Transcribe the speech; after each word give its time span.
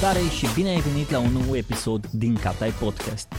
Salutare 0.00 0.28
și 0.28 0.46
bine 0.54 0.68
ai 0.68 0.80
venit 0.80 1.10
la 1.10 1.18
un 1.18 1.32
nou 1.32 1.56
episod 1.56 2.06
din 2.10 2.36
Catai 2.36 2.70
Podcast. 2.70 3.32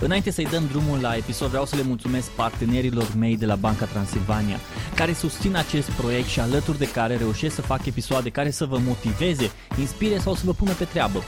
Înainte 0.00 0.30
să-i 0.30 0.46
dăm 0.46 0.66
drumul 0.66 0.98
la 1.00 1.16
episod, 1.16 1.48
vreau 1.48 1.64
să 1.64 1.76
le 1.76 1.82
mulțumesc 1.82 2.30
partenerilor 2.30 3.14
mei 3.18 3.36
de 3.36 3.46
la 3.46 3.54
Banca 3.54 3.84
Transilvania, 3.84 4.58
care 4.94 5.12
susțin 5.12 5.56
acest 5.56 5.90
proiect 5.90 6.28
și 6.28 6.40
alături 6.40 6.78
de 6.78 6.90
care 6.90 7.16
reușesc 7.16 7.54
să 7.54 7.62
fac 7.62 7.86
episoade 7.86 8.30
care 8.30 8.50
să 8.50 8.64
vă 8.64 8.78
motiveze, 8.78 9.50
inspire 9.78 10.18
sau 10.18 10.34
să 10.34 10.42
vă 10.44 10.52
pună 10.52 10.72
pe 10.72 10.84
treabă. 10.84 11.22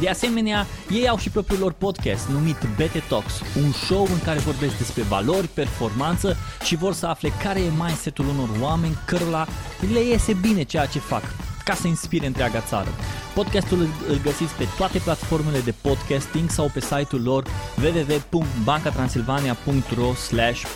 De 0.00 0.08
asemenea, 0.08 0.66
ei 0.90 1.08
au 1.08 1.18
și 1.18 1.30
propriul 1.30 1.60
lor 1.60 1.72
podcast 1.72 2.28
numit 2.28 2.58
BT 2.76 3.08
Talks, 3.08 3.40
un 3.64 3.72
show 3.72 4.02
în 4.02 4.20
care 4.24 4.38
vorbesc 4.38 4.78
despre 4.78 5.02
valori, 5.02 5.48
performanță 5.48 6.36
și 6.64 6.76
vor 6.76 6.92
să 6.92 7.06
afle 7.06 7.32
care 7.42 7.60
e 7.60 7.70
mindset-ul 7.78 8.28
unor 8.28 8.48
oameni 8.60 8.98
cărora 9.06 9.46
le 9.92 10.00
iese 10.00 10.32
bine 10.32 10.62
ceea 10.62 10.86
ce 10.86 10.98
fac 10.98 11.45
ca 11.68 11.74
să 11.74 11.86
inspire 11.86 12.26
întreaga 12.26 12.60
țară. 12.60 12.88
Podcastul 13.34 13.78
îl 14.08 14.20
găsiți 14.22 14.54
pe 14.54 14.64
toate 14.76 14.98
platformele 14.98 15.60
de 15.60 15.74
podcasting 15.82 16.50
sau 16.50 16.70
pe 16.74 16.80
site-ul 16.80 17.22
lor 17.22 17.44
www.bancatransilvania.ro 17.82 20.12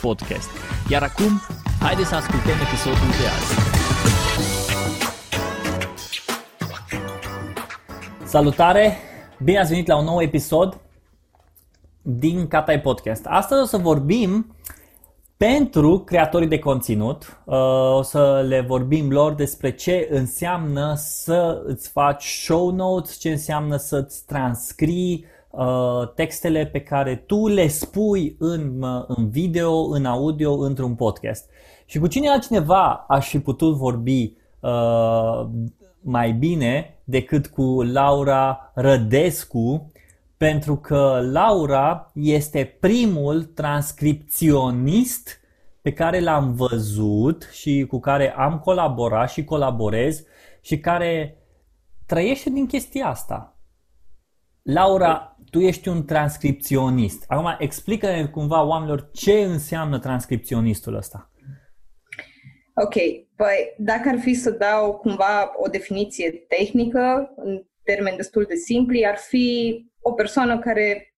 podcast. 0.01 0.49
Iar 0.89 1.03
acum, 1.03 1.41
haideți 1.79 2.09
să 2.09 2.15
ascultăm 2.15 2.55
episodul 2.67 3.09
de 3.19 3.27
azi. 3.35 3.53
Salutare! 8.25 8.97
Bine 9.43 9.59
ați 9.59 9.69
venit 9.69 9.87
la 9.87 9.97
un 9.97 10.05
nou 10.05 10.21
episod 10.21 10.79
din 12.01 12.47
Catai 12.47 12.81
Podcast. 12.81 13.25
Astăzi 13.25 13.61
o 13.61 13.65
să 13.65 13.77
vorbim 13.77 14.55
pentru 15.47 15.99
creatorii 15.99 16.47
de 16.47 16.59
conținut, 16.59 17.41
uh, 17.45 17.55
o 17.95 18.01
să 18.01 18.45
le 18.47 18.61
vorbim 18.61 19.11
lor 19.11 19.33
despre 19.33 19.71
ce 19.71 20.07
înseamnă 20.11 20.93
să 20.95 21.61
îți 21.65 21.89
faci 21.89 22.23
show 22.23 22.69
notes, 22.69 23.17
ce 23.17 23.29
înseamnă 23.29 23.75
să-ți 23.75 24.25
transcrii 24.25 25.25
uh, 25.49 26.13
textele 26.15 26.65
pe 26.65 26.79
care 26.79 27.15
tu 27.15 27.47
le 27.47 27.67
spui 27.67 28.35
în, 28.39 28.81
uh, 28.81 29.03
în 29.07 29.29
video, 29.29 29.73
în 29.91 30.05
audio, 30.05 30.53
într-un 30.53 30.95
podcast. 30.95 31.49
Și 31.85 31.99
cu 31.99 32.07
cine 32.07 32.29
altcineva 32.29 33.05
aș 33.07 33.29
fi 33.29 33.39
putut 33.39 33.75
vorbi 33.75 34.33
mai 36.01 36.31
bine 36.31 36.97
decât 37.03 37.47
cu 37.47 37.81
Laura 37.81 38.71
Rădescu, 38.73 39.91
pentru 40.41 40.75
că 40.75 41.19
Laura 41.31 42.11
este 42.13 42.77
primul 42.79 43.43
transcripționist 43.43 45.39
pe 45.81 45.93
care 45.93 46.19
l-am 46.19 46.53
văzut 46.53 47.49
și 47.51 47.85
cu 47.89 47.99
care 47.99 48.33
am 48.35 48.59
colaborat 48.59 49.29
și 49.29 49.43
colaborez 49.43 50.23
și 50.61 50.79
care 50.79 51.37
trăiește 52.05 52.49
din 52.49 52.65
chestia 52.65 53.07
asta. 53.07 53.57
Laura, 54.61 55.37
tu 55.49 55.59
ești 55.59 55.87
un 55.87 56.05
transcripționist. 56.05 57.23
Acum, 57.27 57.55
explică-ne 57.59 58.25
cumva 58.25 58.63
oamenilor 58.63 59.09
ce 59.11 59.31
înseamnă 59.31 59.99
transcripționistul 59.99 60.95
ăsta. 60.95 61.31
Ok, 62.75 62.93
păi 63.35 63.75
dacă 63.77 64.09
ar 64.09 64.19
fi 64.19 64.33
să 64.33 64.51
dau 64.51 64.93
cumva 64.93 65.51
o 65.57 65.67
definiție 65.67 66.31
tehnică, 66.31 67.33
în 67.35 67.65
termeni 67.93 68.17
destul 68.17 68.43
de 68.43 68.55
simpli, 68.55 69.07
ar 69.07 69.17
fi 69.17 69.45
o 70.01 70.11
persoană 70.11 70.59
care 70.59 71.15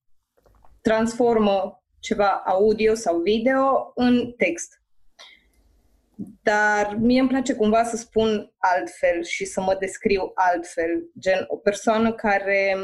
transformă 0.82 1.84
ceva 2.00 2.44
audio 2.46 2.94
sau 2.94 3.18
video 3.20 3.92
în 3.96 4.34
text. 4.38 4.82
Dar 6.42 6.96
mie 7.00 7.20
îmi 7.20 7.30
place 7.30 7.54
cumva 7.54 7.84
să 7.84 7.96
spun 7.96 8.54
altfel 8.58 9.24
și 9.24 9.46
să 9.46 9.62
mă 9.62 9.76
descriu 9.80 10.32
altfel, 10.34 11.10
gen 11.20 11.46
o 11.48 11.56
persoană 11.56 12.14
care 12.14 12.76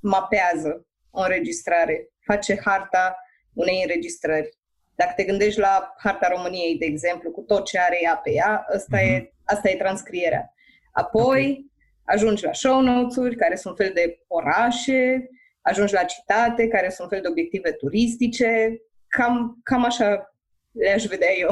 mapează 0.00 0.86
o 1.10 1.20
înregistrare, 1.20 2.08
face 2.20 2.60
harta 2.64 3.16
unei 3.52 3.82
înregistrări. 3.82 4.58
Dacă 4.94 5.12
te 5.16 5.24
gândești 5.24 5.60
la 5.60 5.94
harta 5.98 6.28
României, 6.28 6.78
de 6.78 6.84
exemplu, 6.84 7.30
cu 7.30 7.40
tot 7.40 7.64
ce 7.64 7.78
are 7.78 7.98
ea 8.02 8.16
pe 8.16 8.30
ea, 8.30 8.66
asta, 8.74 8.98
mm-hmm. 8.98 9.22
e, 9.22 9.32
asta 9.44 9.70
e 9.70 9.76
transcrierea. 9.76 10.54
Apoi 10.92 11.40
okay. 11.40 11.70
Ajungi 12.08 12.44
la 12.44 12.52
show 12.52 12.80
notes-uri, 12.80 13.36
care 13.36 13.56
sunt 13.56 13.76
fel 13.76 13.90
de 13.94 14.24
orașe, 14.26 15.28
ajungi 15.60 15.92
la 15.92 16.02
citate, 16.02 16.68
care 16.68 16.90
sunt 16.90 17.08
fel 17.08 17.20
de 17.20 17.28
obiective 17.28 17.70
turistice, 17.70 18.80
cam, 19.08 19.60
cam 19.62 19.84
așa 19.84 20.34
le-aș 20.70 21.04
vedea 21.04 21.28
eu. 21.38 21.48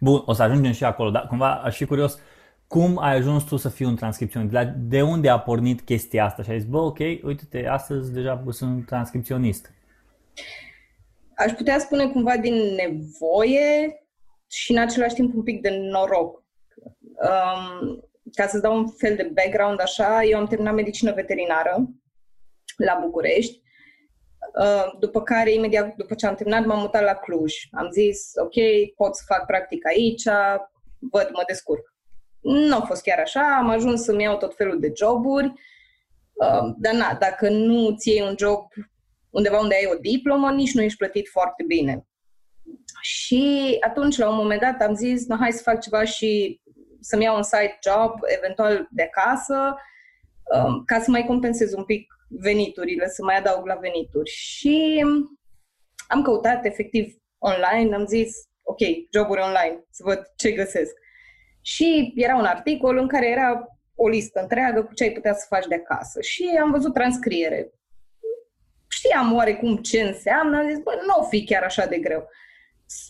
Bun, 0.00 0.22
o 0.26 0.32
să 0.32 0.42
ajungem 0.42 0.72
și 0.72 0.84
acolo, 0.84 1.10
dar 1.10 1.26
cumva 1.26 1.54
aș 1.54 1.76
fi 1.76 1.84
curios, 1.84 2.18
cum 2.66 2.98
ai 2.98 3.14
ajuns 3.14 3.44
tu 3.44 3.56
să 3.56 3.68
fii 3.68 3.86
un 3.86 3.96
transcripționist? 3.96 4.54
De 4.76 5.02
unde 5.02 5.28
a 5.28 5.38
pornit 5.38 5.80
chestia 5.80 6.24
asta? 6.24 6.42
Și 6.42 6.50
ai 6.50 6.58
zis, 6.60 6.68
bă, 6.68 6.78
ok, 6.78 6.98
uite-te, 6.98 7.66
astăzi 7.66 8.12
deja 8.12 8.44
sunt 8.50 8.86
transcripționist. 8.86 9.72
Aș 11.36 11.52
putea 11.52 11.78
spune 11.78 12.08
cumva 12.08 12.36
din 12.36 12.54
nevoie 12.54 14.04
și 14.46 14.72
în 14.72 14.78
același 14.78 15.14
timp 15.14 15.34
un 15.34 15.42
pic 15.42 15.60
de 15.60 15.70
noroc. 15.70 16.44
Um, 17.02 18.09
ca 18.32 18.46
să 18.46 18.58
dau 18.58 18.76
un 18.76 18.88
fel 18.88 19.16
de 19.16 19.30
background 19.34 19.80
așa, 19.80 20.22
eu 20.22 20.38
am 20.38 20.46
terminat 20.46 20.74
medicină 20.74 21.12
veterinară 21.12 21.88
la 22.76 22.98
București, 23.02 23.62
uh, 24.60 24.98
după 24.98 25.22
care, 25.22 25.52
imediat 25.52 25.94
după 25.94 26.14
ce 26.14 26.26
am 26.26 26.34
terminat, 26.34 26.64
m-am 26.64 26.80
mutat 26.80 27.02
la 27.02 27.14
Cluj. 27.14 27.54
Am 27.70 27.90
zis, 27.90 28.30
ok, 28.34 28.54
pot 28.96 29.16
să 29.16 29.22
fac 29.26 29.46
practic 29.46 29.86
aici, 29.86 30.24
văd, 30.98 31.28
mă 31.32 31.42
descurc. 31.46 31.94
Nu 32.40 32.76
a 32.76 32.80
fost 32.80 33.02
chiar 33.02 33.18
așa, 33.18 33.56
am 33.58 33.68
ajuns 33.68 34.02
să-mi 34.02 34.22
iau 34.22 34.36
tot 34.36 34.56
felul 34.56 34.80
de 34.80 34.92
joburi, 34.96 35.46
uh, 36.32 36.74
dar 36.78 36.94
na, 36.94 37.16
dacă 37.20 37.48
nu 37.48 37.96
ți 37.96 38.08
iei 38.08 38.22
un 38.22 38.34
job 38.38 38.66
undeva 39.30 39.58
unde 39.58 39.74
ai 39.74 39.90
o 39.92 39.98
diplomă, 40.00 40.50
nici 40.50 40.74
nu 40.74 40.82
ești 40.82 40.98
plătit 40.98 41.28
foarte 41.28 41.64
bine. 41.66 42.06
Și 43.00 43.76
atunci, 43.80 44.16
la 44.16 44.28
un 44.28 44.36
moment 44.36 44.60
dat, 44.60 44.80
am 44.80 44.94
zis, 44.94 45.26
no, 45.26 45.36
hai 45.36 45.52
să 45.52 45.62
fac 45.62 45.80
ceva 45.80 46.04
și 46.04 46.60
să-mi 47.00 47.24
iau 47.24 47.36
un 47.36 47.42
side 47.42 47.78
job, 47.82 48.18
eventual 48.38 48.88
de 48.90 49.02
acasă, 49.02 49.76
um, 50.54 50.82
ca 50.84 51.00
să 51.00 51.10
mai 51.10 51.24
compensez 51.24 51.72
un 51.72 51.84
pic 51.84 52.14
veniturile, 52.28 53.08
să 53.08 53.22
mai 53.24 53.36
adaug 53.36 53.66
la 53.66 53.74
venituri. 53.74 54.30
Și 54.30 55.04
am 56.08 56.22
căutat 56.22 56.64
efectiv 56.64 57.14
online, 57.38 57.94
am 57.94 58.06
zis, 58.06 58.36
ok, 58.62 58.78
joburi 59.12 59.40
online, 59.40 59.84
să 59.90 60.02
văd 60.04 60.32
ce 60.36 60.50
găsesc. 60.52 60.94
Și 61.60 62.12
era 62.16 62.36
un 62.36 62.44
articol 62.44 62.96
în 62.96 63.08
care 63.08 63.28
era 63.28 63.68
o 63.94 64.08
listă 64.08 64.40
întreagă 64.40 64.84
cu 64.84 64.94
ce 64.94 65.02
ai 65.02 65.10
putea 65.12 65.34
să 65.34 65.46
faci 65.48 65.66
de 65.66 65.74
acasă. 65.74 66.20
Și 66.20 66.58
am 66.60 66.70
văzut 66.70 66.94
transcriere. 66.94 67.72
Știam 68.88 69.34
oarecum 69.34 69.76
ce 69.76 70.00
înseamnă, 70.00 70.58
am 70.58 70.68
zis, 70.68 70.78
bă, 70.78 70.92
nu 71.06 71.22
o 71.22 71.28
fi 71.28 71.44
chiar 71.44 71.62
așa 71.62 71.86
de 71.86 71.98
greu. 71.98 72.28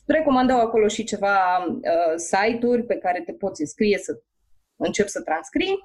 Recomandau 0.06 0.60
acolo 0.60 0.88
și 0.88 1.04
ceva 1.04 1.64
uh, 1.64 2.14
site-uri 2.16 2.82
pe 2.82 2.96
care 2.96 3.20
te 3.20 3.32
poți 3.32 3.60
înscrie 3.60 3.98
să 3.98 4.22
încep 4.76 5.08
să 5.08 5.22
transcrii. 5.22 5.78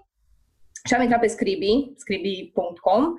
Și 0.84 0.94
am 0.94 1.02
intrat 1.02 1.20
pe 1.20 1.28
Scribi, 1.28 1.94
scribi.com. 1.96 3.14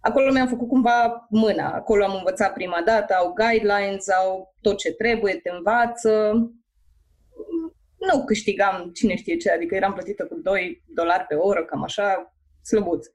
Acolo 0.00 0.32
mi-am 0.32 0.48
făcut 0.48 0.68
cumva 0.68 1.26
mâna. 1.30 1.72
Acolo 1.72 2.04
am 2.04 2.14
învățat 2.14 2.52
prima 2.52 2.82
dată, 2.84 3.14
au 3.14 3.32
guidelines, 3.32 4.08
au 4.08 4.54
tot 4.60 4.78
ce 4.78 4.92
trebuie, 4.92 5.34
te 5.34 5.50
învață. 5.50 6.32
Nu 7.98 8.24
câștigam 8.24 8.90
cine 8.94 9.16
știe 9.16 9.36
ce, 9.36 9.50
adică 9.50 9.74
eram 9.74 9.92
plătită 9.92 10.26
cu 10.26 10.34
2 10.34 10.82
dolari 10.86 11.26
pe 11.26 11.34
oră, 11.34 11.64
cam 11.64 11.82
așa, 11.82 12.34
slăbuț. 12.62 13.06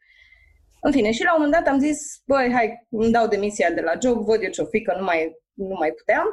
În 0.81 0.91
fine, 0.91 1.11
și 1.11 1.23
la 1.23 1.35
un 1.35 1.41
moment 1.41 1.63
dat 1.63 1.73
am 1.73 1.79
zis, 1.79 1.97
băi, 2.25 2.51
hai, 2.53 2.87
îmi 2.89 3.11
dau 3.11 3.27
demisia 3.27 3.71
de 3.71 3.81
la 3.81 3.93
job, 4.01 4.17
văd 4.23 4.41
eu 4.41 4.49
ce-o 4.49 4.65
fi, 4.65 4.81
că 4.81 4.95
nu 4.97 5.03
mai, 5.03 5.37
nu 5.53 5.75
mai 5.79 5.91
puteam. 5.91 6.25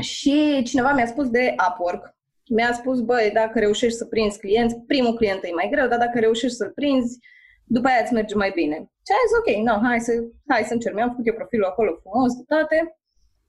Și 0.00 0.62
cineva 0.64 0.92
mi-a 0.92 1.06
spus 1.06 1.28
de 1.28 1.54
Upwork 1.68 2.16
mi-a 2.48 2.72
spus, 2.72 3.00
băi, 3.00 3.30
dacă 3.34 3.58
reușești 3.58 3.98
să 3.98 4.04
prinzi 4.04 4.38
clienți, 4.38 4.76
primul 4.76 5.14
client 5.14 5.44
e 5.44 5.50
mai 5.54 5.68
greu, 5.70 5.88
dar 5.88 5.98
dacă 5.98 6.18
reușești 6.18 6.56
să-l 6.56 6.70
prinzi, 6.70 7.18
după 7.64 7.88
aia 7.88 8.02
îți 8.02 8.12
merge 8.12 8.34
mai 8.34 8.52
bine. 8.54 8.76
Și 8.76 9.12
am 9.12 9.26
zis, 9.28 9.36
ok, 9.38 9.64
no, 9.64 9.86
hai 9.88 10.00
să, 10.00 10.12
hai 10.48 10.64
să 10.64 10.72
încerc. 10.72 10.94
Mi-am 10.94 11.08
făcut 11.08 11.26
eu 11.26 11.34
profilul 11.34 11.64
acolo 11.64 11.98
frumos, 12.00 12.34
de 12.34 12.42
toate 12.48 12.98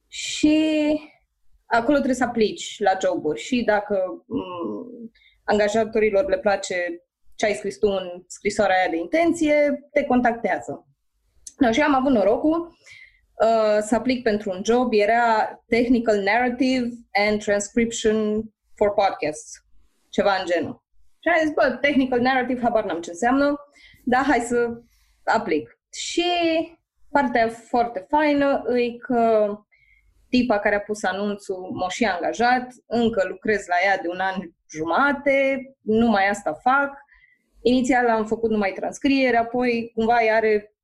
și 0.08 0.58
acolo 1.66 1.96
trebuie 1.96 2.16
să 2.16 2.24
aplici 2.24 2.80
la 2.80 2.92
joburi 3.02 3.40
și 3.40 3.64
dacă 3.64 3.96
m- 3.98 4.26
mm, 4.28 5.12
angajatorilor 5.44 6.30
le 6.30 6.40
place 6.40 6.76
ce 7.36 7.46
ai 7.46 7.54
scris 7.54 7.78
tu 7.78 7.88
în 7.88 8.24
scrisoarea 8.28 8.78
aia 8.78 8.90
de 8.90 8.98
intenție, 8.98 9.88
te 9.92 10.04
contactează. 10.04 10.88
No, 11.58 11.72
și 11.72 11.82
am 11.82 11.96
avut 11.96 12.12
norocul 12.12 12.78
uh, 13.44 13.78
să 13.80 13.96
aplic 13.96 14.24
pentru 14.24 14.50
un 14.50 14.62
job, 14.64 14.94
era 14.94 15.62
Technical 15.68 16.22
Narrative 16.22 16.90
and 17.28 17.44
Transcription 17.44 18.44
for 18.76 18.94
podcasts, 18.94 19.52
ceva 20.10 20.36
în 20.40 20.46
genul. 20.46 20.84
Și 21.20 21.30
am 21.30 21.46
zis, 21.46 21.54
bă, 21.54 21.78
technical 21.82 22.20
narrative, 22.20 22.62
habar 22.62 22.86
n-am 22.86 23.02
ce 23.02 23.10
înseamnă, 23.10 23.56
dar 24.04 24.24
hai 24.24 24.40
să 24.40 24.82
aplic. 25.24 25.80
Și 25.94 26.32
partea 27.12 27.50
foarte 27.50 28.06
faină 28.10 28.64
e 28.76 28.98
că 28.98 29.56
tipa 30.30 30.60
care 30.60 30.76
a 30.76 30.80
pus 30.80 31.04
anunțul 31.04 31.70
m-a 31.74 31.90
și 31.90 32.06
angajat, 32.06 32.68
încă 32.86 33.26
lucrez 33.28 33.66
la 33.68 33.76
ea 33.86 33.98
de 33.98 34.08
un 34.08 34.20
an 34.20 34.36
jumate, 34.70 35.62
numai 35.82 36.30
asta 36.30 36.54
fac 36.54 37.06
inițial 37.62 38.10
am 38.10 38.26
făcut 38.26 38.50
numai 38.50 38.72
transcriere, 38.72 39.38
apoi 39.38 39.92
cumva 39.96 40.14
are 40.14 40.76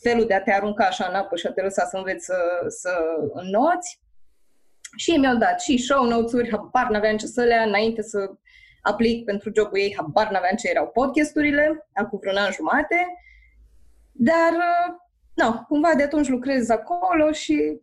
felul 0.00 0.26
de 0.26 0.34
a 0.34 0.42
te 0.42 0.52
arunca 0.52 0.84
așa 0.86 1.06
în 1.08 1.14
apă 1.14 1.36
și 1.36 1.46
a 1.46 1.52
te 1.52 1.62
lăsa 1.62 1.84
să 1.84 1.96
înveți 1.96 2.24
să, 2.24 2.36
să 2.68 2.90
înnoți. 3.32 4.00
Și 4.96 5.10
ei 5.10 5.18
mi-au 5.18 5.36
dat 5.36 5.60
și 5.60 5.78
show 5.78 6.04
notes-uri, 6.04 6.50
habar 6.50 6.88
n-aveam 6.90 7.16
ce 7.16 7.26
să 7.26 7.42
le 7.42 7.54
ia 7.54 7.62
înainte 7.62 8.02
să 8.02 8.30
aplic 8.82 9.24
pentru 9.24 9.50
jobul 9.56 9.78
ei, 9.78 9.94
habar 9.96 10.30
n-aveam 10.30 10.56
ce 10.56 10.68
erau 10.68 10.86
podcasturile, 10.86 11.88
acum 11.92 12.18
vreun 12.18 12.36
an 12.36 12.52
jumate. 12.52 13.06
Dar, 14.12 14.52
nu, 15.34 15.64
cumva 15.68 15.94
de 15.96 16.02
atunci 16.02 16.28
lucrez 16.28 16.68
acolo 16.68 17.32
și 17.32 17.80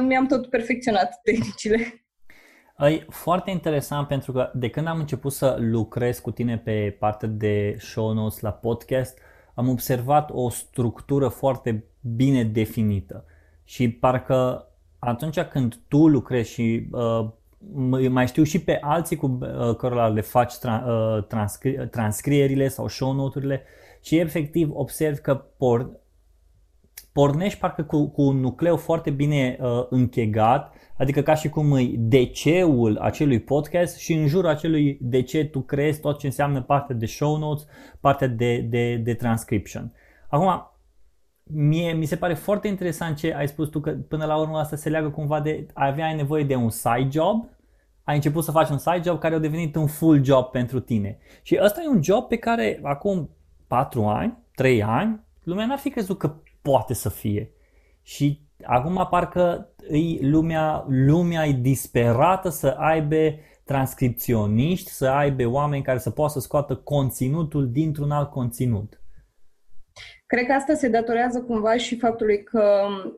mi-am 0.00 0.26
tot 0.26 0.50
perfecționat 0.50 1.20
tehnicile. 1.24 2.02
E 2.78 3.06
foarte 3.08 3.50
interesant 3.50 4.08
pentru 4.08 4.32
că 4.32 4.50
de 4.54 4.70
când 4.70 4.86
am 4.86 4.98
început 4.98 5.32
să 5.32 5.56
lucrez 5.58 6.18
cu 6.18 6.30
tine 6.30 6.58
pe 6.58 6.96
partea 6.98 7.28
de 7.28 7.76
show 7.78 8.12
notes 8.12 8.40
la 8.40 8.52
podcast, 8.52 9.18
am 9.58 9.68
observat 9.68 10.30
o 10.32 10.48
structură 10.48 11.28
foarte 11.28 11.84
bine 12.00 12.44
definită. 12.44 13.24
Și 13.64 13.90
parcă 13.90 14.66
atunci 14.98 15.40
când 15.40 15.80
tu 15.88 16.08
lucrezi 16.08 16.50
și 16.50 16.88
uh, 16.90 17.28
mai 18.08 18.26
știu 18.26 18.42
și 18.42 18.58
pe 18.58 18.78
alții 18.80 19.16
cu 19.16 19.38
uh, 19.40 19.76
cărora 19.76 20.08
le 20.08 20.20
faci 20.20 20.52
tra- 20.52 20.84
uh, 20.86 21.24
transcri- 21.24 21.90
transcrierile 21.90 22.68
sau 22.68 22.88
show 22.88 23.12
noturile 23.12 23.62
și 24.00 24.16
efectiv 24.16 24.70
observ 24.72 25.16
că 25.18 25.44
por- 25.56 25.90
pornești 27.12 27.58
parcă 27.58 27.82
cu, 27.82 28.08
cu 28.08 28.22
un 28.22 28.36
nucleu 28.36 28.76
foarte 28.76 29.10
bine 29.10 29.58
uh, 29.60 29.86
închegat 29.90 30.72
Adică 30.98 31.22
ca 31.22 31.34
și 31.34 31.48
cum 31.48 31.72
îi 31.72 31.96
DC-ul 31.98 32.98
acelui 33.00 33.40
podcast 33.40 33.96
și 33.96 34.12
în 34.12 34.26
jurul 34.26 34.50
acelui 34.50 34.98
DC 35.00 35.50
tu 35.50 35.60
creezi 35.60 36.00
tot 36.00 36.18
ce 36.18 36.26
înseamnă 36.26 36.62
partea 36.62 36.94
de 36.94 37.06
show 37.06 37.36
notes, 37.36 37.66
partea 38.00 38.26
de, 38.26 38.58
de, 38.58 38.96
de 38.96 39.14
transcription. 39.14 39.92
Acum, 40.28 40.70
mie, 41.42 41.92
mi 41.92 42.04
se 42.04 42.16
pare 42.16 42.34
foarte 42.34 42.68
interesant 42.68 43.16
ce 43.16 43.34
ai 43.34 43.48
spus 43.48 43.68
tu, 43.68 43.80
că 43.80 43.90
până 43.90 44.24
la 44.24 44.36
urmă 44.36 44.58
asta 44.58 44.76
se 44.76 44.88
leagă 44.88 45.08
cumva 45.08 45.40
de 45.40 45.66
aveai 45.72 46.14
nevoie 46.14 46.44
de 46.44 46.54
un 46.54 46.70
side 46.70 47.08
job, 47.10 47.48
ai 48.04 48.14
început 48.14 48.44
să 48.44 48.50
faci 48.50 48.68
un 48.68 48.78
side 48.78 49.02
job 49.04 49.18
care 49.18 49.34
a 49.34 49.38
devenit 49.38 49.74
un 49.74 49.86
full 49.86 50.24
job 50.24 50.44
pentru 50.44 50.80
tine. 50.80 51.18
Și 51.42 51.58
ăsta 51.62 51.82
e 51.84 51.88
un 51.88 52.02
job 52.02 52.28
pe 52.28 52.36
care 52.36 52.80
acum 52.82 53.30
4 53.66 54.04
ani, 54.04 54.38
3 54.54 54.82
ani, 54.82 55.20
lumea 55.42 55.66
n-ar 55.66 55.78
fi 55.78 55.90
crezut 55.90 56.18
că 56.18 56.34
poate 56.68 56.94
să 56.94 57.08
fie. 57.08 57.52
Și 58.02 58.40
acum 58.62 59.06
parcă 59.10 59.74
îi 59.88 60.18
lumea, 60.22 60.84
lumea 60.88 61.46
e 61.46 61.52
disperată 61.52 62.48
să 62.48 62.66
aibă 62.66 63.34
transcripționiști, 63.64 64.90
să 64.90 65.08
aibă 65.08 65.46
oameni 65.46 65.82
care 65.82 65.98
să 65.98 66.10
poată 66.10 66.32
să 66.32 66.40
scoată 66.40 66.76
conținutul 66.76 67.70
dintr-un 67.70 68.10
alt 68.10 68.30
conținut. 68.30 69.00
Cred 70.26 70.46
că 70.46 70.52
asta 70.52 70.74
se 70.74 70.88
datorează 70.88 71.40
cumva 71.40 71.76
și 71.76 71.98
faptului 71.98 72.42
că 72.42 72.86
uh, 72.88 73.12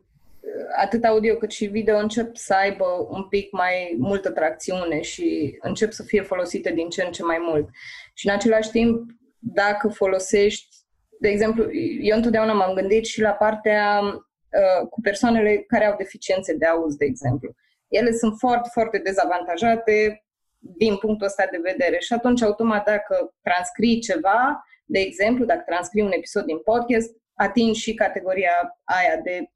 atât 0.82 1.04
audio 1.04 1.34
cât 1.34 1.50
și 1.50 1.66
video 1.66 1.96
încep 1.96 2.36
să 2.36 2.54
aibă 2.54 2.84
un 3.08 3.22
pic 3.28 3.52
mai 3.52 3.96
multă 3.98 4.30
tracțiune 4.30 5.00
și 5.00 5.58
încep 5.62 5.92
să 5.92 6.02
fie 6.02 6.22
folosite 6.22 6.72
din 6.72 6.88
ce 6.88 7.02
în 7.02 7.12
ce 7.12 7.22
mai 7.22 7.38
mult. 7.40 7.68
Și 8.14 8.28
în 8.28 8.34
același 8.34 8.70
timp, 8.70 9.10
dacă 9.38 9.88
folosești, 9.88 10.79
de 11.20 11.28
exemplu, 11.28 11.72
eu 12.00 12.16
întotdeauna 12.16 12.52
m-am 12.52 12.74
gândit 12.74 13.04
și 13.04 13.20
la 13.20 13.30
partea 13.30 14.02
Uh, 14.50 14.88
cu 14.88 15.00
persoanele 15.00 15.64
care 15.66 15.84
au 15.86 15.96
deficiențe 15.96 16.54
de 16.54 16.66
auz, 16.66 16.94
de 16.94 17.04
exemplu. 17.04 17.54
Ele 17.88 18.12
sunt 18.12 18.38
foarte, 18.38 18.68
foarte 18.72 18.98
dezavantajate 18.98 20.24
din 20.58 20.96
punctul 20.96 21.26
ăsta 21.26 21.44
de 21.50 21.60
vedere 21.62 21.98
și 21.98 22.12
atunci, 22.12 22.42
automat, 22.42 22.84
dacă 22.84 23.34
transcrii 23.42 24.00
ceva, 24.00 24.64
de 24.84 24.98
exemplu, 24.98 25.44
dacă 25.44 25.62
transcrii 25.66 26.02
un 26.02 26.12
episod 26.12 26.44
din 26.44 26.58
podcast, 26.58 27.10
atingi 27.34 27.80
și 27.80 27.94
categoria 27.94 28.80
aia 28.84 29.20
de 29.22 29.50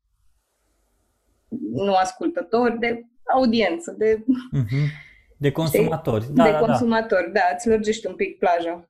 nu 1.73 1.95
ascultători, 1.95 2.79
de 2.79 3.05
audiență, 3.35 3.95
de... 3.99 4.25
Mm-hmm. 4.25 4.87
De 5.39 5.53
consumatori. 5.53 6.27
Da, 6.33 6.45
de 6.45 6.51
da, 6.51 6.59
consumatori, 6.59 7.33
da. 7.33 7.41
da, 7.41 7.55
îți 7.55 7.69
lărgești 7.69 8.07
un 8.07 8.15
pic 8.15 8.39
plaja. 8.39 8.89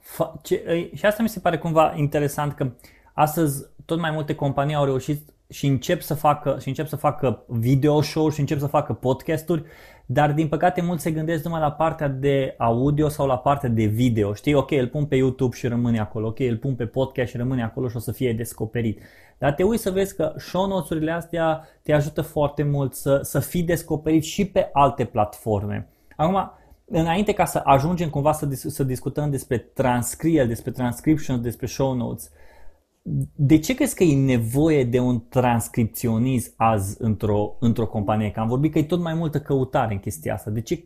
Fa- 0.00 0.40
ce, 0.42 0.90
și 0.94 1.06
asta 1.06 1.22
mi 1.22 1.28
se 1.28 1.40
pare 1.40 1.58
cumva 1.58 1.92
interesant 1.96 2.52
că 2.52 2.70
astăzi 3.12 3.66
tot 3.84 3.98
mai 3.98 4.10
multe 4.10 4.34
companii 4.34 4.74
au 4.74 4.84
reușit 4.84 5.28
și 5.48 5.66
încep 5.66 6.00
să 6.00 6.14
facă, 6.14 6.56
și 6.60 6.68
încep 6.68 6.86
să 6.86 6.96
facă 6.96 7.42
video 7.46 8.00
show 8.00 8.28
și 8.28 8.40
încep 8.40 8.58
să 8.58 8.66
facă 8.66 8.92
podcasturi, 8.92 9.64
dar 10.06 10.32
din 10.32 10.48
păcate 10.48 10.80
mulți 10.80 11.02
se 11.02 11.10
gândesc 11.10 11.44
numai 11.44 11.60
la 11.60 11.72
partea 11.72 12.08
de 12.08 12.54
audio 12.58 13.08
sau 13.08 13.26
la 13.26 13.38
partea 13.38 13.68
de 13.68 13.84
video. 13.84 14.34
Știi, 14.34 14.54
ok, 14.54 14.70
îl 14.70 14.86
pun 14.86 15.06
pe 15.06 15.16
YouTube 15.16 15.56
și 15.56 15.66
rămâne 15.66 16.00
acolo, 16.00 16.26
ok, 16.26 16.38
îl 16.38 16.56
pun 16.56 16.74
pe 16.74 16.86
podcast 16.86 17.30
și 17.30 17.36
rămâne 17.36 17.62
acolo 17.62 17.88
și 17.88 17.96
o 17.96 17.98
să 17.98 18.12
fie 18.12 18.32
descoperit. 18.32 19.00
Dar 19.38 19.52
te 19.52 19.62
uiți 19.62 19.82
să 19.82 19.90
vezi 19.90 20.16
că 20.16 20.32
show 20.36 20.66
notes-urile 20.66 21.10
astea 21.10 21.68
te 21.82 21.92
ajută 21.92 22.22
foarte 22.22 22.62
mult 22.62 22.94
să, 22.94 23.20
să 23.22 23.40
fii 23.40 23.62
descoperit 23.62 24.24
și 24.24 24.44
pe 24.46 24.68
alte 24.72 25.04
platforme. 25.04 25.88
Acum, 26.16 26.52
înainte 26.90 27.32
ca 27.32 27.44
să 27.44 27.60
ajungem 27.64 28.10
cumva 28.10 28.32
să, 28.32 28.48
să 28.54 28.84
discutăm 28.84 29.30
despre 29.30 29.58
transcriere, 29.58 30.46
despre 30.46 30.70
transcription, 30.70 31.42
despre 31.42 31.66
show 31.66 31.94
notes, 31.94 32.30
de 33.34 33.58
ce 33.58 33.74
crezi 33.74 33.94
că 33.94 34.02
e 34.02 34.16
nevoie 34.16 34.84
de 34.84 34.98
un 34.98 35.28
transcripționist 35.28 36.54
azi 36.56 36.96
într-o, 36.98 37.56
într-o 37.60 37.86
companie? 37.86 38.30
Că 38.30 38.40
am 38.40 38.48
vorbit 38.48 38.72
că 38.72 38.78
e 38.78 38.84
tot 38.84 39.00
mai 39.00 39.14
multă 39.14 39.40
căutare 39.40 39.92
în 39.92 39.98
chestia 39.98 40.34
asta. 40.34 40.50
De 40.50 40.60
ce 40.60 40.84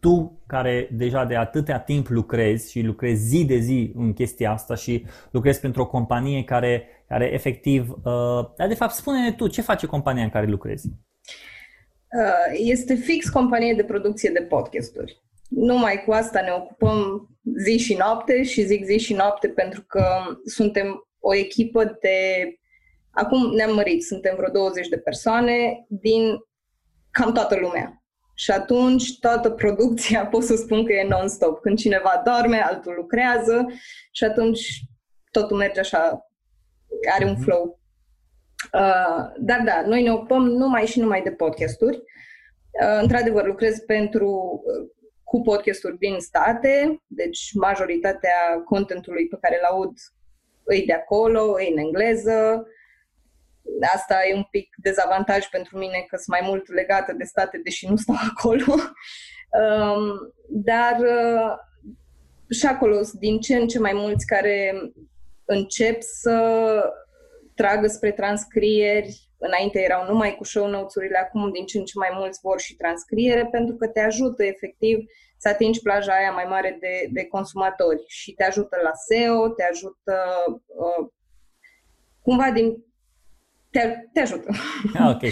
tu, 0.00 0.42
care 0.46 0.88
deja 0.92 1.24
de 1.24 1.36
atâtea 1.36 1.80
timp 1.80 2.08
lucrezi 2.08 2.70
și 2.70 2.80
lucrezi 2.80 3.22
zi 3.22 3.44
de 3.44 3.58
zi 3.58 3.92
în 3.96 4.12
chestia 4.12 4.52
asta 4.52 4.74
și 4.74 5.06
lucrezi 5.30 5.60
pentru 5.60 5.82
o 5.82 5.86
companie 5.86 6.44
care, 6.44 6.86
care 7.08 7.32
efectiv... 7.32 7.90
Uh, 7.90 8.48
dar 8.56 8.68
de 8.68 8.74
fapt, 8.74 8.94
spune-ne 8.94 9.32
tu, 9.32 9.46
ce 9.46 9.62
face 9.62 9.86
compania 9.86 10.22
în 10.22 10.30
care 10.30 10.46
lucrezi? 10.46 10.86
Uh, 10.86 12.58
este 12.58 12.94
fix 12.94 13.28
companie 13.28 13.74
de 13.74 13.84
producție 13.84 14.30
de 14.30 14.42
podcasturi. 14.42 15.22
Numai 15.50 16.02
cu 16.04 16.12
asta 16.12 16.40
ne 16.40 16.50
ocupăm 16.50 17.28
zi 17.64 17.78
și 17.78 17.94
noapte 17.94 18.42
și 18.42 18.62
zic 18.62 18.84
zi 18.84 18.98
și 18.98 19.14
noapte 19.14 19.48
pentru 19.48 19.84
că 19.88 20.04
suntem 20.44 21.08
o 21.18 21.34
echipă 21.34 21.84
de... 21.84 22.18
Acum 23.10 23.54
ne-am 23.54 23.74
mărit, 23.74 24.04
suntem 24.04 24.36
vreo 24.36 24.50
20 24.50 24.88
de 24.88 24.98
persoane 24.98 25.86
din 25.88 26.36
cam 27.10 27.32
toată 27.32 27.56
lumea. 27.56 28.02
Și 28.34 28.50
atunci 28.50 29.18
toată 29.18 29.50
producția 29.50 30.26
pot 30.32 30.42
să 30.42 30.56
spun 30.56 30.84
că 30.84 30.92
e 30.92 31.08
non-stop. 31.08 31.60
Când 31.60 31.78
cineva 31.78 32.22
dorme, 32.24 32.56
altul 32.56 32.94
lucrează 32.94 33.66
și 34.10 34.24
atunci 34.24 34.80
totul 35.30 35.56
merge 35.56 35.80
așa, 35.80 36.30
are 37.12 37.24
un 37.24 37.32
mhm. 37.32 37.42
flow. 37.42 37.80
Uh, 38.72 39.32
dar 39.38 39.62
da, 39.64 39.82
noi 39.86 40.02
ne 40.02 40.12
ocupăm 40.12 40.42
numai 40.46 40.86
și 40.86 41.00
numai 41.00 41.22
de 41.22 41.30
podcasturi. 41.30 41.96
Uh, 41.96 42.98
într-adevăr, 43.00 43.46
lucrez 43.46 43.78
pentru 43.78 44.62
uh, 44.64 44.88
cu 45.30 45.40
podcasturi 45.40 45.98
din 45.98 46.18
state, 46.18 47.02
deci 47.06 47.50
majoritatea 47.54 48.62
contentului 48.64 49.28
pe 49.28 49.38
care 49.40 49.58
îl 49.58 49.66
aud 49.74 49.92
îi 50.62 50.84
de 50.86 50.92
acolo, 50.92 51.52
îi 51.52 51.70
în 51.70 51.78
engleză. 51.78 52.66
Asta 53.94 54.14
e 54.30 54.34
un 54.34 54.46
pic 54.50 54.74
dezavantaj 54.76 55.46
pentru 55.46 55.78
mine 55.78 56.04
că 56.08 56.16
sunt 56.16 56.40
mai 56.40 56.48
mult 56.48 56.68
legată 56.72 57.12
de 57.12 57.24
state, 57.24 57.60
deși 57.64 57.88
nu 57.88 57.96
stau 57.96 58.16
acolo. 58.30 58.74
um, 59.60 60.34
dar 60.48 60.98
uh, 61.00 61.52
și 62.50 62.66
acolo 62.66 63.02
sunt 63.02 63.20
din 63.20 63.40
ce 63.40 63.56
în 63.56 63.68
ce 63.68 63.78
mai 63.78 63.92
mulți 63.94 64.26
care 64.26 64.72
încep 65.44 66.02
să 66.02 66.36
tragă 67.54 67.86
spre 67.86 68.12
transcrieri. 68.12 69.29
Înainte 69.42 69.80
erau 69.80 70.06
numai 70.06 70.36
cu 70.36 70.44
show 70.44 70.66
notes-urile, 70.66 71.18
acum 71.18 71.50
din 71.50 71.66
ce 71.66 71.78
în 71.78 71.84
ce 71.84 71.98
mai 71.98 72.08
mulți 72.12 72.40
vor 72.42 72.60
și 72.60 72.76
transcriere 72.76 73.46
pentru 73.46 73.74
că 73.76 73.86
te 73.86 74.00
ajută 74.00 74.44
efectiv 74.44 74.98
să 75.36 75.48
atingi 75.48 75.82
plaja 75.82 76.12
aia 76.12 76.30
mai 76.30 76.44
mare 76.48 76.76
de, 76.80 77.08
de 77.12 77.24
consumatori 77.24 78.04
și 78.06 78.32
te 78.32 78.44
ajută 78.44 78.76
la 78.82 78.90
SEO, 78.94 79.48
te 79.48 79.64
ajută 79.70 80.14
uh, 80.66 81.08
cumva 82.22 82.50
din... 82.50 82.84
Te, 83.70 84.08
te 84.12 84.20
ajută. 84.20 84.50
Ah, 84.94 85.14
ok. 85.14 85.22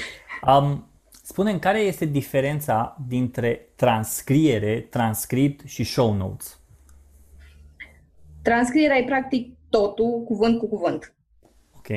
Um, 0.47 0.91
spune 1.23 1.59
care 1.59 1.79
este 1.79 2.05
diferența 2.05 2.97
dintre 3.09 3.73
transcriere, 3.77 4.81
transcript 4.81 5.67
și 5.67 5.85
show 5.85 6.15
notes? 6.15 6.61
Transcrierea 8.43 8.97
e 8.97 9.05
practic 9.05 9.57
totul, 9.71 10.23
cuvânt 10.25 10.59
cu 10.59 10.69
cuvânt. 10.69 11.15
Ok. 11.77 11.89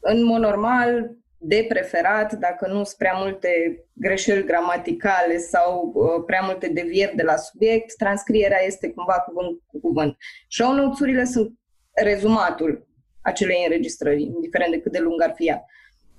În 0.00 0.24
mod 0.24 0.40
normal, 0.40 1.16
de 1.42 1.64
preferat, 1.68 2.32
dacă 2.32 2.66
nu 2.66 2.74
sunt 2.74 2.96
prea 2.98 3.12
multe 3.16 3.50
greșeli 3.92 4.44
gramaticale 4.44 5.38
sau 5.38 5.92
uh, 5.94 6.24
prea 6.26 6.40
multe 6.44 6.68
devieri 6.68 7.16
de 7.16 7.22
la 7.22 7.36
subiect, 7.36 7.96
transcrierea 7.96 8.64
este 8.64 8.90
cumva 8.90 9.12
cuvânt 9.12 9.60
cu 9.66 9.80
cuvânt. 9.80 10.16
Show 10.48 10.72
notes-urile 10.72 11.24
sunt 11.24 11.52
rezumatul 11.92 12.88
acelei 13.22 13.62
înregistrări, 13.64 14.22
indiferent 14.22 14.72
de 14.72 14.80
cât 14.80 14.92
de 14.92 14.98
lung 14.98 15.22
ar 15.22 15.32
fi 15.34 15.46
ea. 15.46 15.64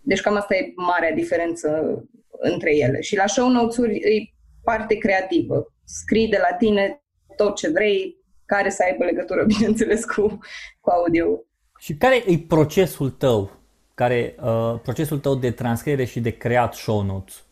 Deci 0.01 0.21
cam 0.21 0.35
asta 0.35 0.55
e 0.55 0.73
marea 0.75 1.11
diferență 1.11 1.69
între 2.31 2.75
ele. 2.75 3.01
Și 3.01 3.15
la 3.15 3.27
show 3.27 3.49
notes-uri 3.49 3.95
e 3.95 4.33
parte 4.63 4.95
creativă. 4.95 5.73
Scrii 5.83 6.27
de 6.27 6.37
la 6.37 6.55
tine 6.55 7.03
tot 7.35 7.55
ce 7.55 7.69
vrei, 7.69 8.17
care 8.45 8.69
să 8.69 8.83
aibă 8.85 9.03
legătură, 9.03 9.43
bineînțeles, 9.57 10.05
cu, 10.05 10.39
cu 10.79 10.89
audio. 10.89 11.43
Și 11.79 11.95
care 11.95 12.15
e 12.15 12.37
procesul 12.47 13.09
tău, 13.09 13.60
care, 14.01 14.35
uh, 14.41 14.79
procesul 14.83 15.19
tău 15.19 15.35
de 15.35 15.51
transcriere 15.51 16.05
și 16.05 16.19
de 16.19 16.37
creat 16.37 16.73
show 16.73 17.01
notes? 17.01 17.43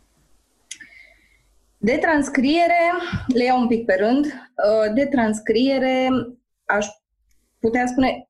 De 1.77 1.98
transcriere, 1.98 2.91
le 3.34 3.44
iau 3.44 3.60
un 3.60 3.68
pic 3.68 3.86
pe 3.86 3.94
rând, 3.94 4.25
uh, 4.25 4.94
de 4.94 5.06
transcriere 5.06 6.10
aș 6.65 6.88
putea 7.60 7.86
spune 7.86 8.29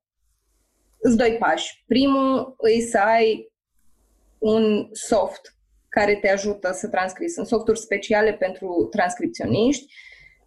îți 0.98 1.16
doi 1.16 1.36
pași. 1.38 1.84
Primul 1.86 2.56
e 2.76 2.80
să 2.80 2.98
ai 2.98 3.52
un 4.38 4.88
soft 4.92 5.56
care 5.88 6.14
te 6.14 6.30
ajută 6.30 6.72
să 6.72 6.88
transcrii. 6.88 7.28
Sunt 7.28 7.46
softuri 7.46 7.78
speciale 7.78 8.32
pentru 8.32 8.88
transcripționiști. 8.90 9.94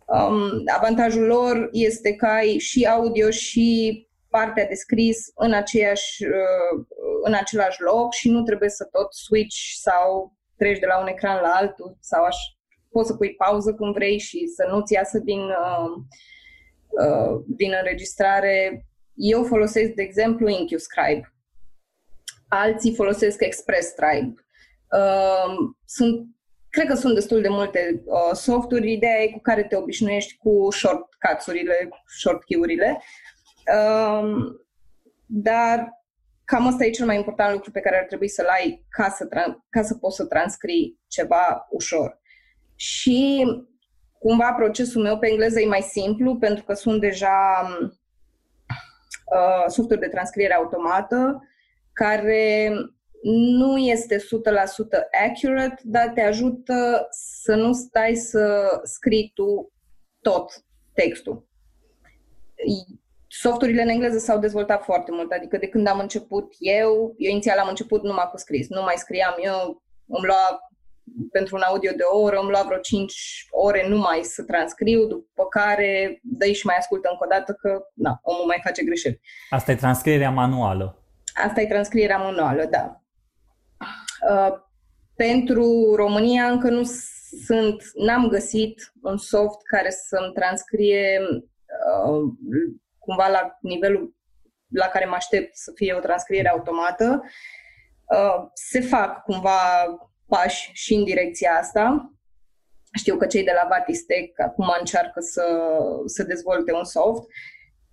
Um, 0.05 0.63
avantajul 0.75 1.23
lor 1.23 1.69
este 1.71 2.13
că 2.13 2.25
ai 2.25 2.57
și 2.57 2.85
audio 2.85 3.29
și 3.29 4.07
partea 4.37 4.67
de 4.67 4.73
scris 4.73 5.31
în, 5.35 5.53
aceeași, 5.53 6.23
uh, 6.25 6.85
în 7.23 7.33
același 7.33 7.81
loc 7.81 8.13
și 8.13 8.29
nu 8.29 8.43
trebuie 8.43 8.69
să 8.69 8.87
tot 8.91 9.13
switch 9.13 9.57
sau 9.81 10.33
treci 10.57 10.79
de 10.79 10.85
la 10.85 10.99
un 10.99 11.07
ecran 11.07 11.41
la 11.41 11.49
altul 11.49 11.97
sau 11.99 12.23
aș, 12.23 12.35
poți 12.89 13.07
să 13.07 13.15
pui 13.15 13.35
pauză 13.35 13.73
când 13.73 13.93
vrei 13.93 14.19
și 14.19 14.47
să 14.47 14.67
nu-ți 14.69 14.93
iasă 14.93 15.19
din, 15.19 15.39
uh, 15.39 15.91
uh, 16.87 17.41
din 17.47 17.71
înregistrare. 17.79 18.85
Eu 19.13 19.43
folosesc, 19.43 19.91
de 19.91 20.01
exemplu, 20.01 20.47
InQScribe. 20.47 21.33
Alții 22.47 22.95
folosesc 22.95 23.41
ExpressScribe. 23.41 24.33
Uh, 24.97 25.55
sunt, 25.85 26.27
cred 26.69 26.87
că 26.87 26.93
sunt 26.95 27.13
destul 27.13 27.41
de 27.41 27.49
multe 27.49 28.03
uh, 28.05 28.35
softuri. 28.35 28.91
Ideea 28.91 29.21
e 29.21 29.31
cu 29.31 29.39
care 29.39 29.63
te 29.63 29.75
obișnuiești 29.75 30.37
cu 30.37 30.67
shortcuts-urile, 30.71 31.89
short 32.19 32.43
urile 33.65 33.81
Uh, 34.21 34.61
dar 35.25 36.03
cam 36.43 36.67
asta 36.67 36.85
e 36.85 36.89
cel 36.89 37.05
mai 37.05 37.15
important 37.15 37.53
lucru 37.53 37.71
pe 37.71 37.79
care 37.79 37.97
ar 37.97 38.05
trebui 38.05 38.27
să-l 38.27 38.47
ai 38.47 38.85
ca 38.89 39.09
să, 39.09 39.27
ca 39.69 39.81
să 39.81 39.95
poți 39.95 40.15
să 40.15 40.25
transcrii 40.25 40.99
ceva 41.07 41.67
ușor. 41.69 42.21
Și 42.75 43.45
cumva 44.19 44.53
procesul 44.53 45.01
meu 45.01 45.17
pe 45.17 45.27
engleză 45.27 45.59
e 45.59 45.65
mai 45.65 45.81
simplu 45.81 46.37
pentru 46.37 46.63
că 46.63 46.73
sunt 46.73 46.99
deja 47.01 47.67
uh, 49.25 49.63
software 49.67 50.01
de 50.01 50.11
transcriere 50.11 50.53
automată 50.53 51.47
care 51.93 52.71
nu 53.23 53.77
este 53.77 54.17
100% 54.17 54.19
accurate, 55.27 55.81
dar 55.83 56.11
te 56.13 56.21
ajută 56.21 57.07
să 57.41 57.55
nu 57.55 57.73
stai 57.73 58.15
să 58.15 58.69
scrii 58.83 59.31
tu 59.33 59.71
tot 60.21 60.51
textul. 60.93 61.47
Softurile 63.35 63.81
în 63.81 63.87
engleză 63.87 64.17
s-au 64.17 64.39
dezvoltat 64.39 64.83
foarte 64.83 65.11
mult, 65.11 65.31
adică 65.31 65.57
de 65.57 65.67
când 65.67 65.87
am 65.87 65.99
început 65.99 66.53
eu, 66.59 67.13
eu 67.17 67.31
inițial 67.31 67.57
am 67.57 67.67
început 67.67 68.03
numai 68.03 68.29
cu 68.31 68.37
scris, 68.37 68.69
nu 68.69 68.81
mai 68.81 68.93
scriam 68.97 69.35
eu, 69.41 69.83
îmi 70.07 70.25
lua 70.25 70.59
pentru 71.31 71.55
un 71.55 71.61
audio 71.61 71.91
de 71.91 72.03
o 72.11 72.19
oră, 72.19 72.37
îmi 72.39 72.49
lua 72.49 72.63
vreo 72.65 72.77
5 72.77 73.13
ore 73.49 73.87
numai 73.87 74.19
să 74.23 74.43
transcriu, 74.43 75.05
după 75.05 75.45
care 75.45 76.19
dă 76.23 76.45
și 76.45 76.65
mai 76.65 76.75
ascultă 76.77 77.09
încă 77.11 77.23
o 77.23 77.27
dată 77.35 77.53
că 77.53 77.81
na, 77.93 78.19
omul 78.21 78.45
mai 78.45 78.59
face 78.63 78.83
greșeli. 78.83 79.19
Asta 79.49 79.71
e 79.71 79.75
transcrierea 79.75 80.31
manuală. 80.31 81.03
Asta 81.45 81.61
e 81.61 81.67
transcrierea 81.67 82.17
manuală, 82.17 82.65
da. 82.65 83.01
Uh, 84.29 84.53
pentru 85.15 85.93
România 85.95 86.43
încă 86.43 86.69
nu 86.69 86.83
sunt, 87.45 87.81
n-am 87.95 88.27
găsit 88.27 88.93
un 89.01 89.17
soft 89.17 89.59
care 89.67 89.89
să-mi 89.89 90.33
transcrie 90.33 91.19
uh, 91.21 92.33
cumva 93.05 93.27
la 93.27 93.57
nivelul 93.61 94.15
la 94.67 94.85
care 94.87 95.05
mă 95.05 95.15
aștept 95.15 95.55
să 95.55 95.71
fie 95.75 95.93
o 95.93 95.99
transcriere 95.99 96.49
automată. 96.49 97.23
Uh, 98.05 98.47
se 98.53 98.79
fac 98.81 99.23
cumva 99.23 99.59
pași 100.27 100.69
și 100.73 100.93
în 100.93 101.03
direcția 101.03 101.51
asta. 101.51 102.13
Știu 102.93 103.17
că 103.17 103.25
cei 103.25 103.43
de 103.43 103.51
la 103.61 103.67
Vatistec 103.69 104.39
acum 104.39 104.73
încearcă 104.79 105.19
să, 105.19 105.43
să 106.05 106.23
dezvolte 106.23 106.73
un 106.73 106.83
soft. 106.83 107.23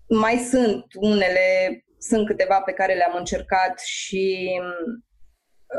Mai 0.08 0.36
sunt 0.36 0.84
unele, 0.94 1.84
sunt 1.98 2.26
câteva 2.26 2.60
pe 2.60 2.72
care 2.72 2.94
le-am 2.94 3.14
încercat 3.16 3.80
și 3.80 4.50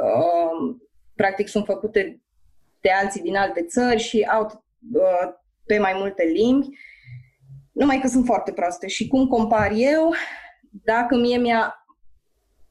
uh, 0.03 0.77
practic 1.15 1.47
sunt 1.47 1.65
făcute 1.65 2.21
de 2.81 2.91
alții 2.91 3.21
din 3.21 3.35
alte 3.35 3.65
țări 3.65 3.99
și 3.99 4.27
au 4.31 4.65
uh, 4.93 5.33
pe 5.65 5.77
mai 5.77 5.93
multe 5.95 6.23
limbi. 6.23 6.67
Numai 7.71 7.99
că 7.99 8.07
sunt 8.07 8.25
foarte 8.25 8.51
proaste. 8.51 8.87
Și 8.87 9.07
cum 9.07 9.27
compar 9.27 9.71
eu, 9.75 10.13
dacă 10.69 11.15
mie 11.15 11.37
mi-a 11.37 11.85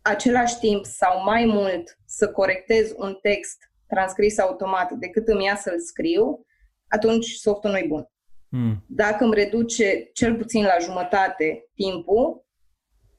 același 0.02 0.58
timp 0.58 0.84
sau 0.84 1.22
mai 1.24 1.44
mult 1.44 1.98
să 2.06 2.30
corectez 2.30 2.92
un 2.96 3.18
text 3.22 3.58
transcris 3.86 4.38
automat 4.38 4.90
decât 4.92 5.28
îmi 5.28 5.44
ia 5.44 5.56
să-l 5.56 5.80
scriu, 5.80 6.46
atunci 6.88 7.26
softul 7.26 7.70
nu 7.70 7.78
e 7.78 7.84
bun. 7.88 8.10
Mm. 8.48 8.84
Dacă 8.86 9.24
îmi 9.24 9.34
reduce 9.34 10.10
cel 10.12 10.36
puțin 10.36 10.64
la 10.64 10.76
jumătate 10.80 11.68
timpul, 11.74 12.44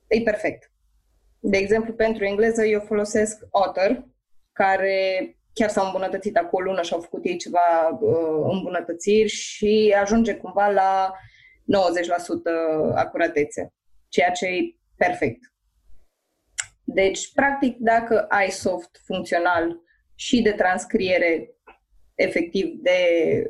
e 0.07 0.21
perfect. 0.21 0.71
De 1.39 1.57
exemplu, 1.57 1.93
pentru 1.93 2.23
engleză 2.23 2.65
eu 2.65 2.79
folosesc 2.79 3.47
Otter, 3.49 4.05
care 4.51 5.35
chiar 5.53 5.69
s-au 5.69 5.85
îmbunătățit 5.85 6.37
acum 6.37 6.49
o 6.51 6.59
lună 6.59 6.81
și 6.81 6.93
au 6.93 6.99
făcut 6.99 7.25
ei 7.25 7.37
ceva 7.37 7.97
uh, 7.99 8.51
îmbunătățiri 8.51 9.29
și 9.29 9.95
ajunge 10.01 10.35
cumva 10.35 10.67
la 10.69 11.13
90% 11.61 12.95
acuratețe, 12.95 13.73
ceea 14.07 14.31
ce 14.31 14.45
e 14.45 14.75
perfect. 14.95 15.53
Deci, 16.83 17.33
practic, 17.33 17.77
dacă 17.77 18.25
ai 18.29 18.49
soft 18.49 19.01
funcțional 19.05 19.79
și 20.15 20.41
de 20.41 20.51
transcriere, 20.51 21.55
efectiv 22.15 22.65
de 22.81 22.99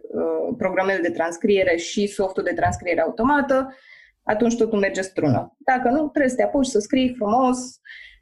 uh, 0.02 0.56
programele 0.58 1.02
de 1.02 1.12
transcriere 1.12 1.76
și 1.76 2.08
softul 2.08 2.44
de 2.44 2.54
transcriere 2.54 3.02
automată, 3.02 3.76
atunci 4.24 4.58
totul 4.58 4.80
merge 4.80 5.02
strună. 5.02 5.56
Dacă 5.58 5.90
nu, 5.90 6.08
trebuie 6.08 6.30
să 6.30 6.36
te 6.36 6.44
apuci 6.44 6.66
să 6.66 6.80
scrii 6.80 7.16
frumos, 7.16 7.58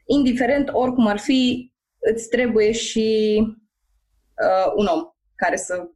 indiferent 0.05 0.69
oricum 0.71 1.07
ar 1.07 1.19
fi, 1.19 1.73
îți 2.13 2.29
trebuie 2.29 2.71
și 2.71 3.39
uh, 3.43 4.71
un 4.75 4.85
om 4.85 5.01
care 5.35 5.55
să 5.55 5.89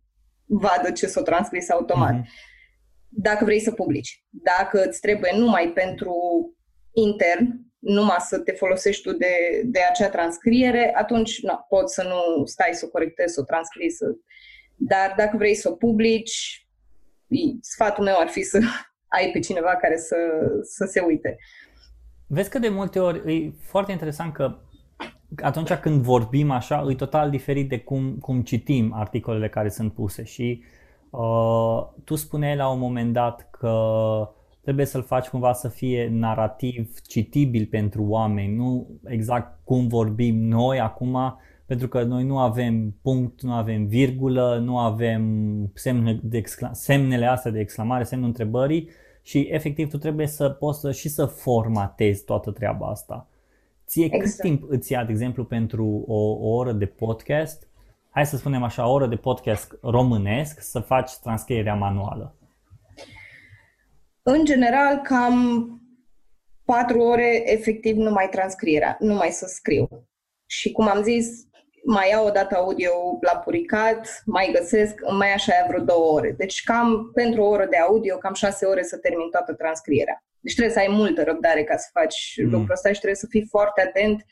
vadă 0.45 0.91
ce 0.91 1.07
s-o 1.07 1.21
transcris 1.21 1.69
automat. 1.69 2.13
Mm-hmm 2.13 2.51
dacă 3.15 3.45
vrei 3.45 3.59
să 3.59 3.71
publici. 3.71 4.23
Dacă 4.29 4.83
îți 4.87 4.99
trebuie 4.99 5.31
numai 5.35 5.71
pentru 5.73 6.15
intern, 6.93 7.59
numai 7.79 8.17
să 8.19 8.39
te 8.39 8.51
folosești 8.51 9.01
tu 9.01 9.17
de, 9.17 9.61
de 9.65 9.79
acea 9.89 10.09
transcriere, 10.09 10.93
atunci 10.95 11.41
nu, 11.41 11.65
poți 11.69 11.93
să 11.93 12.03
nu 12.03 12.45
stai 12.45 12.69
să 12.73 12.85
o 12.85 12.89
corectezi, 12.89 13.33
să 13.33 13.39
o 13.39 13.43
transcrii. 13.43 13.91
Să... 13.91 14.05
Dar 14.75 15.13
dacă 15.17 15.37
vrei 15.37 15.55
să 15.55 15.69
o 15.69 15.73
publici, 15.73 16.67
sfatul 17.61 18.03
meu 18.03 18.19
ar 18.19 18.27
fi 18.27 18.41
să 18.41 18.59
ai 19.17 19.29
pe 19.31 19.39
cineva 19.39 19.75
care 19.75 19.97
să, 19.97 20.15
să 20.61 20.85
se 20.85 20.99
uite. 20.99 21.37
Vezi 22.27 22.49
că 22.49 22.59
de 22.59 22.69
multe 22.69 22.99
ori 22.99 23.33
e 23.33 23.51
foarte 23.61 23.91
interesant 23.91 24.33
că 24.33 24.57
atunci 25.41 25.73
când 25.73 26.01
vorbim 26.01 26.51
așa, 26.51 26.85
e 26.89 26.95
total 26.95 27.29
diferit 27.29 27.69
de 27.69 27.79
cum, 27.79 28.17
cum 28.17 28.41
citim 28.41 28.93
articolele 28.93 29.49
care 29.49 29.69
sunt 29.69 29.93
puse 29.93 30.23
și 30.23 30.63
Uh, 30.63 30.82
tu 32.03 32.15
spuneai 32.15 32.55
la 32.55 32.69
un 32.69 32.79
moment 32.79 33.13
dat 33.13 33.47
că 33.51 33.75
trebuie 34.61 34.85
să-l 34.85 35.03
faci 35.03 35.27
cumva 35.27 35.53
să 35.53 35.67
fie 35.67 36.09
narrativ 36.11 36.99
citibil 37.07 37.65
pentru 37.65 38.03
oameni, 38.03 38.55
nu 38.55 38.87
exact 39.05 39.59
cum 39.63 39.87
vorbim 39.87 40.47
noi 40.47 40.79
acum, 40.79 41.37
pentru 41.65 41.87
că 41.87 42.03
noi 42.03 42.23
nu 42.23 42.37
avem 42.37 42.95
punct, 43.01 43.41
nu 43.41 43.53
avem 43.53 43.85
virgulă, 43.85 44.61
nu 44.63 44.77
avem 44.77 45.23
semne 45.73 46.19
de 46.23 46.41
excla- 46.41 46.71
semnele 46.71 47.25
astea 47.25 47.51
de 47.51 47.59
exclamare, 47.59 48.03
semnul 48.03 48.27
întrebării 48.27 48.89
și 49.21 49.39
efectiv 49.39 49.89
tu 49.89 49.97
trebuie 49.97 50.27
să 50.27 50.49
poți 50.49 50.79
să, 50.79 50.91
și 50.91 51.09
să 51.09 51.25
formatezi 51.25 52.25
toată 52.25 52.51
treaba 52.51 52.87
asta. 52.87 53.27
Ție 53.85 54.05
exact. 54.05 54.23
cât 54.23 54.39
timp 54.39 54.63
îți 54.67 54.91
ia, 54.91 55.03
de 55.03 55.11
exemplu, 55.11 55.43
pentru 55.43 56.03
o, 56.07 56.17
o 56.17 56.55
oră 56.55 56.71
de 56.71 56.85
podcast 56.85 57.67
hai 58.13 58.25
să 58.25 58.37
spunem 58.37 58.63
așa, 58.63 58.87
o 58.87 58.91
oră 58.91 59.07
de 59.07 59.15
podcast 59.15 59.77
românesc 59.81 60.61
să 60.61 60.79
faci 60.79 61.11
transcrierea 61.15 61.75
manuală? 61.75 62.35
În 64.23 64.45
general, 64.45 64.97
cam 64.97 65.67
patru 66.65 66.99
ore 66.99 67.51
efectiv 67.51 67.95
numai 67.95 68.29
transcrierea, 68.31 68.97
numai 68.99 69.29
să 69.29 69.45
scriu. 69.45 69.87
Și 70.45 70.71
cum 70.71 70.87
am 70.87 71.01
zis, 71.01 71.27
mai 71.85 72.09
iau 72.09 72.25
o 72.25 72.29
dată 72.29 72.55
audio 72.55 72.91
la 73.21 73.37
puricat, 73.37 74.21
mai 74.25 74.49
găsesc, 74.53 74.95
mai 75.17 75.33
așa 75.33 75.53
vreo 75.67 75.83
două 75.83 76.11
ore. 76.11 76.31
Deci 76.37 76.63
cam 76.63 77.11
pentru 77.13 77.41
o 77.41 77.47
oră 77.47 77.65
de 77.65 77.77
audio, 77.77 78.17
cam 78.17 78.33
șase 78.33 78.65
ore 78.65 78.83
să 78.83 78.97
termin 78.97 79.29
toată 79.29 79.53
transcrierea. 79.53 80.23
Deci 80.39 80.53
trebuie 80.53 80.73
să 80.73 80.79
ai 80.79 80.87
multă 80.89 81.23
răbdare 81.23 81.63
ca 81.63 81.77
să 81.77 81.89
faci 81.93 82.33
mm. 82.37 82.49
lucrul 82.49 82.71
ăsta 82.71 82.87
și 82.91 82.99
trebuie 82.99 83.15
să 83.15 83.27
fii 83.29 83.47
foarte 83.49 83.81
atent 83.81 84.25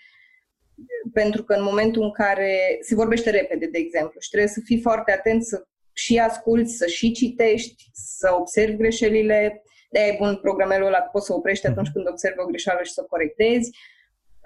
pentru 1.14 1.44
că 1.44 1.54
în 1.54 1.64
momentul 1.64 2.04
în 2.04 2.12
care 2.12 2.78
se 2.82 2.96
vorbește 2.96 3.30
repede, 3.30 3.66
de 3.66 3.78
exemplu, 3.78 4.20
și 4.20 4.30
trebuie 4.30 4.50
să 4.50 4.62
fii 4.66 4.82
foarte 4.82 5.12
atent 5.12 5.44
să 5.44 5.66
și 5.94 6.20
asculți, 6.20 6.76
să 6.76 6.86
și 6.86 7.12
citești, 7.12 7.90
să 7.94 8.36
observi 8.40 8.78
greșelile, 8.78 9.64
de 9.90 10.00
e 10.00 10.16
bun 10.18 10.38
programelul 10.42 10.88
ăla, 10.88 11.00
poți 11.00 11.26
să 11.26 11.34
oprești 11.34 11.68
atunci 11.68 11.88
mhm. 11.88 11.96
când 11.96 12.10
observi 12.10 12.40
o 12.40 12.46
greșeală 12.46 12.84
și 12.84 12.92
să 12.92 13.02
o 13.04 13.08
corectezi. 13.08 13.70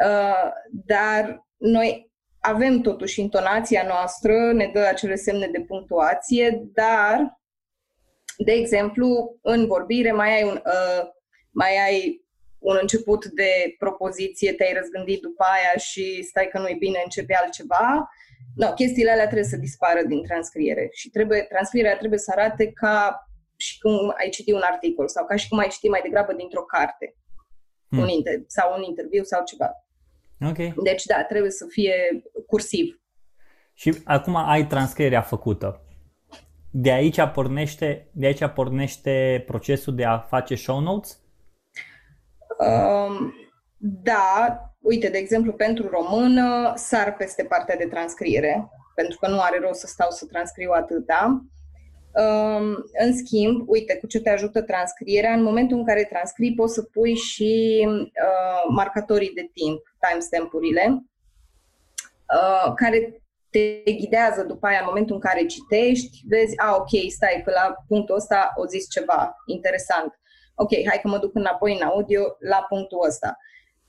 Uh, 0.06 0.50
dar 0.86 1.46
noi 1.58 2.12
avem 2.40 2.82
totuși 2.82 3.22
intonația 3.22 3.84
noastră, 3.88 4.54
ne 4.54 4.70
dă 4.74 4.80
acele 4.80 5.16
semne 5.16 5.48
de 5.48 5.62
punctuație, 5.62 6.62
dar, 6.74 7.42
de 8.38 8.52
exemplu, 8.52 9.38
în 9.42 9.68
vorbire 9.68 10.12
mai 10.12 10.36
ai 10.36 10.44
un, 10.44 10.62
uh, 10.66 11.08
mai 11.52 11.78
ai 11.86 12.25
un 12.70 12.78
început 12.82 13.26
de 13.26 13.52
propoziție, 13.78 14.54
te-ai 14.54 14.78
răzgândit 14.80 15.22
după 15.22 15.44
aia 15.56 15.74
și 15.78 16.24
stai 16.24 16.48
că 16.52 16.60
nu-i 16.60 16.84
bine, 16.86 17.00
începe 17.04 17.36
altceva. 17.36 18.10
No, 18.56 18.68
chestiile 18.74 19.12
alea 19.12 19.26
trebuie 19.32 19.54
să 19.54 19.58
dispară 19.58 20.02
din 20.08 20.24
transcriere 20.24 20.90
și 20.92 21.10
trebuie, 21.10 21.42
transcrierea 21.42 21.98
trebuie 21.98 22.20
să 22.20 22.32
arate 22.36 22.72
ca 22.72 23.28
și 23.56 23.80
cum 23.80 24.14
ai 24.18 24.30
citit 24.30 24.54
un 24.54 24.62
articol 24.64 25.08
sau 25.08 25.26
ca 25.26 25.36
și 25.36 25.48
cum 25.48 25.58
ai 25.58 25.68
citit 25.68 25.90
mai 25.90 26.02
degrabă 26.04 26.34
dintr-o 26.34 26.62
carte 26.62 27.16
hmm. 27.90 28.00
un 28.00 28.08
inter- 28.08 28.46
sau 28.48 28.78
un 28.78 28.84
interviu 28.84 29.24
sau 29.24 29.44
ceva. 29.44 29.70
Okay. 30.50 30.74
Deci, 30.84 31.04
da, 31.04 31.24
trebuie 31.24 31.52
să 31.52 31.66
fie 31.70 31.96
cursiv. 32.48 33.00
Și 33.74 34.02
acum 34.04 34.36
ai 34.36 34.68
transcrierea 34.68 35.22
făcută. 35.22 35.82
De 36.72 36.92
aici 36.92 37.22
pornește, 37.34 38.10
de 38.14 38.26
aici 38.26 38.48
pornește 38.48 39.44
procesul 39.46 39.96
de 39.96 40.06
a 40.06 40.20
face 40.20 40.56
show 40.56 40.80
notes? 40.80 41.25
Um, 42.60 43.34
da, 43.78 44.60
uite, 44.80 45.10
de 45.10 45.18
exemplu, 45.18 45.54
pentru 45.54 45.88
română 45.88 46.74
sar 46.76 47.16
peste 47.16 47.44
partea 47.44 47.76
de 47.76 47.86
transcriere, 47.86 48.70
pentru 48.96 49.18
că 49.20 49.28
nu 49.28 49.40
are 49.40 49.60
rost 49.60 49.80
să 49.80 49.88
stau 49.88 50.10
să 50.10 50.26
transcriu 50.26 50.72
atâta. 50.72 51.46
Um, 52.14 52.76
în 53.06 53.18
schimb, 53.18 53.64
uite, 53.70 53.98
cu 53.98 54.08
ce 54.08 54.20
te 54.20 54.30
ajută 54.30 54.62
transcrierea, 54.62 55.34
în 55.34 55.44
momentul 55.44 55.78
în 55.78 55.86
care 55.86 56.04
transcrii 56.04 56.56
poți 56.56 56.74
să 56.74 56.82
pui 56.82 57.16
și 57.16 57.84
uh, 57.88 58.64
marcatorii 58.70 59.34
de 59.34 59.50
timp, 59.54 59.82
timestamp-urile, 60.10 61.06
uh, 62.36 62.74
care 62.76 63.22
te 63.50 63.92
ghidează 63.92 64.44
după 64.44 64.68
aia 64.68 64.80
în 64.80 64.86
momentul 64.88 65.16
în 65.16 65.22
care 65.22 65.46
citești, 65.46 66.24
vezi, 66.28 66.58
a, 66.58 66.76
ok, 66.76 67.12
stai, 67.12 67.42
că 67.46 67.52
la 67.52 67.76
punctul 67.88 68.16
ăsta 68.16 68.54
o 68.56 68.66
zis 68.66 68.90
ceva 68.90 69.36
interesant. 69.46 70.20
Ok, 70.56 70.70
hai 70.88 71.00
că 71.02 71.08
mă 71.08 71.18
duc 71.18 71.36
înapoi 71.36 71.74
în 71.74 71.88
audio 71.88 72.22
la 72.40 72.66
punctul 72.70 73.06
ăsta. 73.06 73.38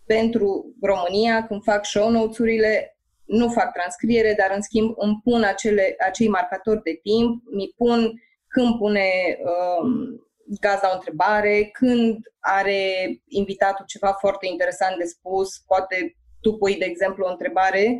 Pentru 0.07 0.75
România, 0.81 1.47
când 1.47 1.63
fac 1.63 1.85
show 1.85 2.11
notes-urile, 2.11 2.99
nu 3.25 3.49
fac 3.49 3.73
transcriere, 3.73 4.35
dar 4.39 4.51
în 4.55 4.63
schimb 4.63 4.95
îmi 4.97 5.21
pun 5.25 5.43
acele, 5.43 5.95
acei 6.07 6.29
marcatori 6.29 6.83
de 6.83 6.99
timp, 7.03 7.43
mi 7.51 7.73
pun 7.77 8.13
când 8.47 8.79
pune 8.79 9.09
um, 9.39 10.27
gazda 10.61 10.91
o 10.91 10.95
întrebare, 10.95 11.69
când 11.73 12.19
are 12.41 12.83
invitatul 13.29 13.85
ceva 13.87 14.13
foarte 14.13 14.47
interesant 14.47 14.97
de 14.99 15.05
spus, 15.05 15.59
poate 15.59 16.17
tu 16.41 16.53
pui, 16.53 16.77
de 16.77 16.85
exemplu, 16.85 17.25
o 17.27 17.31
întrebare, 17.31 17.99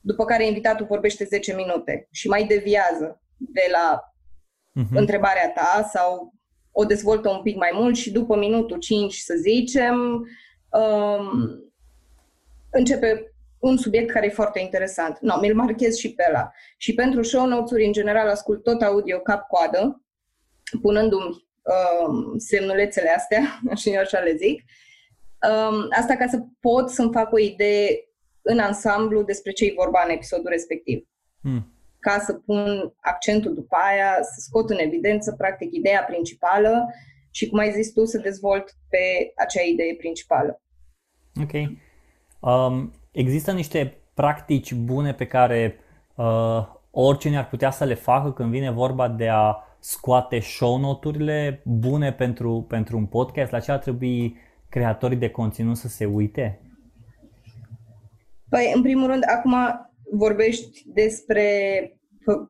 după 0.00 0.24
care 0.24 0.46
invitatul 0.46 0.86
vorbește 0.86 1.24
10 1.24 1.54
minute 1.54 2.08
și 2.10 2.28
mai 2.28 2.44
deviază 2.44 3.22
de 3.36 3.66
la 3.72 4.12
uh-huh. 4.80 4.94
întrebarea 4.94 5.52
ta 5.52 5.88
sau 5.92 6.34
o 6.80 6.84
dezvoltă 6.84 7.28
un 7.28 7.42
pic 7.42 7.56
mai 7.56 7.70
mult 7.74 7.96
și 7.96 8.10
după 8.12 8.36
minutul 8.36 8.78
5, 8.78 9.14
să 9.14 9.34
zicem, 9.40 10.26
um, 10.70 11.30
începe 12.70 13.32
un 13.58 13.76
subiect 13.76 14.10
care 14.10 14.26
e 14.26 14.30
foarte 14.30 14.60
interesant. 14.60 15.18
No, 15.20 15.38
mi-l 15.40 15.54
marchez 15.54 15.96
și 15.96 16.14
pe 16.14 16.24
ăla. 16.28 16.52
Și 16.76 16.94
pentru 16.94 17.22
show 17.22 17.46
notes-uri, 17.46 17.84
în 17.86 17.92
general, 17.92 18.28
ascult 18.28 18.62
tot 18.62 18.82
audio 18.82 19.18
cap-coadă, 19.18 20.02
punându-mi 20.82 21.46
um, 22.06 22.38
semnulețele 22.38 23.08
astea, 23.16 23.60
și 23.80 23.90
eu 23.90 24.00
așa 24.00 24.18
le 24.18 24.34
zic. 24.36 24.62
Um, 25.48 25.86
asta 25.98 26.16
ca 26.16 26.26
să 26.26 26.38
pot 26.60 26.90
să-mi 26.90 27.12
fac 27.12 27.32
o 27.32 27.38
idee 27.38 28.08
în 28.42 28.58
ansamblu 28.58 29.22
despre 29.22 29.52
ce 29.52 29.64
e 29.64 29.72
vorba 29.76 30.02
în 30.04 30.10
episodul 30.10 30.48
respectiv. 30.48 31.08
Hmm. 31.40 31.72
Ca 32.00 32.18
să 32.18 32.32
pun 32.32 32.92
accentul 33.00 33.54
după 33.54 33.76
aia, 33.90 34.18
să 34.22 34.40
scot 34.40 34.70
în 34.70 34.78
evidență, 34.78 35.32
practic, 35.32 35.72
ideea 35.72 36.02
principală 36.02 36.86
și, 37.30 37.48
cum 37.48 37.58
ai 37.58 37.72
zis 37.72 37.92
tu, 37.92 38.04
să 38.04 38.18
dezvolt 38.18 38.76
pe 38.88 39.32
acea 39.36 39.62
idee 39.62 39.94
principală. 39.98 40.60
Ok. 41.42 41.52
Um, 42.40 42.92
există 43.12 43.52
niște 43.52 43.96
practici 44.14 44.74
bune 44.74 45.14
pe 45.14 45.26
care 45.26 45.78
uh, 46.14 46.66
oricine 46.90 47.38
ar 47.38 47.48
putea 47.48 47.70
să 47.70 47.84
le 47.84 47.94
facă 47.94 48.32
când 48.32 48.50
vine 48.50 48.70
vorba 48.70 49.08
de 49.08 49.28
a 49.28 49.56
scoate 49.78 50.38
show 50.38 50.78
noturile 50.78 51.62
bune 51.64 52.12
pentru, 52.12 52.64
pentru 52.68 52.96
un 52.96 53.06
podcast? 53.06 53.50
La 53.50 53.60
ce 53.60 53.72
ar 53.72 53.78
trebui 53.78 54.36
creatorii 54.68 55.16
de 55.16 55.30
conținut 55.30 55.76
să 55.76 55.88
se 55.88 56.04
uite? 56.04 56.60
Păi, 58.48 58.72
în 58.74 58.82
primul 58.82 59.06
rând, 59.06 59.22
acum 59.36 59.54
vorbești 60.10 60.82
despre 60.86 61.46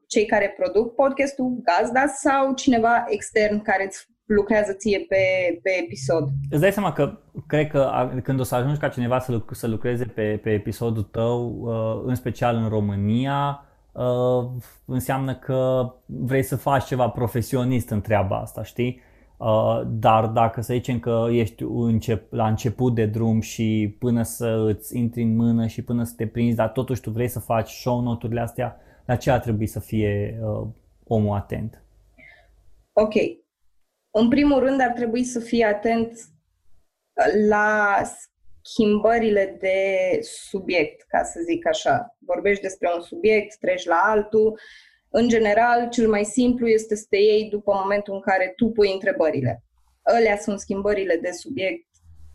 cei 0.07 0.27
care 0.27 0.55
produc 0.57 0.95
podcastul, 0.95 1.63
gazda 1.63 2.07
sau 2.07 2.55
cineva 2.55 3.05
extern 3.09 3.63
care 3.63 3.85
îți 3.85 4.07
lucrează 4.25 4.73
ție 4.73 4.99
pe, 5.09 5.17
pe 5.63 5.71
episod. 5.83 6.29
Îți 6.51 6.61
dai 6.61 6.73
seama 6.73 6.93
că 6.93 7.19
cred 7.47 7.69
că 7.69 8.11
când 8.23 8.41
o 8.41 8.43
să 8.43 8.55
ajungi 8.55 8.81
ca 8.81 8.89
cineva 8.89 9.19
să, 9.19 9.43
să 9.51 9.67
lucreze 9.67 10.05
pe, 10.05 10.41
pe 10.43 10.51
episodul 10.51 11.03
tău, 11.03 11.59
uh, 11.61 12.03
în 12.07 12.15
special 12.15 12.57
în 12.57 12.69
România, 12.69 13.65
uh, 13.93 14.45
înseamnă 14.85 15.35
că 15.35 15.93
vrei 16.07 16.43
să 16.43 16.57
faci 16.57 16.85
ceva 16.85 17.09
profesionist 17.09 17.91
în 17.91 18.01
treaba 18.01 18.37
asta, 18.37 18.63
știi? 18.63 19.01
Uh, 19.39 19.83
dar 19.87 20.27
dacă 20.27 20.61
să 20.61 20.73
zicem 20.73 20.99
că 21.01 21.27
ești 21.31 21.63
încep, 21.63 22.33
la 22.33 22.49
început 22.49 22.95
de 22.95 23.07
drum 23.07 23.41
și 23.41 23.97
până 23.99 24.23
să 24.23 24.65
îți 24.67 24.97
intri 24.97 25.23
în 25.23 25.37
mână 25.37 25.67
și 25.67 25.83
până 25.83 26.05
să 26.05 26.13
te 26.17 26.27
prinzi, 26.27 26.57
dar 26.57 26.69
totuși 26.69 27.01
tu 27.01 27.11
vrei 27.11 27.29
să 27.29 27.41
faci 27.41 27.71
show 27.71 28.01
noturile 28.01 28.41
astea, 28.41 28.81
la 29.07 29.17
ce 29.17 29.31
ar 29.31 29.41
trebui 29.41 29.67
să 29.67 29.81
fie 29.81 30.39
uh, 30.43 30.67
omul 31.05 31.37
atent? 31.37 31.83
Ok, 32.93 33.15
în 34.11 34.29
primul 34.29 34.59
rând, 34.59 34.81
ar 34.81 34.93
trebui 34.93 35.25
să 35.25 35.41
fii 35.41 35.63
atent 35.63 36.13
la 37.49 38.03
schimbările 38.63 39.57
de 39.61 39.79
subiect, 40.23 41.03
ca 41.09 41.23
să 41.23 41.41
zic 41.47 41.67
așa. 41.67 42.17
Vorbești 42.19 42.63
despre 42.63 42.89
un 42.95 43.01
subiect, 43.01 43.59
treci 43.59 43.85
la 43.85 44.01
altul. 44.03 44.61
În 45.11 45.29
general, 45.29 45.89
cel 45.89 46.09
mai 46.09 46.25
simplu 46.25 46.69
este 46.69 46.97
să 46.97 47.07
te 47.09 47.17
iei 47.17 47.49
după 47.51 47.73
momentul 47.83 48.15
în 48.15 48.21
care 48.21 48.53
tu 48.57 48.67
pui 48.67 48.93
întrebările. 48.93 49.63
Alea 50.03 50.37
sunt 50.37 50.61
schimbările 50.61 51.17
de 51.17 51.31
subiect 51.31 51.87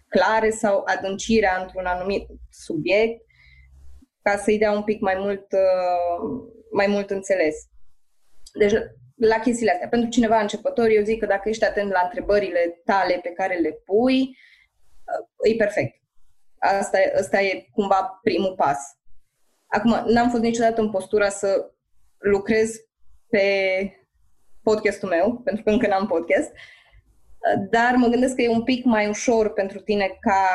clare 0.09 0.49
sau 0.49 0.83
adâncirea 0.85 1.61
într-un 1.61 1.85
anumit 1.85 2.27
subiect 2.49 3.21
ca 4.21 4.37
să-i 4.37 4.57
dea 4.57 4.71
un 4.71 4.83
pic 4.83 5.01
mai 5.01 5.15
mult, 5.17 5.45
uh, 5.51 6.47
mai 6.71 6.87
mult 6.87 7.09
înțeles. 7.09 7.55
Deci, 8.53 8.73
la 9.15 9.39
chestiile 9.39 9.71
astea. 9.71 9.87
Pentru 9.87 10.09
cineva 10.09 10.39
începător, 10.39 10.87
eu 10.87 11.03
zic 11.03 11.19
că 11.19 11.25
dacă 11.25 11.49
ești 11.49 11.65
atent 11.65 11.91
la 11.91 12.01
întrebările 12.03 12.81
tale 12.85 13.19
pe 13.23 13.29
care 13.29 13.55
le 13.55 13.71
pui, 13.71 14.21
uh, 14.21 15.51
e 15.51 15.55
perfect. 15.55 16.01
Asta, 16.57 16.97
asta 17.19 17.41
e 17.41 17.67
cumva 17.71 18.19
primul 18.23 18.55
pas. 18.55 18.79
Acum, 19.67 20.03
n-am 20.05 20.29
fost 20.29 20.41
niciodată 20.41 20.81
în 20.81 20.91
postura 20.91 21.29
să 21.29 21.71
lucrez 22.23 22.75
pe 23.29 23.47
podcastul 24.63 25.09
meu, 25.09 25.41
pentru 25.43 25.63
că 25.63 25.69
încă 25.69 25.87
n-am 25.87 26.07
podcast, 26.07 26.49
uh, 26.51 27.67
dar 27.69 27.95
mă 27.95 28.07
gândesc 28.07 28.35
că 28.35 28.41
e 28.41 28.49
un 28.49 28.63
pic 28.63 28.85
mai 28.85 29.07
ușor 29.07 29.53
pentru 29.53 29.79
tine 29.79 30.17
ca 30.19 30.47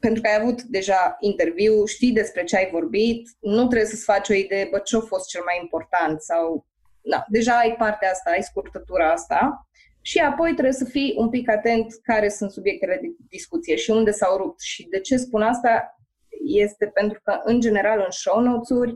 pentru 0.00 0.22
că 0.22 0.28
ai 0.28 0.40
avut 0.40 0.62
deja 0.62 1.16
interviu, 1.20 1.84
știi 1.84 2.12
despre 2.12 2.44
ce 2.44 2.56
ai 2.56 2.68
vorbit, 2.72 3.28
nu 3.40 3.66
trebuie 3.66 3.88
să-ți 3.88 4.04
faci 4.04 4.28
o 4.28 4.34
idee, 4.34 4.68
bă, 4.70 4.78
ce 4.78 4.96
a 4.96 5.00
fost 5.00 5.28
cel 5.28 5.42
mai 5.44 5.58
important 5.62 6.20
sau 6.20 6.66
da, 7.00 7.24
deja 7.28 7.58
ai 7.58 7.74
partea 7.78 8.10
asta, 8.10 8.30
ai 8.30 8.42
scurtătura 8.42 9.10
asta 9.10 9.68
și 10.00 10.18
apoi 10.18 10.52
trebuie 10.52 10.72
să 10.72 10.84
fii 10.84 11.14
un 11.16 11.28
pic 11.28 11.50
atent 11.50 11.86
care 12.02 12.28
sunt 12.28 12.50
subiectele 12.50 12.98
de 13.02 13.08
discuție 13.28 13.76
și 13.76 13.90
unde 13.90 14.10
s-au 14.10 14.36
rupt. 14.36 14.60
Și 14.60 14.88
de 14.88 15.00
ce 15.00 15.16
spun 15.16 15.42
asta 15.42 15.98
este 16.44 16.86
pentru 16.86 17.20
că, 17.24 17.40
în 17.44 17.60
general, 17.60 17.98
în 18.04 18.10
show 18.10 18.40
notes-uri, 18.40 18.94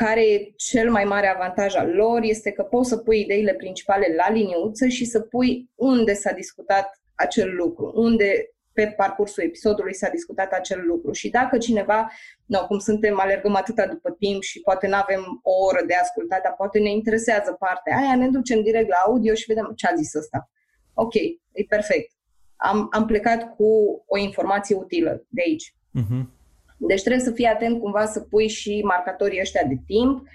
care 0.00 0.24
e 0.24 0.52
cel 0.56 0.90
mai 0.90 1.04
mare 1.04 1.26
avantaj 1.26 1.74
al 1.74 1.90
lor 1.90 2.22
este 2.22 2.50
că 2.50 2.62
poți 2.62 2.88
să 2.88 2.96
pui 2.96 3.20
ideile 3.20 3.54
principale 3.54 4.14
la 4.16 4.32
liniuță 4.32 4.86
și 4.86 5.04
să 5.04 5.20
pui 5.20 5.70
unde 5.74 6.12
s-a 6.14 6.32
discutat 6.32 7.00
acel 7.14 7.54
lucru, 7.54 7.92
unde 7.94 8.48
pe 8.72 8.94
parcursul 8.96 9.42
episodului 9.42 9.94
s-a 9.94 10.08
discutat 10.08 10.52
acel 10.52 10.86
lucru 10.86 11.12
și 11.12 11.30
dacă 11.30 11.58
cineva, 11.58 12.10
no, 12.46 12.66
cum 12.66 12.78
suntem, 12.78 13.20
alergăm 13.20 13.54
atâta 13.54 13.86
după 13.86 14.10
timp 14.10 14.42
și 14.42 14.60
poate 14.60 14.86
nu 14.86 14.94
avem 14.94 15.40
o 15.42 15.64
oră 15.64 15.84
de 15.86 15.94
ascultat, 15.94 16.42
dar 16.42 16.54
poate 16.56 16.78
ne 16.78 16.90
interesează 16.90 17.56
partea 17.58 17.96
aia, 17.96 18.16
ne 18.16 18.28
ducem 18.28 18.62
direct 18.62 18.88
la 18.88 18.96
audio 19.04 19.34
și 19.34 19.44
vedem 19.46 19.72
ce 19.76 19.86
a 19.86 19.94
zis 19.94 20.14
ăsta. 20.14 20.50
Ok, 20.94 21.14
e 21.14 21.64
perfect. 21.68 22.12
Am, 22.56 22.88
am 22.90 23.06
plecat 23.06 23.54
cu 23.56 23.64
o 24.06 24.18
informație 24.18 24.76
utilă 24.76 25.24
de 25.28 25.42
aici. 25.46 25.74
Uh-huh. 25.74 26.42
Deci 26.86 27.00
trebuie 27.00 27.24
să 27.24 27.30
fii 27.30 27.46
atent 27.46 27.80
cumva 27.80 28.06
să 28.06 28.20
pui 28.20 28.48
și 28.48 28.80
marcatorii 28.84 29.40
ăștia 29.40 29.62
de 29.68 29.78
timp, 29.86 30.28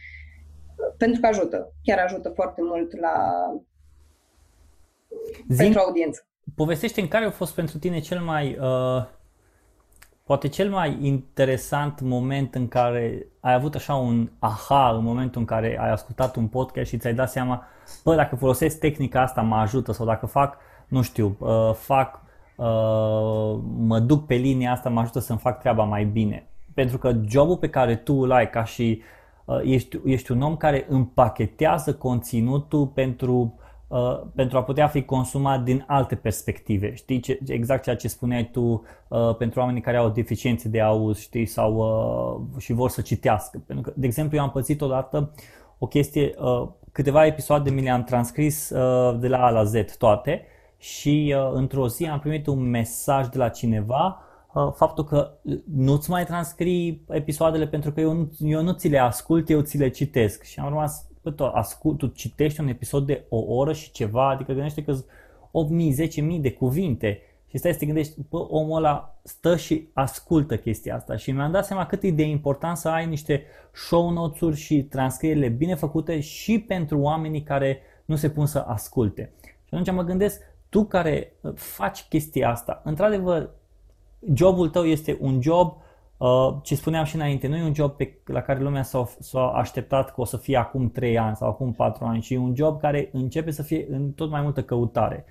pentru 0.97 1.21
că 1.21 1.27
ajută. 1.27 1.73
Chiar 1.83 1.97
ajută 1.97 2.29
foarte 2.29 2.61
mult 2.63 2.99
la 2.99 3.13
Zin, 5.47 5.57
pentru 5.57 5.79
audiență. 5.79 6.27
Povestește 6.55 7.01
în 7.01 7.07
care 7.07 7.25
a 7.25 7.31
fost 7.31 7.55
pentru 7.55 7.77
tine 7.77 7.99
cel 7.99 8.19
mai, 8.19 8.57
uh, 8.61 9.05
poate 10.23 10.47
cel 10.47 10.69
mai 10.69 10.97
interesant 11.01 12.01
moment 12.01 12.55
în 12.55 12.67
care 12.67 13.27
ai 13.39 13.53
avut 13.53 13.75
așa 13.75 13.95
un 13.95 14.29
aha 14.39 14.95
în 14.97 15.03
momentul 15.03 15.41
în 15.41 15.47
care 15.47 15.77
ai 15.79 15.91
ascultat 15.91 16.35
un 16.35 16.47
podcast 16.47 16.89
și 16.89 16.97
ți-ai 16.97 17.13
dat 17.13 17.31
seama, 17.31 17.67
bă, 18.03 18.15
dacă 18.15 18.35
folosesc 18.35 18.79
tehnica 18.79 19.21
asta 19.21 19.41
mă 19.41 19.55
ajută 19.55 19.91
sau 19.91 20.05
dacă 20.05 20.25
fac, 20.25 20.57
nu 20.87 21.01
știu, 21.01 21.37
uh, 21.39 21.73
fac, 21.73 22.21
uh, 22.23 22.28
mă 23.77 23.99
duc 23.99 24.25
pe 24.25 24.35
linia 24.35 24.71
asta, 24.71 24.89
mă 24.89 24.99
ajută 24.99 25.19
să-mi 25.19 25.39
fac 25.39 25.59
treaba 25.59 25.83
mai 25.83 26.05
bine. 26.05 26.47
Pentru 26.73 26.97
că 26.97 27.15
jobul 27.27 27.57
pe 27.57 27.69
care 27.69 27.95
tu 27.95 28.13
îl 28.13 28.31
ai 28.31 28.49
ca 28.49 28.63
și 28.63 29.01
uh, 29.45 29.59
ești, 29.63 29.99
ești 30.05 30.31
un 30.31 30.41
om 30.41 30.55
care 30.55 30.85
împachetează 30.89 31.93
conținutul 31.93 32.87
pentru 32.87 33.53
Uh, 33.89 34.21
pentru 34.35 34.57
a 34.57 34.63
putea 34.63 34.87
fi 34.87 35.03
consumat 35.03 35.63
din 35.63 35.83
alte 35.87 36.15
perspective. 36.15 36.93
Știi 36.95 37.19
ce, 37.19 37.39
exact 37.47 37.83
ceea 37.83 37.95
ce 37.95 38.07
spuneai 38.07 38.49
tu 38.51 38.83
uh, 39.07 39.35
pentru 39.35 39.59
oamenii 39.59 39.81
care 39.81 39.97
au 39.97 40.09
deficiențe 40.09 40.69
de 40.69 40.81
auz, 40.81 41.19
știi, 41.19 41.45
sau 41.45 41.75
uh, 42.55 42.61
și 42.61 42.73
vor 42.73 42.89
să 42.89 43.01
citească. 43.01 43.61
Pentru 43.65 43.89
că, 43.89 43.93
de 43.99 44.05
exemplu, 44.05 44.37
eu 44.37 44.43
am 44.43 44.49
pățit 44.49 44.81
odată 44.81 45.31
o 45.77 45.87
chestie, 45.87 46.33
uh, 46.37 46.67
câteva 46.91 47.25
episoade 47.25 47.69
mi 47.69 47.81
le-am 47.81 48.03
transcris 48.03 48.69
uh, 48.69 49.19
de 49.19 49.27
la 49.27 49.45
A 49.45 49.49
la 49.49 49.63
Z 49.63 49.73
toate 49.97 50.45
și 50.79 51.35
uh, 51.37 51.51
într-o 51.53 51.87
zi 51.87 52.05
am 52.05 52.19
primit 52.19 52.47
un 52.47 52.69
mesaj 52.69 53.27
de 53.27 53.37
la 53.37 53.49
cineva 53.49 54.23
uh, 54.53 54.71
faptul 54.75 55.03
că 55.03 55.31
nu-ți 55.73 56.09
mai 56.09 56.25
transcrii 56.25 57.05
episoadele 57.09 57.67
pentru 57.67 57.91
că 57.91 57.99
eu 57.99 58.13
nu, 58.13 58.29
eu 58.39 58.61
nu 58.61 58.71
ți 58.71 58.87
le 58.87 58.97
ascult, 58.97 59.49
eu 59.49 59.61
ți 59.61 59.77
le 59.77 59.89
citesc. 59.89 60.43
Și 60.43 60.59
am 60.59 60.67
rămas 60.67 61.07
bă, 61.21 61.31
tu, 61.31 61.43
ascult, 61.43 61.97
tu 61.97 62.07
citești 62.07 62.59
un 62.59 62.67
episod 62.67 63.05
de 63.05 63.25
o 63.29 63.37
oră 63.37 63.73
și 63.73 63.91
ceva, 63.91 64.29
adică 64.29 64.51
gândește 64.51 64.83
că 64.83 64.93
8.000, 64.93 66.35
10.000 66.35 66.41
de 66.41 66.51
cuvinte 66.51 67.21
și 67.47 67.57
stai 67.57 67.71
să 67.71 67.77
te 67.77 67.85
gândești, 67.85 68.13
bă, 68.29 68.37
omul 68.37 68.77
ăla 68.77 69.19
stă 69.23 69.55
și 69.55 69.89
ascultă 69.93 70.57
chestia 70.57 70.95
asta 70.95 71.15
și 71.15 71.31
mi-am 71.31 71.51
dat 71.51 71.65
seama 71.65 71.85
cât 71.85 72.03
e 72.03 72.11
de 72.11 72.23
important 72.23 72.77
să 72.77 72.89
ai 72.89 73.05
niște 73.05 73.43
show 73.73 74.09
notes-uri 74.09 74.55
și 74.55 74.83
transcrierile 74.83 75.47
bine 75.47 75.75
făcute 75.75 76.19
și 76.19 76.59
pentru 76.59 76.99
oamenii 76.99 77.43
care 77.43 77.81
nu 78.05 78.15
se 78.15 78.29
pun 78.29 78.45
să 78.45 78.59
asculte. 78.59 79.33
Și 79.43 79.75
atunci 79.75 79.91
mă 79.91 80.03
gândesc, 80.03 80.41
tu 80.69 80.85
care 80.85 81.33
faci 81.55 82.05
chestia 82.09 82.49
asta, 82.49 82.81
într-adevăr, 82.83 83.49
jobul 84.33 84.69
tău 84.69 84.85
este 84.85 85.17
un 85.19 85.41
job 85.41 85.67
uh, 85.67 85.87
Uh, 86.19 86.55
ce 86.61 86.75
spuneam 86.75 87.03
și 87.03 87.15
înainte, 87.15 87.47
nu 87.47 87.55
e 87.55 87.63
un 87.63 87.73
job 87.73 87.91
pe, 87.91 88.13
la 88.25 88.41
care 88.41 88.59
lumea 88.59 88.83
s-a, 88.83 89.09
s-a 89.19 89.47
așteptat 89.47 90.13
că 90.13 90.21
o 90.21 90.25
să 90.25 90.37
fie 90.37 90.57
acum 90.57 90.91
3 90.91 91.17
ani 91.17 91.35
sau 91.35 91.49
acum 91.49 91.73
4 91.73 92.05
ani, 92.05 92.21
ci 92.21 92.29
e 92.29 92.37
un 92.37 92.55
job 92.55 92.79
care 92.79 93.09
începe 93.11 93.51
să 93.51 93.63
fie 93.63 93.87
în 93.89 94.11
tot 94.11 94.29
mai 94.29 94.41
multă 94.41 94.63
căutare. 94.63 95.25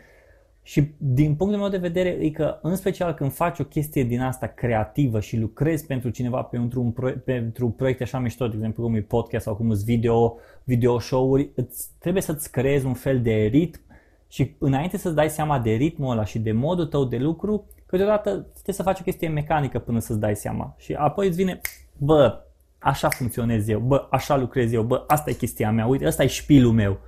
Și 0.62 0.92
din 0.96 1.34
punctul 1.34 1.60
meu 1.60 1.68
de 1.68 1.76
vedere 1.76 2.08
e 2.08 2.30
că, 2.30 2.58
în 2.62 2.76
special 2.76 3.14
când 3.14 3.32
faci 3.32 3.58
o 3.58 3.64
chestie 3.64 4.04
din 4.04 4.20
asta 4.20 4.46
creativă 4.46 5.20
și 5.20 5.38
lucrezi 5.38 5.86
pentru 5.86 6.10
cineva 6.10 6.42
pentru 6.42 6.82
un, 6.82 6.90
proiect, 6.90 7.24
pentru 7.24 7.64
un 7.64 7.72
proiect 7.72 8.00
așa 8.00 8.18
mișto, 8.18 8.48
de 8.48 8.56
exemplu 8.56 8.82
cum 8.82 8.94
e 8.94 9.00
podcast 9.00 9.44
sau 9.44 9.56
cum 9.56 9.72
sunt 9.72 9.84
video, 9.84 10.36
video 10.64 10.98
show-uri, 10.98 11.50
îți, 11.54 11.88
trebuie 11.98 12.22
să-ți 12.22 12.50
creezi 12.50 12.86
un 12.86 12.94
fel 12.94 13.20
de 13.22 13.32
ritm 13.32 13.80
și 14.28 14.56
înainte 14.58 14.96
să-ți 14.96 15.14
dai 15.14 15.30
seama 15.30 15.58
de 15.58 15.70
ritmul 15.70 16.10
ăla 16.10 16.24
și 16.24 16.38
de 16.38 16.52
modul 16.52 16.86
tău 16.86 17.04
de 17.04 17.16
lucru, 17.16 17.66
câteodată 17.86 18.30
trebuie 18.30 18.74
să 18.74 18.82
faci 18.82 19.00
o 19.00 19.02
chestie 19.02 19.28
mecanică 19.28 19.78
până 19.78 19.98
să-ți 19.98 20.20
dai 20.20 20.36
seama. 20.36 20.74
Și 20.78 20.92
apoi 20.92 21.26
îți 21.26 21.36
vine, 21.36 21.60
bă, 21.96 22.42
așa 22.78 23.08
funcționez 23.08 23.68
eu, 23.68 23.80
bă, 23.80 24.06
așa 24.10 24.36
lucrez 24.36 24.72
eu, 24.72 24.82
bă, 24.82 25.04
asta 25.06 25.30
e 25.30 25.32
chestia 25.32 25.70
mea, 25.70 25.86
uite, 25.86 26.06
ăsta 26.06 26.22
e 26.22 26.26
șpilul 26.26 26.72
meu. 26.72 26.98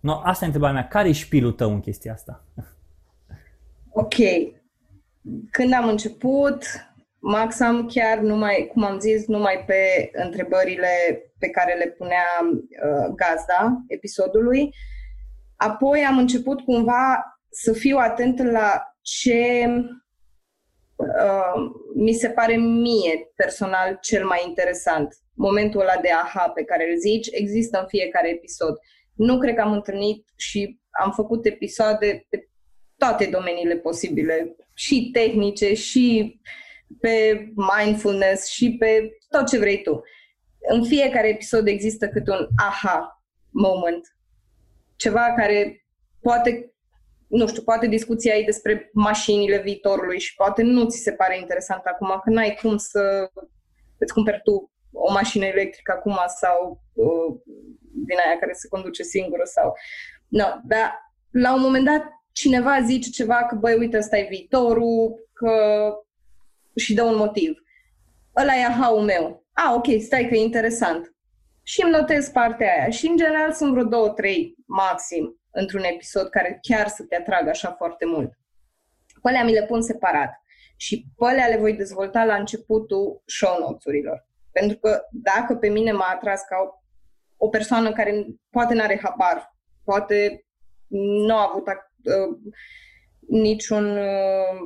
No, 0.00 0.20
asta 0.24 0.44
e 0.44 0.46
întrebarea 0.46 0.80
mea, 0.80 0.88
care 0.88 1.08
e 1.08 1.12
șpilul 1.12 1.52
tău 1.52 1.72
în 1.72 1.80
chestia 1.80 2.12
asta? 2.12 2.44
Ok. 3.90 4.14
Când 5.50 5.72
am 5.72 5.88
început, 5.88 6.64
Max 7.18 7.60
am 7.60 7.86
chiar 7.86 8.18
numai, 8.18 8.68
cum 8.72 8.84
am 8.84 8.98
zis, 8.98 9.26
numai 9.26 9.64
pe 9.66 10.10
întrebările 10.12 10.88
pe 11.38 11.48
care 11.48 11.74
le 11.74 11.86
punea 11.86 12.26
uh, 12.42 13.14
gazda 13.14 13.82
episodului. 13.86 14.74
Apoi 15.58 16.00
am 16.00 16.18
început 16.18 16.60
cumva 16.60 17.38
să 17.50 17.72
fiu 17.72 17.96
atent 17.96 18.42
la 18.42 18.82
ce 19.00 19.66
Uh, 20.98 21.70
mi 21.94 22.12
se 22.12 22.28
pare 22.28 22.56
mie 22.56 23.32
personal 23.36 23.98
cel 24.00 24.26
mai 24.26 24.42
interesant. 24.46 25.14
Momentul 25.34 25.80
ăla 25.80 25.96
de 26.02 26.10
aha 26.10 26.48
pe 26.48 26.64
care 26.64 26.90
îl 26.90 26.98
zici 26.98 27.28
există 27.30 27.78
în 27.80 27.86
fiecare 27.86 28.30
episod. 28.30 28.78
Nu 29.14 29.38
cred 29.38 29.54
că 29.54 29.60
am 29.60 29.72
întâlnit 29.72 30.26
și 30.36 30.80
am 30.90 31.12
făcut 31.12 31.46
episoade 31.46 32.26
pe 32.28 32.48
toate 32.96 33.26
domeniile 33.26 33.76
posibile, 33.76 34.56
și 34.74 35.10
tehnice, 35.12 35.74
și 35.74 36.40
pe 37.00 37.46
mindfulness, 37.76 38.46
și 38.46 38.76
pe 38.78 39.10
tot 39.30 39.46
ce 39.46 39.58
vrei 39.58 39.82
tu. 39.82 40.02
În 40.58 40.84
fiecare 40.84 41.28
episod 41.28 41.66
există 41.66 42.08
câte 42.08 42.30
un 42.30 42.46
aha 42.56 43.22
moment. 43.50 44.17
Ceva 44.98 45.34
care 45.36 45.86
poate 46.20 46.72
nu 47.28 47.46
știu, 47.46 47.62
poate 47.62 47.86
discuția 47.86 48.34
e 48.34 48.44
despre 48.44 48.90
mașinile 48.92 49.60
viitorului 49.60 50.18
și 50.18 50.34
poate 50.34 50.62
nu 50.62 50.88
ți 50.88 50.98
se 50.98 51.12
pare 51.12 51.38
interesant 51.38 51.82
acum, 51.84 52.20
că 52.24 52.30
n-ai 52.30 52.58
cum 52.62 52.76
să 52.76 53.30
îți 53.98 54.12
cumperi 54.12 54.40
tu 54.44 54.72
o 54.92 55.12
mașină 55.12 55.44
electrică 55.44 55.92
acum 55.92 56.18
sau 56.40 56.82
uh, 56.92 57.40
din 58.06 58.16
aia 58.26 58.38
care 58.38 58.52
se 58.52 58.68
conduce 58.68 59.02
singură 59.02 59.42
sau... 59.44 59.72
No, 60.28 60.46
dar 60.64 61.12
la 61.30 61.54
un 61.54 61.60
moment 61.60 61.84
dat 61.84 62.02
cineva 62.32 62.82
zice 62.82 63.10
ceva 63.10 63.46
că, 63.46 63.54
băi, 63.54 63.74
uite, 63.78 63.96
ăsta 63.96 64.18
e 64.18 64.26
viitorul, 64.30 65.28
că... 65.32 65.52
și 66.76 66.94
dă 66.94 67.02
un 67.02 67.16
motiv. 67.16 67.58
Ăla 68.36 68.56
e 68.56 68.64
aha-ul 68.64 69.02
meu. 69.02 69.46
A, 69.52 69.74
ok, 69.74 69.86
stai 70.00 70.28
că 70.28 70.34
e 70.34 70.42
interesant. 70.42 71.16
Și 71.68 71.82
îmi 71.82 71.92
notez 71.92 72.28
partea 72.28 72.72
aia. 72.72 72.90
Și, 72.90 73.06
în 73.06 73.16
general, 73.16 73.52
sunt 73.52 73.72
vreo 73.72 73.84
două, 73.84 74.08
trei 74.08 74.54
maxim 74.66 75.40
într-un 75.50 75.82
episod 75.82 76.28
care 76.28 76.58
chiar 76.62 76.88
să 76.88 77.02
te 77.02 77.16
atragă 77.16 77.48
așa 77.48 77.72
foarte 77.72 78.04
mult. 78.06 78.38
Pe 79.22 79.28
alea 79.28 79.44
mi 79.44 79.52
le 79.52 79.66
pun 79.66 79.82
separat 79.82 80.42
și 80.76 81.06
pe 81.16 81.24
alea 81.24 81.46
le 81.46 81.56
voi 81.56 81.72
dezvolta 81.72 82.24
la 82.24 82.34
începutul 82.34 83.22
show 83.24 83.58
notes-urilor. 83.58 84.26
Pentru 84.52 84.78
că 84.78 85.00
dacă 85.10 85.56
pe 85.56 85.68
mine 85.68 85.92
m-a 85.92 86.08
atras 86.14 86.42
ca 86.42 86.56
o, 86.56 86.68
o 87.46 87.48
persoană 87.48 87.92
care 87.92 88.26
poate 88.50 88.74
n-are 88.74 89.00
habar, 89.02 89.56
poate 89.84 90.46
nu 91.26 91.34
a 91.34 91.48
avut 91.50 91.66
uh, 91.66 92.38
niciun 93.28 93.96
uh, 93.96 94.60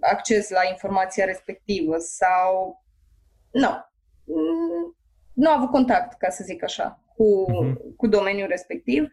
acces 0.00 0.50
la 0.50 0.60
informația 0.70 1.24
respectivă 1.24 1.96
sau 1.98 2.82
nu, 3.50 3.84
nu 5.40 5.50
a 5.50 5.54
avut 5.56 5.70
contact, 5.70 6.18
ca 6.18 6.30
să 6.30 6.44
zic 6.44 6.62
așa, 6.62 7.02
cu, 7.16 7.46
uh-huh. 7.48 7.96
cu 7.96 8.06
domeniul 8.06 8.48
respectiv, 8.48 9.08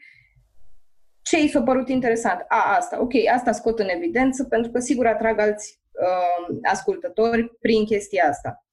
ce 1.21 1.41
i 1.41 1.47
s-a 1.47 1.61
părut 1.61 1.89
interesant? 1.89 2.45
A, 2.47 2.75
asta, 2.75 3.01
ok, 3.01 3.13
asta 3.33 3.51
scot 3.51 3.79
în 3.79 3.87
evidență 3.89 4.43
pentru 4.43 4.71
că 4.71 4.79
sigur 4.79 5.07
atrag 5.07 5.39
alți 5.39 5.81
uh, 5.91 6.57
ascultători 6.71 7.57
prin 7.59 7.85
chestia 7.85 8.27
asta. 8.27 8.65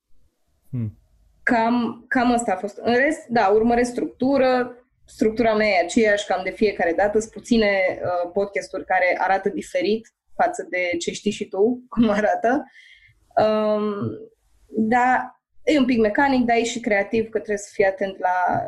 Hmm. 0.70 0.98
Cam, 1.42 2.04
cam 2.08 2.32
asta 2.32 2.52
a 2.52 2.56
fost. 2.56 2.76
În 2.76 2.94
rest, 2.94 3.26
da, 3.26 3.48
urmăresc 3.48 3.90
structură, 3.90 4.76
structura 5.04 5.54
mea 5.54 5.68
e 5.68 5.82
aceeași 5.82 6.26
cam 6.26 6.40
de 6.44 6.50
fiecare 6.50 6.92
dată, 6.92 7.18
sunt 7.18 7.32
puține 7.32 8.00
uh, 8.02 8.30
podcasturi 8.32 8.84
care 8.84 9.16
arată 9.18 9.48
diferit 9.48 10.14
față 10.36 10.66
de 10.70 10.96
ce 10.98 11.12
știi 11.12 11.30
și 11.30 11.48
tu, 11.48 11.84
cum 11.88 12.08
arată. 12.08 12.64
Um, 13.36 13.94
da, 14.68 15.38
e 15.64 15.78
un 15.78 15.84
pic 15.84 15.98
mecanic, 15.98 16.46
dar 16.46 16.56
e 16.56 16.64
și 16.64 16.80
creativ, 16.80 17.22
că 17.22 17.38
trebuie 17.38 17.56
să 17.56 17.70
fii 17.72 17.84
atent 17.84 18.18
la 18.18 18.64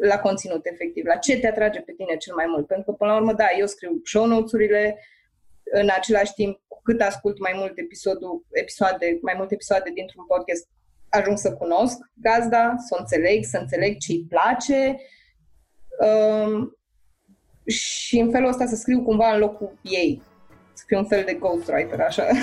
la 0.00 0.18
conținut 0.18 0.66
efectiv, 0.66 1.04
la 1.04 1.16
ce 1.16 1.38
te 1.38 1.46
atrage 1.46 1.80
pe 1.80 1.92
tine 1.92 2.16
cel 2.16 2.34
mai 2.34 2.44
mult. 2.48 2.66
Pentru 2.66 2.90
că, 2.90 2.96
până 2.96 3.10
la 3.10 3.16
urmă, 3.16 3.32
da, 3.32 3.46
eu 3.58 3.66
scriu 3.66 4.00
show 4.04 4.26
notes-urile, 4.26 4.98
în 5.72 5.88
același 5.96 6.32
timp, 6.34 6.60
cu 6.68 6.80
cât 6.82 7.00
ascult 7.00 7.38
mai 7.38 7.52
mult 7.54 7.78
episodul, 7.78 8.46
episoade, 8.50 9.18
mai 9.22 9.34
multe 9.36 9.54
episoade 9.54 9.90
dintr-un 9.94 10.24
podcast, 10.26 10.68
ajung 11.08 11.38
să 11.38 11.52
cunosc 11.52 11.98
gazda, 12.14 12.74
să 12.78 12.94
o 12.96 13.00
înțeleg, 13.00 13.44
să 13.44 13.56
înțeleg 13.58 13.96
ce 13.98 14.12
îi 14.12 14.26
place 14.28 14.96
um, 16.06 16.78
și 17.66 18.18
în 18.18 18.30
felul 18.30 18.48
ăsta 18.48 18.66
să 18.66 18.74
scriu 18.74 19.02
cumva 19.02 19.32
în 19.32 19.38
locul 19.38 19.78
ei. 19.82 20.22
Să 20.72 20.84
fiu 20.86 20.98
un 20.98 21.06
fel 21.06 21.24
de 21.24 21.34
ghostwriter, 21.34 22.00
așa. 22.00 22.26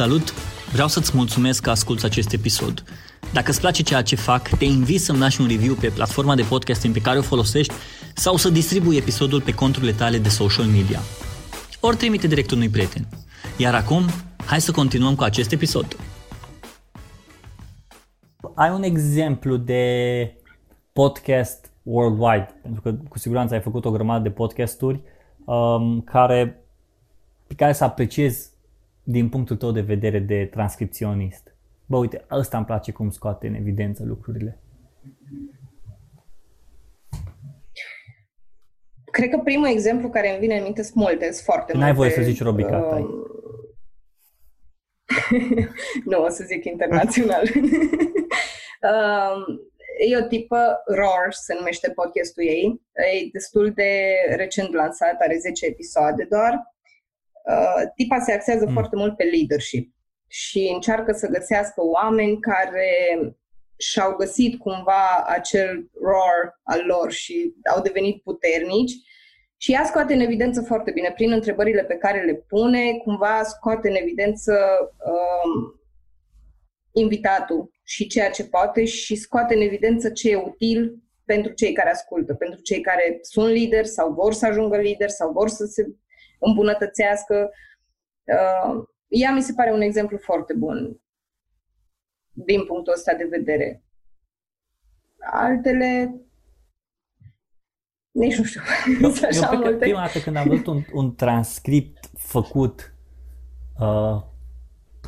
Salut! 0.00 0.32
Vreau 0.72 0.88
să-ți 0.88 1.16
mulțumesc 1.16 1.62
că 1.62 1.70
asculți 1.70 2.04
acest 2.04 2.32
episod. 2.32 2.84
Dacă 3.32 3.50
îți 3.50 3.60
place 3.60 3.82
ceea 3.82 4.02
ce 4.02 4.16
fac, 4.16 4.48
te 4.48 4.64
invit 4.64 5.00
să-mi 5.00 5.18
lași 5.18 5.40
un 5.40 5.46
review 5.46 5.74
pe 5.74 5.88
platforma 5.88 6.34
de 6.34 6.42
podcasting 6.48 6.94
pe 6.94 7.00
care 7.00 7.18
o 7.18 7.22
folosești 7.22 7.74
sau 8.14 8.36
să 8.36 8.48
distribui 8.48 8.96
episodul 8.96 9.40
pe 9.42 9.54
conturile 9.54 9.92
tale 9.92 10.18
de 10.18 10.28
social 10.28 10.64
media. 10.64 11.00
Ori 11.80 11.96
trimite 11.96 12.26
direct 12.26 12.50
unui 12.50 12.68
prieten. 12.68 13.08
Iar 13.56 13.74
acum, 13.74 14.02
hai 14.46 14.60
să 14.60 14.72
continuăm 14.72 15.14
cu 15.14 15.22
acest 15.22 15.52
episod. 15.52 15.96
Ai 18.54 18.70
un 18.70 18.82
exemplu 18.82 19.56
de 19.56 19.84
podcast 20.92 21.72
worldwide, 21.82 22.58
pentru 22.62 22.80
că 22.80 22.92
cu 23.08 23.18
siguranță 23.18 23.54
ai 23.54 23.60
făcut 23.60 23.84
o 23.84 23.90
grămadă 23.90 24.22
de 24.22 24.30
podcasturi 24.30 25.00
um, 25.44 26.00
care, 26.00 26.64
pe 27.46 27.54
care 27.54 27.72
să 27.72 27.84
apreciezi 27.84 28.49
din 29.10 29.28
punctul 29.28 29.56
tău 29.56 29.70
de 29.72 29.80
vedere 29.80 30.18
de 30.18 30.48
transcripționist. 30.50 31.54
Bă, 31.86 31.96
uite, 31.96 32.26
ăsta 32.30 32.56
îmi 32.56 32.66
place 32.66 32.92
cum 32.92 33.10
scoate 33.10 33.46
în 33.46 33.54
evidență 33.54 34.04
lucrurile. 34.04 34.62
Cred 39.04 39.30
că 39.30 39.38
primul 39.38 39.66
exemplu 39.66 40.08
care 40.10 40.30
îmi 40.30 40.38
vine 40.38 40.56
în 40.56 40.62
minte 40.62 40.82
sunt 40.82 40.94
multe, 40.94 41.24
sunt 41.24 41.44
foarte 41.44 41.72
N-ai 41.72 41.92
multe. 41.92 41.96
voie 41.96 42.10
să 42.10 42.22
zici 42.22 42.42
Robi 42.42 42.62
Catai. 42.62 43.00
Um, 43.00 43.26
nu, 46.10 46.22
o 46.22 46.28
să 46.28 46.44
zic 46.46 46.64
internațional. 46.64 47.42
um, 48.90 49.60
e 50.08 50.16
o 50.16 50.26
tipă, 50.26 50.82
Roar 50.86 51.28
se 51.30 51.54
numește 51.54 51.90
podcastul 51.90 52.44
ei. 52.44 52.82
E 52.92 53.28
destul 53.32 53.72
de 53.74 54.12
recent 54.36 54.72
lansat, 54.72 55.20
are 55.20 55.38
10 55.38 55.66
episoade 55.66 56.26
doar. 56.30 56.74
Uh, 57.46 57.82
tipa 57.94 58.18
se 58.18 58.32
axează 58.32 58.64
mm. 58.66 58.72
foarte 58.72 58.96
mult 58.96 59.16
pe 59.16 59.24
leadership 59.24 59.94
și 60.26 60.70
încearcă 60.74 61.12
să 61.12 61.28
găsească 61.28 61.80
oameni 61.82 62.40
care 62.40 62.92
și-au 63.76 64.16
găsit 64.16 64.58
cumva 64.58 65.24
acel 65.26 65.90
roar 66.02 66.60
al 66.62 66.82
lor 66.86 67.12
și 67.12 67.54
au 67.74 67.82
devenit 67.82 68.22
puternici 68.22 68.92
și 69.56 69.72
ea 69.72 69.84
scoate 69.84 70.14
în 70.14 70.20
evidență 70.20 70.62
foarte 70.62 70.90
bine, 70.90 71.12
prin 71.14 71.32
întrebările 71.32 71.84
pe 71.84 71.94
care 71.94 72.24
le 72.24 72.34
pune, 72.34 72.92
cumva 72.92 73.42
scoate 73.42 73.88
în 73.88 73.94
evidență 73.94 74.54
um, 75.06 75.80
invitatul 76.92 77.70
și 77.82 78.06
ceea 78.06 78.30
ce 78.30 78.44
poate 78.44 78.84
și 78.84 79.14
scoate 79.14 79.54
în 79.54 79.60
evidență 79.60 80.10
ce 80.10 80.30
e 80.30 80.36
util 80.36 80.98
pentru 81.24 81.52
cei 81.52 81.72
care 81.72 81.90
ascultă, 81.90 82.34
pentru 82.34 82.60
cei 82.60 82.80
care 82.80 83.18
sunt 83.20 83.50
lideri 83.50 83.88
sau 83.88 84.12
vor 84.12 84.32
să 84.32 84.46
ajungă 84.46 84.76
lideri 84.76 85.12
sau 85.12 85.32
vor 85.32 85.48
să 85.48 85.64
se 85.64 85.86
îmbunătățească. 86.40 87.50
Uh, 88.24 88.84
ea 89.08 89.32
mi 89.32 89.42
se 89.42 89.52
pare 89.52 89.72
un 89.72 89.80
exemplu 89.80 90.18
foarte 90.18 90.54
bun 90.54 91.00
din 92.32 92.64
punctul 92.64 92.92
ăsta 92.92 93.14
de 93.14 93.26
vedere. 93.30 93.84
Altele, 95.32 96.20
nici 98.10 98.36
nu 98.36 98.44
știu. 98.44 98.60
Eu, 99.02 99.10
eu 99.42 99.60
cred 99.60 99.72
că 99.72 99.76
prima 99.78 100.00
dată 100.00 100.18
când 100.18 100.36
am 100.36 100.48
văzut 100.48 100.66
un, 100.66 100.82
un 100.92 101.14
transcript 101.14 102.10
făcut 102.18 102.94
uh, 103.78 104.22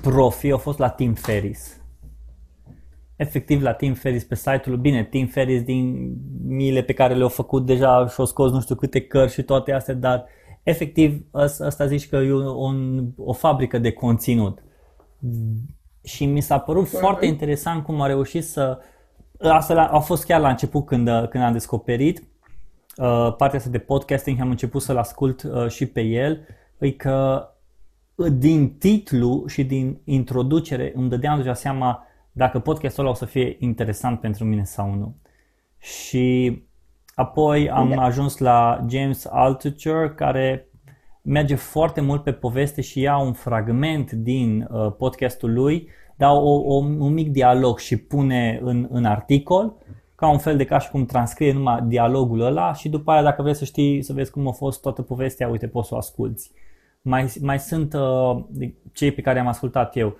profi, 0.02 0.50
a 0.50 0.56
fost 0.56 0.78
la 0.78 0.90
Tim 0.90 1.14
Ferris. 1.14 1.80
Efectiv 3.16 3.62
la 3.62 3.74
Tim 3.74 3.94
Ferris 3.94 4.24
pe 4.24 4.34
site-ul, 4.34 4.76
bine, 4.76 5.04
Tim 5.04 5.26
Ferris 5.26 5.62
din 5.62 6.14
miile 6.46 6.82
pe 6.82 6.92
care 6.92 7.14
le-au 7.14 7.28
făcut 7.28 7.66
deja 7.66 8.06
și-au 8.06 8.26
scos 8.26 8.50
nu 8.50 8.60
știu 8.60 8.74
câte 8.74 9.00
cărți 9.00 9.34
și 9.34 9.42
toate 9.42 9.72
astea, 9.72 9.94
dar 9.94 10.26
efectiv 10.62 11.24
asta 11.30 11.86
zici 11.86 12.08
că 12.08 12.16
e 12.16 12.32
un, 12.32 13.08
o 13.16 13.32
fabrică 13.32 13.78
de 13.78 13.92
conținut 13.92 14.62
și 16.04 16.26
mi 16.26 16.40
s-a 16.40 16.58
părut 16.58 16.86
uh-huh. 16.86 16.98
foarte 17.00 17.26
interesant 17.26 17.84
cum 17.84 18.00
a 18.00 18.06
reușit 18.06 18.44
să... 18.44 18.78
Asta 19.38 19.82
a 19.82 19.98
fost 19.98 20.24
chiar 20.24 20.40
la 20.40 20.48
început 20.48 20.86
când, 20.86 21.08
când 21.30 21.44
am 21.44 21.52
descoperit 21.52 22.18
uh, 22.96 23.34
partea 23.36 23.58
asta 23.58 23.70
de 23.70 23.78
podcasting 23.78 24.36
și 24.36 24.42
am 24.42 24.50
început 24.50 24.82
să-l 24.82 24.96
ascult 24.96 25.42
uh, 25.42 25.68
și 25.68 25.86
pe 25.86 26.00
el, 26.00 26.46
e 26.78 26.90
că 26.90 27.48
uh, 28.14 28.32
din 28.32 28.74
titlu 28.78 29.46
și 29.46 29.64
din 29.64 30.00
introducere 30.04 30.92
îmi 30.94 31.08
dădeam 31.08 31.36
deja 31.36 31.54
seama 31.54 32.06
dacă 32.32 32.58
podcastul 32.58 33.02
ăla 33.02 33.12
o 33.12 33.16
să 33.16 33.24
fie 33.24 33.56
interesant 33.58 34.20
pentru 34.20 34.44
mine 34.44 34.64
sau 34.64 34.94
nu. 34.94 35.16
Și 35.78 36.58
apoi 37.14 37.70
am 37.70 37.88
da. 37.88 38.02
ajuns 38.02 38.38
la 38.38 38.86
James 38.88 39.26
Altucher, 39.30 40.08
care 40.14 40.68
merge 41.22 41.54
foarte 41.54 42.00
mult 42.00 42.22
pe 42.22 42.32
poveste 42.32 42.80
și 42.80 43.00
ia 43.00 43.16
un 43.16 43.32
fragment 43.32 44.12
din 44.12 44.68
uh, 44.70 44.92
podcastul 44.98 45.52
lui, 45.52 45.88
dau 46.16 46.46
o, 46.46 46.74
o, 46.74 46.76
un 46.76 47.12
mic 47.12 47.28
dialog 47.28 47.78
și 47.78 47.96
pune 47.96 48.60
în, 48.62 48.88
în 48.90 49.04
articol, 49.04 49.74
ca 50.14 50.28
un 50.28 50.38
fel 50.38 50.56
de 50.56 50.64
ca 50.64 50.78
și 50.78 50.90
cum 50.90 51.06
transcrie 51.06 51.52
numai 51.52 51.82
dialogul 51.86 52.40
ăla 52.40 52.72
și 52.72 52.88
după 52.88 53.10
aia 53.10 53.22
dacă 53.22 53.42
vrei 53.42 53.54
să 53.54 53.64
știi, 53.64 54.02
să 54.02 54.12
vezi 54.12 54.30
cum 54.30 54.48
a 54.48 54.52
fost 54.52 54.80
toată 54.80 55.02
povestea, 55.02 55.48
uite, 55.48 55.68
poți 55.68 55.88
să 55.88 55.94
o 55.94 55.98
asculti. 55.98 56.50
Mai, 57.02 57.32
mai 57.40 57.58
sunt 57.58 57.94
uh, 57.94 58.70
cei 58.92 59.10
pe 59.10 59.20
care 59.20 59.38
am 59.38 59.46
ascultat 59.46 59.96
eu, 59.96 60.06
uh, 60.06 60.14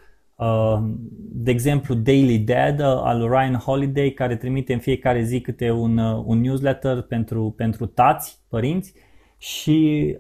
de 1.35 1.51
exemplu 1.51 1.95
Daily 1.95 2.39
Dad 2.39 2.79
uh, 2.79 2.87
al 2.87 3.29
Ryan 3.29 3.55
Holiday, 3.55 4.11
care 4.11 4.37
trimite 4.37 4.73
în 4.73 4.79
fiecare 4.79 5.23
zi 5.23 5.41
câte 5.41 5.71
un, 5.71 5.99
uh, 5.99 6.23
un 6.25 6.41
newsletter 6.41 7.01
pentru, 7.01 7.55
pentru 7.57 7.87
tați, 7.87 8.39
părinți, 8.49 8.95
și 9.39 10.17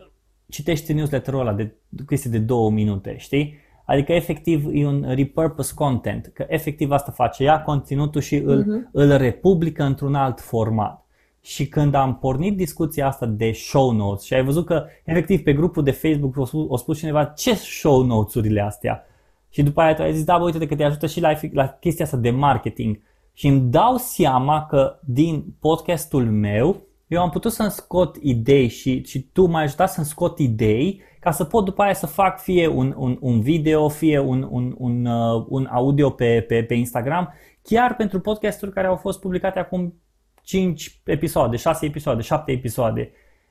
citește 0.48 0.92
newsletterul 0.92 1.40
ăla 1.40 1.52
de 1.52 1.74
chestii 2.06 2.30
de 2.30 2.38
două 2.38 2.70
minute, 2.70 3.16
știi? 3.18 3.54
Adică 3.84 4.12
efectiv 4.12 4.68
e 4.72 4.86
un 4.86 5.04
repurpose 5.08 5.72
content, 5.74 6.30
că 6.34 6.46
efectiv 6.48 6.90
asta 6.90 7.10
face 7.10 7.44
ea 7.44 7.62
conținutul 7.62 8.20
și 8.20 8.36
îl, 8.36 8.62
uh-huh. 8.62 8.90
îl 8.92 9.16
republică 9.16 9.82
într-un 9.82 10.14
alt 10.14 10.40
format. 10.40 11.06
Și 11.40 11.68
când 11.68 11.94
am 11.94 12.18
pornit 12.18 12.56
discuția 12.56 13.06
asta 13.06 13.26
de 13.26 13.52
show 13.52 13.90
notes 13.90 14.24
și 14.24 14.34
ai 14.34 14.44
văzut 14.44 14.66
că 14.66 14.84
efectiv 15.04 15.42
pe 15.42 15.52
grupul 15.52 15.82
de 15.82 15.90
Facebook 15.90 16.36
o 16.36 16.44
spus, 16.44 16.64
o 16.68 16.76
spus 16.76 16.98
cineva 16.98 17.24
ce 17.24 17.54
show 17.54 18.02
notes-urile 18.02 18.60
astea? 18.60 19.06
Și 19.52 19.62
după 19.62 19.80
aia 19.80 19.94
tu 19.94 20.02
ai 20.02 20.14
zis, 20.14 20.24
da, 20.24 20.38
bă, 20.38 20.44
uite 20.44 20.66
că 20.66 20.76
te 20.76 20.84
ajută 20.84 21.06
și 21.06 21.20
la, 21.20 21.32
la 21.52 21.68
chestia 21.68 22.04
asta 22.04 22.16
de 22.16 22.30
marketing. 22.30 23.00
Și 23.32 23.46
îmi 23.46 23.60
dau 23.60 23.96
seama 23.96 24.66
că 24.66 24.98
din 25.04 25.44
podcastul 25.60 26.30
meu 26.30 26.86
eu 27.12 27.20
am 27.20 27.30
putut 27.30 27.52
să-mi 27.52 27.70
scot 27.70 28.16
idei 28.20 28.68
și, 28.68 29.04
și 29.04 29.20
tu 29.20 29.46
m-ai 29.46 29.62
ajutat 29.62 29.90
să-mi 29.90 30.06
scot 30.06 30.38
idei 30.38 31.02
ca 31.20 31.30
să 31.30 31.44
pot 31.44 31.64
după 31.64 31.82
aia 31.82 31.94
să 31.94 32.06
fac 32.06 32.40
fie 32.40 32.66
un, 32.66 32.94
un, 32.96 33.16
un 33.20 33.40
video, 33.40 33.88
fie 33.88 34.18
un, 34.18 34.48
un, 34.50 34.74
un, 34.78 35.04
uh, 35.04 35.44
un 35.48 35.68
audio 35.70 36.10
pe, 36.10 36.44
pe, 36.48 36.62
pe 36.62 36.74
Instagram, 36.74 37.34
chiar 37.62 37.96
pentru 37.96 38.20
podcasturi 38.20 38.72
care 38.72 38.86
au 38.86 38.96
fost 38.96 39.20
publicate 39.20 39.58
acum 39.58 39.94
5 40.42 41.00
episoade, 41.04 41.56
6 41.56 41.86
episoade, 41.86 42.22
7 42.22 42.52
episoade. 42.52 43.10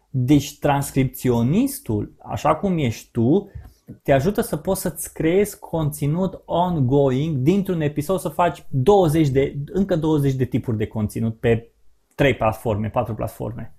Deci 0.09 0.59
transcripționistul, 0.59 2.15
așa 2.19 2.55
cum 2.55 2.77
ești 2.77 3.11
tu, 3.11 3.51
te 4.03 4.11
ajută 4.11 4.41
să 4.41 4.57
poți 4.57 4.81
să-ți 4.81 5.13
creezi 5.13 5.59
conținut 5.59 6.41
ongoing 6.45 7.37
dintr-un 7.37 7.81
episod 7.81 8.19
să 8.19 8.29
faci 8.29 8.65
20 8.69 9.29
de, 9.29 9.55
încă 9.65 9.95
20 9.95 10.33
de 10.33 10.45
tipuri 10.45 10.77
de 10.77 10.87
conținut 10.87 11.39
pe 11.39 11.71
trei 12.15 12.35
platforme, 12.35 12.89
patru 12.89 13.15
platforme. 13.15 13.75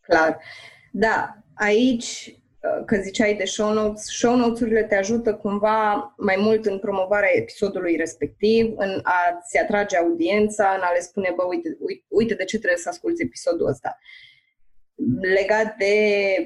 Clar. 0.00 0.38
Da, 0.92 1.36
aici, 1.54 2.36
uh, 2.60 2.84
că 2.84 2.96
ziceai 2.96 3.34
de 3.34 3.44
show 3.44 3.72
notes, 3.72 4.04
show 4.04 4.36
notes-urile 4.36 4.82
te 4.82 4.94
ajută 4.94 5.34
cumva 5.34 6.14
mai 6.16 6.36
mult 6.38 6.66
în 6.66 6.78
promovarea 6.78 7.30
episodului 7.34 7.96
respectiv, 7.96 8.72
în 8.76 9.00
a-ți 9.02 9.58
atrage 9.58 9.96
audiența, 9.96 10.72
în 10.76 10.80
a 10.82 10.92
le 10.92 11.00
spune, 11.00 11.32
bă, 11.36 11.42
uite, 11.48 11.76
uite, 11.80 12.04
uite 12.08 12.34
de 12.34 12.44
ce 12.44 12.58
trebuie 12.58 12.78
să 12.78 12.88
asculti 12.88 13.22
episodul 13.22 13.66
ăsta. 13.66 13.98
Legat 15.20 15.76
de 15.76 15.94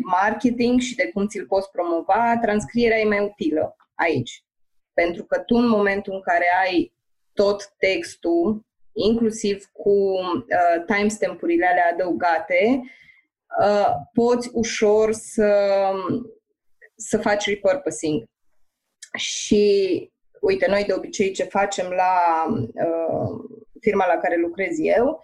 marketing 0.01 0.81
și 0.81 0.95
de 0.95 1.11
cum 1.13 1.27
ți-l 1.27 1.47
poți 1.47 1.71
promova, 1.71 2.39
transcrierea 2.43 2.99
e 2.99 3.05
mai 3.05 3.21
utilă 3.21 3.77
aici. 3.95 4.45
Pentru 4.95 5.25
că 5.25 5.39
tu 5.39 5.55
în 5.57 5.69
momentul 5.69 6.13
în 6.13 6.21
care 6.21 6.45
ai 6.65 6.93
tot 7.33 7.75
textul 7.79 8.67
inclusiv 8.97 9.65
cu 9.73 9.91
uh, 9.91 10.85
timestamp-urile 10.87 11.67
alea 11.67 11.91
adăugate, 11.93 12.83
uh, 13.61 13.91
poți 14.13 14.51
ușor 14.53 15.13
să, 15.13 15.91
să 16.97 17.19
faci 17.19 17.47
repurposing. 17.47 18.25
Și 19.17 20.11
uite, 20.41 20.67
noi 20.69 20.85
de 20.85 20.93
obicei 20.93 21.31
ce 21.33 21.45
facem 21.45 21.87
la 21.87 22.47
uh, 22.49 23.61
firma 23.81 24.07
la 24.07 24.21
care 24.21 24.37
lucrez 24.37 24.79
eu, 24.79 25.23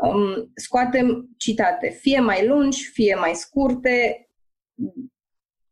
um, 0.00 0.52
scoatem 0.54 1.28
citate, 1.36 1.88
fie 1.88 2.20
mai 2.20 2.46
lungi, 2.46 2.84
fie 2.84 3.14
mai 3.14 3.34
scurte, 3.34 4.28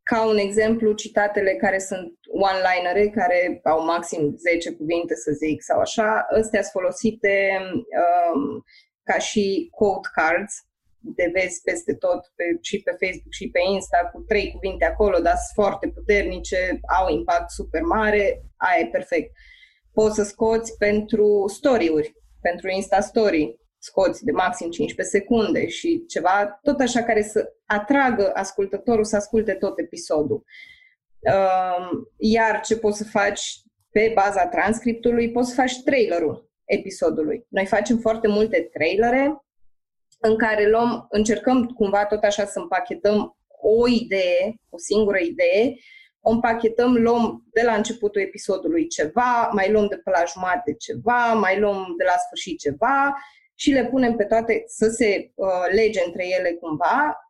ca 0.02 0.26
un 0.26 0.36
exemplu, 0.36 0.92
citatele 0.92 1.54
care 1.54 1.78
sunt 1.78 2.12
one-linere, 2.26 3.08
care 3.08 3.60
au 3.64 3.84
maxim 3.84 4.36
10 4.36 4.72
cuvinte, 4.72 5.14
să 5.14 5.30
zic, 5.32 5.62
sau 5.62 5.80
așa, 5.80 6.26
astea 6.36 6.62
sunt 6.62 6.72
folosite 6.72 7.58
um, 8.34 8.64
ca 9.02 9.18
și 9.18 9.68
quote 9.70 10.08
cards, 10.12 10.54
de 10.98 11.30
vezi 11.32 11.60
peste 11.62 11.94
tot, 11.94 12.20
pe, 12.34 12.44
și 12.60 12.82
pe 12.82 12.90
Facebook 12.90 13.32
și 13.32 13.48
pe 13.48 13.60
Insta, 13.72 14.10
cu 14.12 14.20
trei 14.20 14.50
cuvinte 14.52 14.84
acolo, 14.84 15.18
dar 15.18 15.34
sunt 15.34 15.54
foarte 15.66 15.88
puternice, 15.88 16.80
au 16.98 17.08
impact 17.08 17.50
super 17.50 17.82
mare, 17.82 18.42
aia 18.56 18.80
e 18.80 18.88
perfect. 18.92 19.32
Poți 19.92 20.14
să 20.14 20.22
scoți 20.22 20.76
pentru 20.76 21.44
story-uri, 21.48 22.14
pentru 22.40 22.68
Insta 22.68 23.00
Story, 23.00 23.56
scoți 23.86 24.24
de 24.24 24.32
maxim 24.32 24.70
15 24.70 25.16
secunde 25.16 25.68
și 25.68 26.04
ceva 26.08 26.58
tot 26.62 26.80
așa 26.80 27.02
care 27.02 27.22
să 27.22 27.52
atragă 27.66 28.30
ascultătorul 28.34 29.04
să 29.04 29.16
asculte 29.16 29.52
tot 29.52 29.78
episodul. 29.78 30.44
Iar 32.16 32.60
ce 32.60 32.78
poți 32.78 32.98
să 32.98 33.04
faci 33.04 33.42
pe 33.90 34.12
baza 34.14 34.46
transcriptului, 34.46 35.30
poți 35.30 35.48
să 35.48 35.54
faci 35.54 35.82
trailerul. 35.82 36.50
episodului. 36.66 37.46
Noi 37.48 37.66
facem 37.66 37.98
foarte 37.98 38.28
multe 38.28 38.68
trailere 38.72 39.40
în 40.20 40.36
care 40.36 40.68
luăm, 40.68 41.06
încercăm 41.10 41.66
cumva 41.66 42.06
tot 42.06 42.22
așa 42.22 42.44
să 42.44 42.58
împachetăm 42.58 43.36
o 43.60 43.88
idee, 43.88 44.54
o 44.70 44.78
singură 44.78 45.18
idee, 45.18 45.74
o 46.20 46.30
împachetăm, 46.30 46.94
luăm 46.94 47.44
de 47.52 47.62
la 47.62 47.74
începutul 47.74 48.20
episodului 48.20 48.86
ceva, 48.86 49.50
mai 49.52 49.70
luăm 49.70 49.86
de 49.86 49.96
pe 49.96 50.10
la 50.10 50.24
jumate 50.32 50.74
ceva, 50.78 51.32
mai 51.32 51.60
luăm 51.60 51.94
de 51.96 52.04
la 52.04 52.14
sfârșit 52.26 52.58
ceva 52.58 53.16
și 53.58 53.70
le 53.70 53.86
punem 53.86 54.16
pe 54.16 54.24
toate 54.24 54.64
să 54.66 54.88
se 54.88 55.32
uh, 55.34 55.66
lege 55.72 56.00
între 56.06 56.28
ele 56.28 56.52
cumva. 56.52 57.20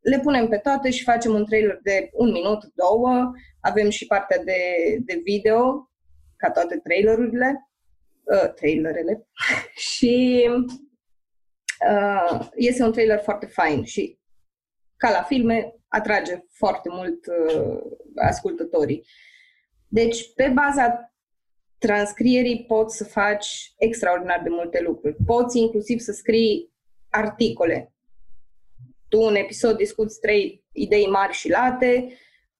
Le 0.00 0.20
punem 0.20 0.48
pe 0.48 0.56
toate 0.56 0.90
și 0.90 1.02
facem 1.02 1.34
un 1.34 1.44
trailer 1.44 1.78
de 1.82 2.08
un 2.12 2.30
minut, 2.30 2.64
două. 2.74 3.32
Avem 3.60 3.90
și 3.90 4.06
partea 4.06 4.44
de, 4.44 4.60
de 5.00 5.20
video, 5.24 5.90
ca 6.36 6.50
toate 6.50 6.76
trailerurile, 6.76 7.70
uh, 8.22 8.52
trailerele. 8.54 9.26
și 9.92 10.46
uh, 11.90 12.48
este 12.54 12.82
un 12.82 12.92
trailer 12.92 13.18
foarte 13.18 13.46
fain 13.46 13.84
și 13.84 14.18
ca 14.96 15.10
la 15.10 15.22
filme 15.22 15.74
atrage 15.88 16.38
foarte 16.50 16.88
mult 16.92 17.26
uh, 17.26 17.78
ascultătorii. 18.14 19.06
Deci, 19.88 20.34
pe 20.34 20.48
baza 20.54 21.13
transcrierii 21.86 22.64
poți 22.64 22.96
să 22.96 23.04
faci 23.04 23.74
extraordinar 23.78 24.40
de 24.42 24.48
multe 24.48 24.80
lucruri. 24.80 25.16
Poți 25.26 25.58
inclusiv 25.58 25.98
să 25.98 26.12
scrii 26.12 26.72
articole. 27.08 27.92
Tu, 29.08 29.22
un 29.22 29.34
episod, 29.34 29.76
discuți 29.76 30.20
trei 30.20 30.64
idei 30.72 31.06
mari 31.06 31.32
și 31.32 31.50
late, 31.50 32.08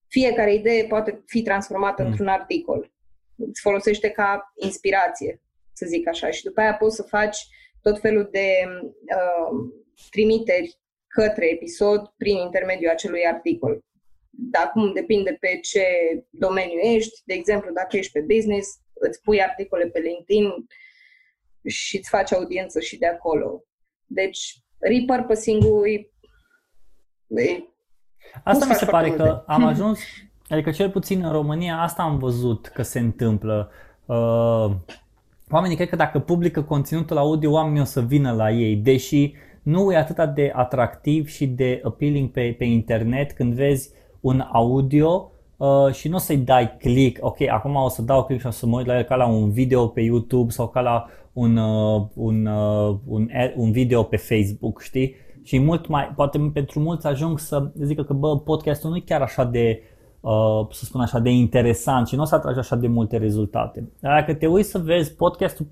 fiecare 0.09 0.55
idee 0.55 0.85
poate 0.85 1.23
fi 1.27 1.43
transformată 1.43 2.03
mm. 2.03 2.09
într-un 2.09 2.27
articol. 2.27 2.93
Îți 3.37 3.61
folosește 3.61 4.11
ca 4.11 4.53
inspirație, 4.55 5.43
să 5.73 5.87
zic 5.87 6.09
așa. 6.09 6.31
Și 6.31 6.45
după 6.45 6.61
aia 6.61 6.75
poți 6.75 6.97
să 6.97 7.03
faci 7.03 7.39
tot 7.83 8.01
felul 8.01 8.29
de 8.31 8.49
uh, 8.89 9.73
trimiteri 10.11 10.79
către 11.07 11.51
episod 11.51 12.13
prin 12.17 12.37
intermediul 12.37 12.91
acelui 12.91 13.27
articol. 13.27 13.85
Dar 14.31 14.65
acum 14.65 14.93
depinde 14.93 15.37
pe 15.41 15.59
ce 15.63 15.85
domeniu 16.31 16.79
ești. 16.79 17.23
De 17.25 17.35
exemplu, 17.35 17.73
dacă 17.73 17.97
ești 17.97 18.13
pe 18.13 18.21
business, 18.21 18.83
îți 18.95 19.21
pui 19.23 19.43
articole 19.43 19.87
pe 19.87 19.99
LinkedIn 19.99 20.67
și 21.65 21.97
îți 21.97 22.09
faci 22.09 22.33
audiență 22.33 22.81
și 22.81 22.99
de 22.99 23.07
acolo. 23.07 23.65
Deci, 24.07 24.63
repurposing-ul 24.79 25.89
e, 25.89 26.11
e 27.43 27.63
Asta 28.45 28.67
mi 28.67 28.75
se 28.75 28.85
pare 28.85 29.11
că 29.11 29.43
am 29.47 29.65
ajuns, 29.73 30.01
adică 30.49 30.71
cel 30.71 30.91
puțin 30.91 31.25
în 31.25 31.33
România, 31.33 31.81
asta 31.81 32.03
am 32.03 32.19
văzut 32.19 32.67
că 32.67 32.83
se 32.83 32.99
întâmplă. 32.99 33.71
Uh, 34.05 34.71
oamenii 35.51 35.77
cred 35.77 35.89
că 35.89 35.97
dacă 35.97 36.19
publică 36.19 36.63
conținutul 36.63 37.17
audio, 37.17 37.51
oamenii 37.51 37.81
o 37.81 37.85
să 37.85 38.01
vină 38.01 38.33
la 38.33 38.51
ei, 38.51 38.77
deși 38.77 39.35
nu 39.63 39.93
e 39.93 39.97
atât 39.97 40.35
de 40.35 40.53
atractiv 40.55 41.29
și 41.29 41.47
de 41.47 41.81
appealing 41.85 42.31
pe, 42.31 42.55
pe 42.59 42.65
internet 42.65 43.33
când 43.33 43.55
vezi 43.55 43.91
un 44.21 44.41
audio 44.41 45.33
uh, 45.65 45.95
și 45.95 46.09
nu 46.09 46.17
o 46.17 46.19
să-i 46.19 46.37
dai 46.37 46.77
click, 46.79 47.25
ok, 47.25 47.41
acum 47.49 47.75
o 47.75 47.89
să 47.89 48.03
dau 48.03 48.25
click 48.25 48.41
și 48.41 48.47
o 48.47 48.51
să 48.51 48.67
mă 48.67 48.77
uit 48.77 48.87
la 48.87 48.97
el 48.97 49.03
ca 49.03 49.15
la 49.15 49.27
un 49.27 49.51
video 49.51 49.87
pe 49.87 50.01
YouTube 50.01 50.51
sau 50.51 50.69
ca 50.69 50.81
la 50.81 51.07
un, 51.33 51.57
uh, 51.57 52.03
un, 52.15 52.47
uh, 52.47 52.97
un, 53.07 53.29
un 53.57 53.71
video 53.73 54.03
pe 54.03 54.17
Facebook, 54.17 54.81
știi? 54.81 55.15
Și 55.43 55.59
mult 55.59 55.87
mai, 55.87 56.13
poate 56.17 56.51
pentru 56.53 56.81
mulți 56.81 57.07
ajung 57.07 57.39
să 57.39 57.71
zică 57.81 58.03
că 58.03 58.13
bă, 58.13 58.39
podcastul 58.39 58.91
nu 58.91 58.97
e 58.97 59.03
chiar 59.07 59.23
așa 59.23 59.45
de, 59.45 59.83
uh, 60.21 60.67
să 60.71 60.85
spun 60.85 61.01
așa, 61.01 61.19
de 61.19 61.31
interesant 61.31 62.07
și 62.07 62.15
nu 62.15 62.23
o 62.23 62.25
să 62.25 62.35
atrage 62.35 62.59
așa 62.59 62.77
de 62.77 62.87
multe 62.87 63.17
rezultate. 63.17 63.89
Dacă 64.01 64.35
te 64.35 64.47
uiți 64.47 64.71
să 64.71 64.79
vezi, 64.79 65.15
podcastul, 65.15 65.67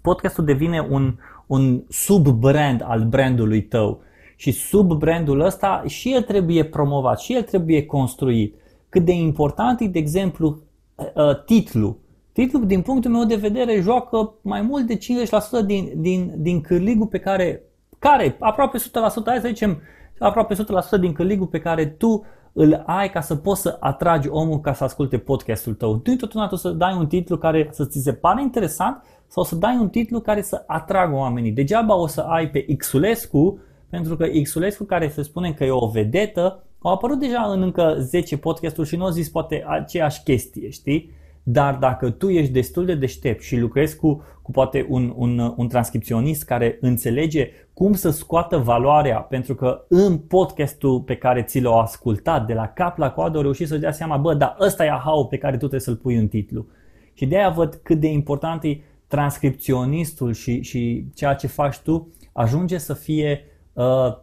podcastul 0.00 0.44
devine 0.44 0.86
un, 0.90 1.16
un 1.46 1.82
sub-brand 1.88 2.84
al 2.86 3.04
brandului 3.04 3.62
tău. 3.62 4.00
Și 4.36 4.50
sub 4.50 4.92
brandul 4.92 5.40
ăsta 5.40 5.82
și 5.86 6.12
el 6.12 6.22
trebuie 6.22 6.64
promovat, 6.64 7.20
și 7.20 7.34
el 7.34 7.42
trebuie 7.42 7.86
construit. 7.86 8.54
Cât 8.94 9.04
de 9.04 9.12
important 9.12 9.80
e, 9.80 9.86
de 9.86 9.98
exemplu, 9.98 10.58
uh, 10.96 11.44
titlul. 11.44 11.98
Titlul, 12.32 12.66
din 12.66 12.82
punctul 12.82 13.10
meu 13.10 13.24
de 13.24 13.34
vedere, 13.34 13.80
joacă 13.80 14.34
mai 14.42 14.62
mult 14.62 14.86
de 14.86 14.96
50% 14.96 15.66
din, 15.66 15.92
din, 15.96 16.32
din 16.36 16.60
cârligul 16.60 17.06
pe 17.06 17.18
care, 17.18 17.62
care, 17.98 18.36
aproape 18.40 18.78
100%, 18.78 18.82
hai 19.24 19.38
să 19.40 19.46
zicem, 19.46 19.80
aproape 20.18 20.54
100% 20.54 21.00
din 21.00 21.12
cârligul 21.12 21.46
pe 21.46 21.60
care 21.60 21.86
tu 21.86 22.24
îl 22.52 22.82
ai 22.86 23.10
ca 23.10 23.20
să 23.20 23.36
poți 23.36 23.60
să 23.60 23.76
atragi 23.80 24.28
omul 24.28 24.60
ca 24.60 24.72
să 24.72 24.84
asculte 24.84 25.18
podcastul 25.18 25.74
tău. 25.74 25.96
Tu 25.96 26.16
totodată 26.16 26.56
să 26.56 26.70
dai 26.70 26.96
un 26.98 27.06
titlu 27.06 27.36
care 27.36 27.68
să 27.72 27.84
ți 27.84 28.00
se 28.02 28.12
pare 28.12 28.42
interesant 28.42 29.02
sau 29.26 29.44
să 29.44 29.54
dai 29.56 29.76
un 29.80 29.88
titlu 29.88 30.20
care 30.20 30.42
să 30.42 30.64
atragă 30.66 31.14
oamenii. 31.14 31.50
Degeaba 31.50 31.94
o 31.94 32.06
să 32.06 32.20
ai 32.20 32.50
pe 32.50 32.74
Xulescu, 32.76 33.58
pentru 33.90 34.16
că 34.16 34.26
Xulescu 34.42 34.84
care 34.84 35.08
se 35.08 35.22
spune 35.22 35.52
că 35.52 35.64
e 35.64 35.70
o 35.70 35.86
vedetă, 35.88 36.64
au 36.86 36.92
apărut 36.92 37.18
deja 37.18 37.42
în 37.42 37.62
încă 37.62 37.96
10 37.98 38.36
podcasturi 38.36 38.88
și 38.88 38.96
nu 38.96 39.04
au 39.04 39.10
zis 39.10 39.28
poate 39.28 39.64
aceeași 39.66 40.22
chestie, 40.22 40.70
știi? 40.70 41.10
Dar 41.42 41.74
dacă 41.74 42.10
tu 42.10 42.28
ești 42.30 42.52
destul 42.52 42.84
de 42.84 42.94
deștept 42.94 43.42
și 43.42 43.56
lucrezi 43.56 43.96
cu, 43.96 44.22
cu 44.42 44.50
poate 44.50 44.86
un, 44.88 45.12
un, 45.16 45.54
un 45.56 45.68
transcripționist 45.68 46.44
care 46.44 46.78
înțelege 46.80 47.50
cum 47.74 47.92
să 47.92 48.10
scoată 48.10 48.56
valoarea, 48.56 49.18
pentru 49.18 49.54
că 49.54 49.84
în 49.88 50.18
podcastul 50.18 51.00
pe 51.00 51.16
care 51.16 51.42
ți 51.42 51.60
l-au 51.60 51.78
ascultat 51.78 52.46
de 52.46 52.54
la 52.54 52.68
cap 52.68 52.98
la 52.98 53.10
coadă 53.10 53.36
au 53.36 53.42
reușit 53.42 53.68
să-și 53.68 53.80
dea 53.80 53.92
seama, 53.92 54.16
bă, 54.16 54.34
dar 54.34 54.56
ăsta 54.60 54.84
e 54.84 54.90
aha 54.90 55.26
pe 55.30 55.38
care 55.38 55.52
tu 55.52 55.58
trebuie 55.58 55.80
să-l 55.80 55.96
pui 55.96 56.16
în 56.16 56.28
titlu. 56.28 56.66
Și 57.14 57.26
de 57.26 57.36
aia 57.36 57.50
văd 57.50 57.80
cât 57.82 58.00
de 58.00 58.08
important 58.08 58.64
e 58.64 58.80
transcripționistul 59.06 60.32
și, 60.32 60.62
și 60.62 61.06
ceea 61.14 61.34
ce 61.34 61.46
faci 61.46 61.78
tu 61.78 62.08
ajunge 62.32 62.78
să 62.78 62.94
fie 62.94 63.44
uh, 63.72 64.16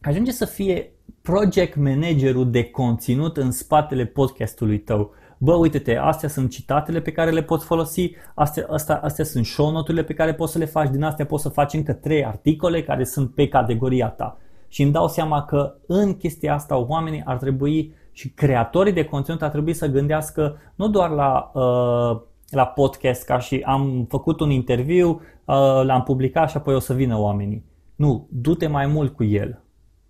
ajunge 0.00 0.30
să 0.30 0.44
fie 0.44 0.93
project 1.30 1.76
managerul 1.76 2.50
de 2.50 2.64
conținut 2.64 3.36
în 3.36 3.50
spatele 3.50 4.04
podcastului 4.04 4.78
tău. 4.78 5.10
Bă, 5.38 5.54
uite-te, 5.54 5.96
astea 5.96 6.28
sunt 6.28 6.50
citatele 6.50 7.00
pe 7.00 7.12
care 7.12 7.30
le 7.30 7.42
poți 7.42 7.64
folosi, 7.64 8.10
astea, 8.34 8.66
astea, 8.70 9.00
astea 9.02 9.24
sunt 9.24 9.46
show 9.46 9.70
noturile 9.70 10.02
pe 10.02 10.14
care 10.14 10.34
poți 10.34 10.52
să 10.52 10.58
le 10.58 10.64
faci, 10.64 10.90
din 10.90 11.02
astea 11.02 11.26
poți 11.26 11.42
să 11.42 11.48
faci 11.48 11.72
încă 11.72 11.92
trei 11.92 12.24
articole 12.24 12.82
care 12.82 13.04
sunt 13.04 13.34
pe 13.34 13.48
categoria 13.48 14.08
ta. 14.08 14.38
Și 14.68 14.82
îmi 14.82 14.92
dau 14.92 15.08
seama 15.08 15.44
că 15.44 15.74
în 15.86 16.16
chestia 16.16 16.54
asta 16.54 16.76
oamenii 16.76 17.22
ar 17.24 17.36
trebui 17.36 17.94
și 18.12 18.30
creatorii 18.30 18.92
de 18.92 19.04
conținut 19.04 19.42
ar 19.42 19.50
trebui 19.50 19.72
să 19.72 19.86
gândească 19.86 20.56
nu 20.74 20.88
doar 20.88 21.10
la 21.10 21.50
uh, 21.54 22.20
la 22.48 22.66
podcast 22.66 23.24
ca 23.24 23.38
și 23.38 23.62
am 23.66 24.06
făcut 24.08 24.40
un 24.40 24.50
interviu, 24.50 25.08
uh, 25.08 25.82
l-am 25.84 26.02
publicat 26.02 26.50
și 26.50 26.56
apoi 26.56 26.74
o 26.74 26.78
să 26.78 26.92
vină 26.92 27.18
oamenii. 27.18 27.64
Nu, 27.94 28.28
du-te 28.30 28.66
mai 28.66 28.86
mult 28.86 29.14
cu 29.14 29.24
el. 29.24 29.62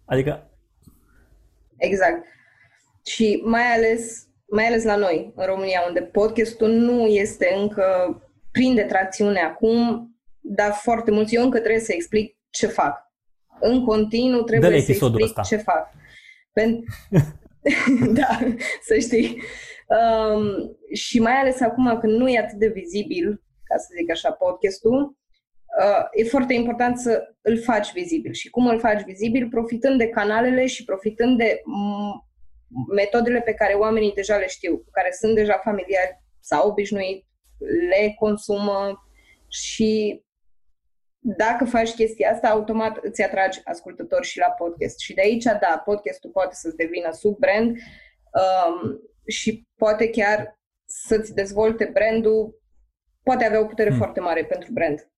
Adică... 0.05 0.48
Exact. 1.84 2.24
Și 3.04 3.42
mai 3.44 3.74
ales, 3.74 4.26
mai 4.46 4.66
ales 4.66 4.84
la 4.84 4.96
noi, 4.96 5.32
în 5.36 5.46
România, 5.46 5.84
unde 5.86 6.02
podcastul 6.02 6.70
nu 6.70 7.06
este 7.06 7.54
încă 7.56 7.84
prinde 8.50 8.82
tracțiune 8.82 9.40
acum, 9.40 10.08
dar 10.40 10.72
foarte 10.72 11.10
mulți, 11.10 11.34
eu 11.34 11.42
încă 11.42 11.58
trebuie 11.58 11.80
să 11.80 11.92
explic 11.92 12.36
ce 12.50 12.66
fac. 12.66 13.12
În 13.60 13.84
continuu 13.84 14.42
trebuie 14.42 14.80
să 14.80 14.90
explic 14.90 15.24
ăsta. 15.24 15.42
ce 15.42 15.56
fac. 15.56 15.90
Pen... 16.52 16.84
da, 18.20 18.38
să 18.82 18.98
știi. 18.98 19.42
Um, 19.88 20.76
și 20.92 21.20
mai 21.20 21.32
ales 21.32 21.60
acum 21.60 21.98
când 21.98 22.12
nu 22.12 22.28
e 22.28 22.38
atât 22.38 22.58
de 22.58 22.68
vizibil, 22.68 23.42
ca 23.64 23.76
să 23.76 23.86
zic 23.98 24.10
așa, 24.10 24.30
podcastul, 24.30 25.02
uh, 25.02 25.23
e 26.12 26.24
foarte 26.24 26.54
important 26.54 26.98
să 26.98 27.34
îl 27.40 27.62
faci 27.62 27.92
vizibil. 27.92 28.32
Și 28.32 28.50
cum 28.50 28.66
îl 28.66 28.78
faci 28.78 29.02
vizibil? 29.02 29.48
Profitând 29.48 29.98
de 29.98 30.08
canalele 30.08 30.66
și 30.66 30.84
profitând 30.84 31.38
de 31.38 31.60
metodele 32.94 33.40
pe 33.40 33.54
care 33.54 33.72
oamenii 33.72 34.12
deja 34.12 34.37
le 34.37 34.46
știu, 34.46 34.77
cu 34.77 34.90
care 34.90 35.08
sunt 35.20 35.35
deja 35.35 35.60
familiari 35.64 36.22
sau 36.40 36.68
obișnuit, 36.68 37.27
le 37.88 38.14
consumă 38.18 39.08
și 39.48 40.22
dacă 41.18 41.64
faci 41.64 41.94
chestia 41.94 42.31
asta, 42.31 42.48
automat 42.48 42.96
îți 42.96 43.22
atragi 43.22 43.60
ascultători 43.64 44.27
și 44.27 44.38
la 44.38 44.50
podcast. 44.50 44.98
Și 44.98 45.14
de 45.14 45.20
aici, 45.20 45.44
da, 45.44 45.83
podcastul 45.85 46.31
poate 46.31 46.54
să-ți 46.54 46.77
devină 46.77 47.10
sub 47.12 47.38
brand 47.38 47.68
um, 47.70 49.00
și 49.27 49.66
poate 49.77 50.10
chiar 50.10 50.60
să-ți 50.85 51.35
dezvolte 51.35 51.90
brandul, 51.92 52.60
poate 53.22 53.44
avea 53.44 53.60
o 53.60 53.66
putere 53.66 53.88
hmm. 53.88 53.98
foarte 53.98 54.20
mare 54.20 54.44
pentru 54.44 54.72
brand. 54.72 55.08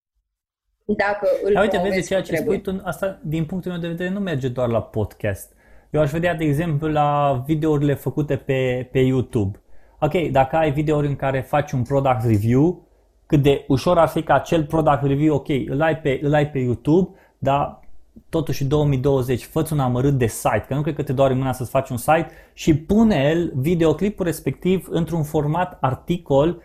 Dacă 0.87 1.29
îl 1.45 1.53
da, 1.53 1.61
uite, 1.61 1.81
vezi 1.83 2.09
ceea 2.09 2.23
ce 2.23 2.37
spui 2.37 2.61
tu, 2.61 2.81
asta 2.85 3.19
din 3.23 3.45
punctul 3.45 3.71
meu 3.71 3.81
de 3.81 3.89
vedere 3.89 4.11
nu 4.11 4.21
merge 4.21 4.49
doar 4.49 4.69
la 4.69 4.83
podcast. 4.83 5.53
Eu 5.91 6.01
aș 6.01 6.11
vedea, 6.11 6.35
de 6.35 6.45
exemplu, 6.45 6.89
la 6.89 7.43
videourile 7.47 7.95
făcute 7.95 8.37
pe, 8.37 8.89
pe 8.93 8.99
YouTube. 8.99 9.61
Ok, 10.01 10.13
dacă 10.31 10.57
ai 10.57 10.73
videouri 10.73 11.07
în 11.07 11.17
care 11.17 11.41
faci 11.41 11.73
un 11.73 11.83
product 11.83 12.25
review, 12.25 12.89
cât 13.27 13.43
de 13.43 13.65
ușor 13.69 13.99
ar 13.99 14.09
fi 14.09 14.23
ca 14.23 14.35
acel 14.35 14.65
product 14.65 15.03
review, 15.03 15.35
ok, 15.35 15.49
îl 15.49 15.83
ai 15.83 15.99
pe, 15.99 16.19
îl 16.23 16.35
ai 16.35 16.51
pe 16.51 16.59
YouTube, 16.59 17.11
dar 17.39 17.81
totuși 18.29 18.65
2020 18.65 19.45
fă 19.45 19.69
un 19.73 19.79
amărât 19.79 20.19
de 20.19 20.27
site, 20.27 20.65
că 20.69 20.75
nu 20.75 20.83
cred 20.83 20.95
că 20.95 21.03
te 21.03 21.13
doare 21.13 21.35
mâna 21.35 21.53
să-ți 21.53 21.71
faci 21.71 21.89
un 21.89 21.97
site 21.97 22.29
și 22.53 22.77
pune 22.77 23.29
el 23.31 23.53
videoclipul 23.55 24.25
respectiv 24.25 24.87
într-un 24.91 25.23
format 25.23 25.79
articol 25.81 26.49
uh, 26.49 26.63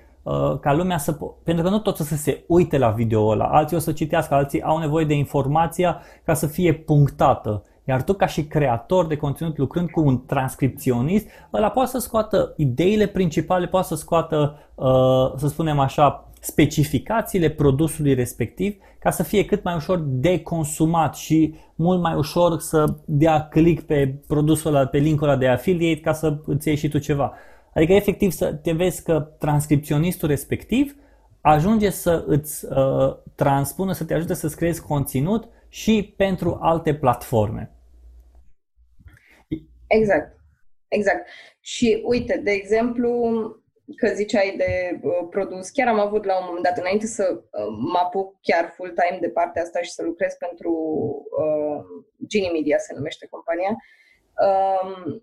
ca 0.62 0.74
lumea 0.74 0.98
să... 0.98 1.18
Pentru 1.44 1.64
că 1.64 1.70
nu 1.70 1.80
toți 1.80 2.02
o 2.02 2.06
să 2.06 2.16
se 2.16 2.44
uite 2.48 2.78
la 2.78 2.90
video 2.90 3.28
ăla, 3.28 3.46
alții 3.46 3.78
o 3.78 3.80
să 3.80 3.92
citească, 3.92 4.34
alții 4.34 4.62
au 4.62 4.78
nevoie 4.78 5.06
de 5.06 5.14
informația 5.14 6.02
ca 6.24 6.34
să 6.34 6.48
fie 6.48 6.74
punctată. 6.74 7.64
Iar 7.84 8.04
tu 8.04 8.14
ca 8.14 8.26
și 8.26 8.44
creator 8.44 9.08
de 9.08 9.18
conținut 9.18 9.58
lucrând 9.58 9.90
cu 9.90 10.02
un 10.02 10.26
transcripționist, 10.26 11.28
ăla 11.54 11.70
poate 11.70 11.90
să 11.90 11.98
scoată 12.00 12.54
ideile 12.58 13.06
principale, 13.06 13.68
poate 13.68 13.88
să 13.88 13.96
scoată, 13.96 14.60
uh, 14.76 15.34
să 15.36 15.48
spunem 15.48 15.80
așa, 15.80 16.32
specificațiile 16.40 17.50
produsului 17.50 18.14
respectiv 18.14 18.76
ca 19.00 19.10
să 19.10 19.24
fie 19.24 19.46
cât 19.46 19.64
mai 19.64 19.76
ușor 19.76 20.04
de 20.06 20.40
consumat 20.40 21.16
și 21.16 21.56
mult 21.76 22.02
mai 22.02 22.16
ușor 22.16 22.60
să 22.60 22.86
dea 23.06 23.48
click 23.48 23.86
pe 23.86 24.16
produsul 24.28 24.76
ăla, 24.76 24.86
pe 24.86 24.98
linkul 24.98 25.28
ăla 25.28 25.38
de 25.38 25.48
affiliate 25.48 26.00
ca 26.00 26.14
să 26.14 26.38
îți 26.46 26.68
iei 26.68 26.78
și 26.78 26.88
tu 26.88 26.98
ceva. 26.98 27.34
Adică 27.74 27.94
efectiv 27.94 28.32
să 28.32 28.54
te 28.54 28.72
vezi 28.72 29.04
că 29.04 29.20
transcripționistul 29.20 30.28
respectiv 30.28 30.96
ajunge 31.42 31.90
să 31.90 32.24
îți 32.28 32.66
uh, 32.66 33.18
transpună, 33.36 33.94
să 33.94 34.06
te 34.06 34.14
ajute 34.14 34.34
să-ți 34.34 34.56
creezi 34.56 34.82
conținut 34.82 35.50
și 35.70 36.14
pentru 36.18 36.58
alte 36.62 36.96
platforme. 36.96 37.76
Exact. 39.88 40.40
Exact. 40.88 41.28
Și 41.60 42.02
uite, 42.06 42.38
de 42.44 42.52
exemplu, 42.52 43.10
că 43.96 44.08
ziceai 44.08 44.54
de 44.58 45.00
uh, 45.02 45.28
produs, 45.30 45.70
chiar 45.70 45.88
am 45.88 46.00
avut 46.00 46.26
la 46.26 46.38
un 46.38 46.44
moment 46.46 46.64
dat, 46.64 46.78
înainte 46.78 47.06
să 47.06 47.26
uh, 47.34 47.66
mă 47.92 48.00
apuc 48.04 48.36
chiar 48.42 48.74
full-time 48.76 49.18
de 49.22 49.30
partea 49.30 49.62
asta 49.62 49.82
și 49.82 49.92
să 49.92 50.04
lucrez 50.04 50.34
pentru 50.34 50.72
uh, 51.44 51.84
Genie 52.28 52.52
Media, 52.52 52.78
se 52.78 52.94
numește 52.96 53.28
compania, 53.28 53.76
uh, 54.48 55.22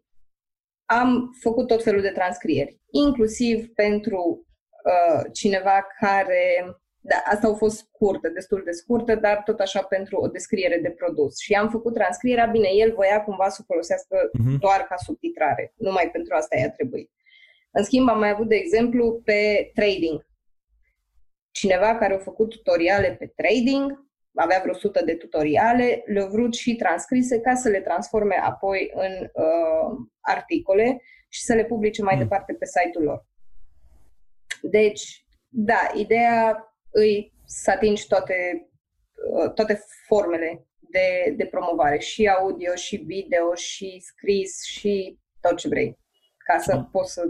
am 0.90 1.36
făcut 1.40 1.66
tot 1.66 1.82
felul 1.82 2.00
de 2.00 2.10
transcrieri, 2.10 2.80
inclusiv 2.90 3.66
pentru 3.74 4.46
uh, 4.84 5.24
cineva 5.32 5.86
care 6.00 6.64
da, 7.00 7.16
asta 7.24 7.46
au 7.46 7.54
fost 7.54 7.76
scurtă, 7.76 8.28
destul 8.28 8.62
de 8.64 8.70
scurtă, 8.70 9.14
dar 9.14 9.42
tot 9.44 9.60
așa 9.60 9.82
pentru 9.82 10.16
o 10.16 10.26
descriere 10.26 10.78
de 10.78 10.90
produs. 10.90 11.38
Și 11.38 11.52
am 11.52 11.68
făcut 11.68 11.94
transcrierea, 11.94 12.46
bine, 12.46 12.68
el 12.72 12.92
voia 12.94 13.24
cumva 13.24 13.48
să 13.48 13.58
o 13.60 13.64
folosească 13.66 14.16
uh-huh. 14.16 14.58
doar 14.58 14.80
ca 14.88 14.94
subtitrare, 14.96 15.72
numai 15.76 16.10
pentru 16.12 16.34
asta 16.34 16.56
i-a 16.56 16.70
trebuit. 16.70 17.10
În 17.70 17.84
schimb, 17.84 18.08
am 18.08 18.18
mai 18.18 18.30
avut, 18.30 18.48
de 18.48 18.54
exemplu, 18.54 19.20
pe 19.24 19.70
trading. 19.74 20.26
Cineva 21.50 21.96
care 21.96 22.14
a 22.14 22.18
făcut 22.18 22.50
tutoriale 22.50 23.16
pe 23.18 23.32
trading, 23.36 24.07
avea 24.34 24.58
vreo 24.60 24.74
100 24.74 25.04
de 25.04 25.14
tutoriale, 25.14 26.02
le-a 26.06 26.26
vrut 26.26 26.54
și 26.54 26.76
transcrise 26.76 27.40
ca 27.40 27.54
să 27.54 27.68
le 27.68 27.80
transforme 27.80 28.34
apoi 28.34 28.90
în 28.94 29.30
uh, 29.32 29.96
articole 30.20 31.02
și 31.28 31.42
să 31.42 31.54
le 31.54 31.64
publice 31.64 32.02
mai 32.02 32.14
mm. 32.14 32.20
departe 32.20 32.52
pe 32.52 32.64
site-ul 32.64 33.04
lor. 33.04 33.26
Deci, 34.62 35.26
da, 35.48 35.90
ideea 35.94 36.68
îi 36.90 37.32
să 37.44 37.70
atingi 37.70 38.06
toate, 38.06 38.68
uh, 39.36 39.52
toate 39.52 39.80
formele 40.06 40.66
de, 40.78 41.34
de 41.36 41.46
promovare, 41.46 41.98
și 41.98 42.28
audio, 42.28 42.74
și 42.74 42.96
video, 42.96 43.54
și 43.54 44.00
scris, 44.00 44.64
și 44.64 45.18
tot 45.40 45.56
ce 45.56 45.68
vrei, 45.68 45.98
ca 46.38 46.58
să 46.58 46.76
mm. 46.76 46.88
poți 46.92 47.12
să 47.12 47.22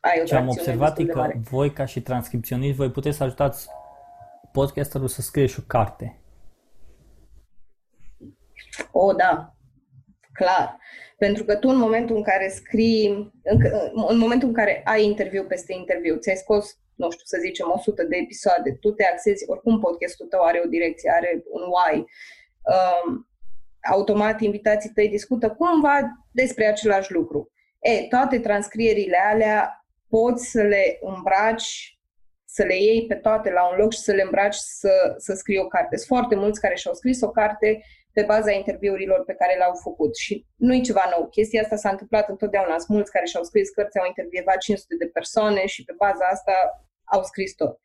ai 0.00 0.20
o 0.20 0.24
Ce 0.24 0.36
am 0.36 0.48
observat 0.48 0.98
e 0.98 1.04
că 1.04 1.32
voi, 1.34 1.72
ca 1.72 1.84
și 1.84 2.00
transcripționiști, 2.00 2.76
voi 2.76 2.90
puteți 2.90 3.16
să 3.16 3.24
ajutați 3.24 3.68
podcasterul 4.58 5.08
să 5.08 5.22
scrie 5.22 5.46
și 5.46 5.60
o 5.60 5.66
carte. 5.66 6.20
O, 8.92 9.12
da, 9.12 9.56
clar. 10.32 10.78
Pentru 11.18 11.44
că 11.44 11.56
tu 11.56 11.68
în 11.68 11.76
momentul 11.76 12.16
în 12.16 12.22
care 12.22 12.48
scrii, 12.48 13.06
în, 13.42 13.58
în 14.08 14.18
momentul 14.18 14.48
în 14.48 14.54
care 14.54 14.82
ai 14.84 15.04
interviu 15.04 15.44
peste 15.44 15.72
interviu, 15.72 16.16
ți-ai 16.16 16.36
scos, 16.36 16.78
nu 16.94 17.10
știu, 17.10 17.24
să 17.24 17.38
zicem 17.40 17.70
100 17.74 18.02
de 18.02 18.16
episoade, 18.16 18.72
tu 18.80 18.90
te 18.90 19.04
axezi, 19.04 19.44
oricum 19.46 19.80
podcastul 19.80 20.26
tău 20.26 20.42
are 20.42 20.62
o 20.64 20.68
direcție, 20.68 21.10
are 21.14 21.42
un 21.50 21.62
why, 21.62 22.04
um, 22.74 23.28
automat 23.90 24.40
invitații 24.40 24.90
tăi 24.90 25.08
discută 25.08 25.50
cumva 25.50 25.98
despre 26.30 26.66
același 26.66 27.12
lucru. 27.12 27.50
E, 27.80 28.06
toate 28.08 28.38
transcrierile 28.38 29.18
alea 29.32 29.86
poți 30.08 30.50
să 30.50 30.62
le 30.62 30.98
îmbraci, 31.00 31.95
să 32.56 32.62
le 32.64 32.76
iei 32.76 33.06
pe 33.06 33.14
toate 33.14 33.50
la 33.50 33.62
un 33.70 33.76
loc 33.76 33.92
și 33.92 33.98
să 33.98 34.12
le 34.12 34.22
îmbraci 34.22 34.54
să, 34.54 35.14
să 35.16 35.32
scrii 35.34 35.58
o 35.58 35.66
carte. 35.66 35.96
Sunt 35.96 36.08
foarte 36.08 36.34
mulți 36.34 36.60
care 36.60 36.74
și-au 36.74 36.94
scris 36.94 37.20
o 37.20 37.30
carte 37.30 37.80
pe 38.12 38.22
baza 38.22 38.50
interviurilor 38.50 39.24
pe 39.24 39.34
care 39.40 39.56
le-au 39.56 39.74
făcut 39.82 40.16
și 40.16 40.46
nu 40.54 40.74
e 40.74 40.80
ceva 40.80 41.04
nou. 41.14 41.28
Chestia 41.28 41.62
asta 41.62 41.76
s-a 41.76 41.90
întâmplat 41.90 42.28
întotdeauna. 42.28 42.78
Sunt 42.78 42.88
mulți 42.96 43.10
care 43.10 43.26
și-au 43.26 43.42
scris 43.42 43.70
cărți, 43.70 43.98
au 43.98 44.06
intervievat 44.06 44.58
500 44.58 44.94
de 44.98 45.06
persoane 45.06 45.66
și 45.66 45.84
pe 45.84 45.94
baza 45.96 46.24
asta 46.30 46.52
au 47.04 47.22
scris 47.22 47.54
tot. 47.54 47.78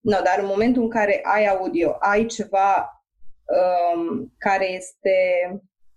No, 0.00 0.18
dar 0.24 0.38
în 0.38 0.46
momentul 0.46 0.82
în 0.82 0.90
care 0.90 1.20
ai 1.22 1.46
audio, 1.46 1.96
ai 1.98 2.26
ceva 2.26 3.02
um, 3.56 4.34
care 4.38 4.72
este 4.72 5.16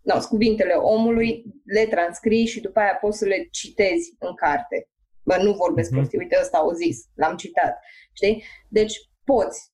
no, 0.02 0.16
cuvintele 0.30 0.74
omului, 0.74 1.44
le 1.66 1.86
transcrii 1.86 2.46
și 2.46 2.62
după 2.62 2.80
aia 2.80 2.98
poți 3.02 3.18
să 3.18 3.26
le 3.26 3.48
citezi 3.52 4.16
în 4.20 4.34
carte. 4.36 4.88
Bă, 5.24 5.38
nu 5.42 5.54
vorbesc 5.54 5.90
mm-hmm. 5.90 5.96
prostii, 5.96 6.18
uite, 6.18 6.38
ăsta 6.42 6.58
au 6.58 6.72
zis, 6.72 6.98
l-am 7.16 7.36
citat. 7.36 7.80
Știi? 8.14 8.44
Deci 8.68 8.96
poți. 9.24 9.70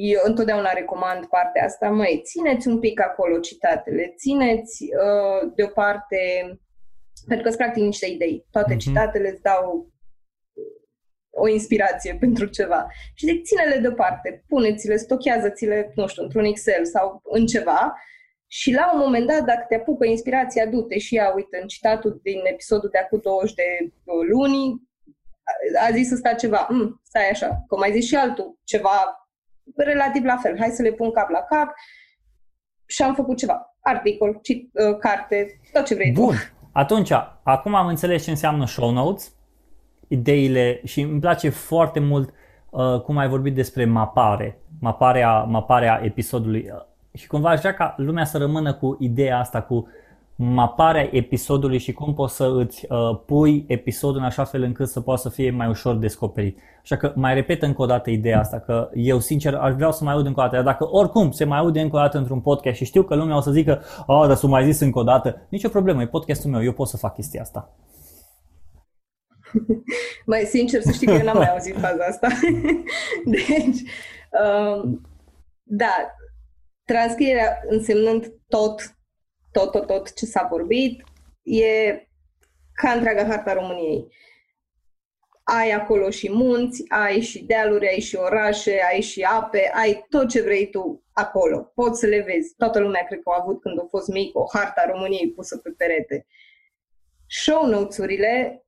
Eu 0.00 0.20
întotdeauna 0.24 0.72
recomand 0.72 1.26
partea 1.26 1.64
asta, 1.64 1.88
măi, 1.90 2.22
țineți 2.24 2.68
un 2.68 2.78
pic 2.78 3.00
acolo 3.00 3.38
citatele, 3.38 4.14
țineți 4.16 4.82
uh, 4.82 5.52
deoparte, 5.54 6.18
pentru 7.26 7.44
că 7.44 7.48
sunt 7.48 7.62
practic 7.62 7.82
niște 7.82 8.06
idei. 8.06 8.46
Toate 8.50 8.74
mm-hmm. 8.74 8.78
citatele 8.78 9.28
îți 9.28 9.42
dau 9.42 9.92
o 11.30 11.48
inspirație 11.48 12.16
pentru 12.24 12.46
ceva. 12.46 12.86
Și 13.14 13.24
de 13.24 13.40
ține-le 13.40 13.78
deoparte, 13.78 14.44
puneți-le, 14.48 14.96
stochează-ți-le, 14.96 15.92
nu 15.94 16.06
știu, 16.06 16.22
într-un 16.22 16.44
Excel 16.44 16.84
sau 16.84 17.20
în 17.24 17.46
ceva 17.46 17.94
și 18.58 18.72
la 18.72 18.90
un 18.92 18.98
moment 18.98 19.26
dat, 19.26 19.44
dacă 19.44 19.64
te 19.68 19.74
apucă 19.74 20.06
inspirația, 20.06 20.66
du-te 20.66 20.98
și 20.98 21.14
ia, 21.14 21.32
uite, 21.34 21.58
în 21.60 21.66
citatul 21.66 22.20
din 22.22 22.40
episodul 22.44 22.88
de 22.92 22.98
acum 22.98 23.20
20 23.22 23.54
de 23.54 23.62
uh, 23.82 24.14
luni, 24.28 24.82
a 25.86 25.90
zis 25.92 26.12
ăsta 26.12 26.32
ceva, 26.34 26.66
mm, 26.70 27.00
stai 27.02 27.28
așa, 27.30 27.64
că 27.68 27.76
mai 27.76 27.92
zis 27.92 28.06
și 28.06 28.14
altul 28.14 28.58
ceva 28.64 29.26
relativ 29.76 30.24
la 30.24 30.36
fel, 30.36 30.58
hai 30.58 30.68
să 30.68 30.82
le 30.82 30.92
pun 30.92 31.10
cap 31.10 31.28
la 31.30 31.38
cap 31.38 31.74
și 32.86 33.02
am 33.02 33.14
făcut 33.14 33.36
ceva, 33.36 33.76
articol, 33.80 34.38
cit, 34.42 34.70
uh, 34.72 34.98
carte, 34.98 35.60
tot 35.72 35.84
ce 35.84 35.94
vrei 35.94 36.12
Bun, 36.12 36.34
tu. 36.34 36.68
atunci, 36.72 37.12
acum 37.42 37.74
am 37.74 37.86
înțeles 37.86 38.24
ce 38.24 38.30
înseamnă 38.30 38.66
show 38.66 38.90
notes, 38.90 39.34
ideile 40.08 40.80
și 40.84 41.00
îmi 41.00 41.20
place 41.20 41.48
foarte 41.48 42.00
mult 42.00 42.34
uh, 42.70 43.00
cum 43.00 43.16
ai 43.16 43.28
vorbit 43.28 43.54
despre 43.54 43.84
mapare, 43.84 44.60
maparea, 44.80 45.42
maparea 45.42 46.00
episodului 46.04 46.70
și 47.12 47.26
cumva 47.26 47.50
aș 47.50 47.58
vrea 47.58 47.74
ca 47.74 47.94
lumea 47.96 48.24
să 48.24 48.38
rămână 48.38 48.74
cu 48.74 48.96
ideea 49.00 49.38
asta, 49.38 49.62
cu 49.62 49.88
maparea 50.36 51.08
episodului 51.12 51.78
și 51.78 51.92
cum 51.92 52.14
poți 52.14 52.36
să 52.36 52.52
îți 52.56 52.86
uh, 52.88 53.20
pui 53.26 53.64
episodul 53.68 54.18
în 54.18 54.24
așa 54.24 54.44
fel 54.44 54.62
încât 54.62 54.88
să 54.88 55.00
poată 55.00 55.20
să 55.20 55.28
fie 55.28 55.50
mai 55.50 55.68
ușor 55.68 55.96
descoperit. 55.96 56.58
Așa 56.82 56.96
că 56.96 57.12
mai 57.14 57.34
repet 57.34 57.62
încă 57.62 57.82
o 57.82 57.86
dată 57.86 58.10
ideea 58.10 58.38
asta, 58.38 58.58
că 58.58 58.90
eu 58.94 59.18
sincer 59.18 59.54
aș 59.54 59.74
vrea 59.74 59.90
să 59.90 60.04
mai 60.04 60.14
aud 60.14 60.26
încă 60.26 60.40
o 60.40 60.42
dată, 60.42 60.62
dacă 60.62 60.88
oricum 60.90 61.30
se 61.30 61.44
mai 61.44 61.58
aude 61.58 61.80
încă 61.80 61.96
o 61.96 61.98
dată 61.98 62.18
într-un 62.18 62.40
podcast 62.40 62.76
și 62.76 62.84
știu 62.84 63.02
că 63.02 63.14
lumea 63.14 63.36
o 63.36 63.40
să 63.40 63.50
zică, 63.50 63.82
a, 64.06 64.26
dar 64.26 64.36
s-o 64.36 64.48
mai 64.48 64.64
zis 64.64 64.80
încă 64.80 64.98
o 64.98 65.02
dată, 65.02 65.46
nicio 65.48 65.68
problemă, 65.68 66.02
e 66.02 66.06
podcastul 66.06 66.50
meu, 66.50 66.62
eu 66.62 66.72
pot 66.72 66.88
să 66.88 66.96
fac 66.96 67.14
chestia 67.14 67.40
asta. 67.40 67.76
Mai 70.26 70.40
sincer 70.40 70.80
să 70.80 70.90
știi 70.90 71.06
că 71.06 71.12
eu 71.12 71.24
n-am 71.24 71.36
mai 71.36 71.50
auzit 71.50 71.78
faza 71.78 72.04
asta. 72.08 72.28
deci, 73.34 73.82
um, 74.30 75.00
da, 75.62 75.94
transcrierea 76.92 77.60
însemnând 77.68 78.32
tot, 78.48 78.80
tot, 79.52 79.70
tot, 79.70 79.86
tot 79.86 80.14
ce 80.14 80.26
s-a 80.26 80.46
vorbit, 80.50 81.02
e 81.42 81.66
ca 82.72 82.90
întreaga 82.90 83.24
harta 83.24 83.52
României. 83.52 84.06
Ai 85.44 85.70
acolo 85.70 86.10
și 86.10 86.30
munți, 86.32 86.84
ai 86.88 87.20
și 87.20 87.44
dealuri, 87.44 87.88
ai 87.88 88.00
și 88.00 88.16
orașe, 88.16 88.80
ai 88.90 89.00
și 89.00 89.22
ape, 89.22 89.70
ai 89.74 90.06
tot 90.08 90.28
ce 90.28 90.42
vrei 90.42 90.70
tu 90.70 91.04
acolo. 91.12 91.72
Poți 91.74 92.00
să 92.00 92.06
le 92.06 92.20
vezi. 92.20 92.54
Toată 92.56 92.78
lumea 92.78 93.04
cred 93.04 93.20
că 93.20 93.30
a 93.30 93.38
avut 93.40 93.60
când 93.60 93.78
a 93.78 93.86
fost 93.90 94.08
mic 94.08 94.38
o 94.38 94.44
harta 94.52 94.86
României 94.86 95.32
pusă 95.32 95.56
pe 95.58 95.70
perete. 95.76 96.26
Show 97.26 97.66
notes-urile, 97.66 98.64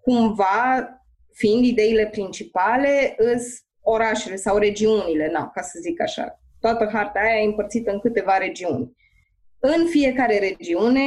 cumva, 0.00 0.88
fiind 1.32 1.64
ideile 1.64 2.06
principale, 2.06 3.14
îs 3.16 3.42
orașele 3.80 4.36
sau 4.36 4.56
regiunile, 4.56 5.30
na, 5.30 5.50
ca 5.50 5.62
să 5.62 5.78
zic 5.82 6.00
așa 6.00 6.38
toată 6.64 6.90
harta 6.92 7.20
aia 7.20 7.40
e 7.40 7.44
împărțită 7.44 7.90
în 7.90 8.00
câteva 8.00 8.38
regiuni. 8.38 8.96
În 9.58 9.86
fiecare 9.86 10.38
regiune 10.38 11.02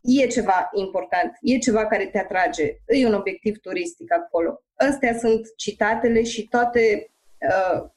e 0.00 0.26
ceva 0.26 0.70
important, 0.72 1.32
e 1.40 1.58
ceva 1.58 1.86
care 1.86 2.06
te 2.06 2.18
atrage, 2.18 2.76
e 2.86 3.06
un 3.06 3.14
obiectiv 3.14 3.58
turistic 3.58 4.12
acolo. 4.12 4.62
Astea 4.74 5.18
sunt 5.18 5.46
citatele 5.56 6.22
și 6.22 6.48
toate 6.48 7.10
uh, 7.38 7.90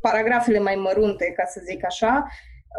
paragrafele 0.00 0.58
mai 0.58 0.74
mărunte, 0.74 1.32
ca 1.36 1.44
să 1.44 1.60
zic 1.64 1.84
așa, 1.84 2.26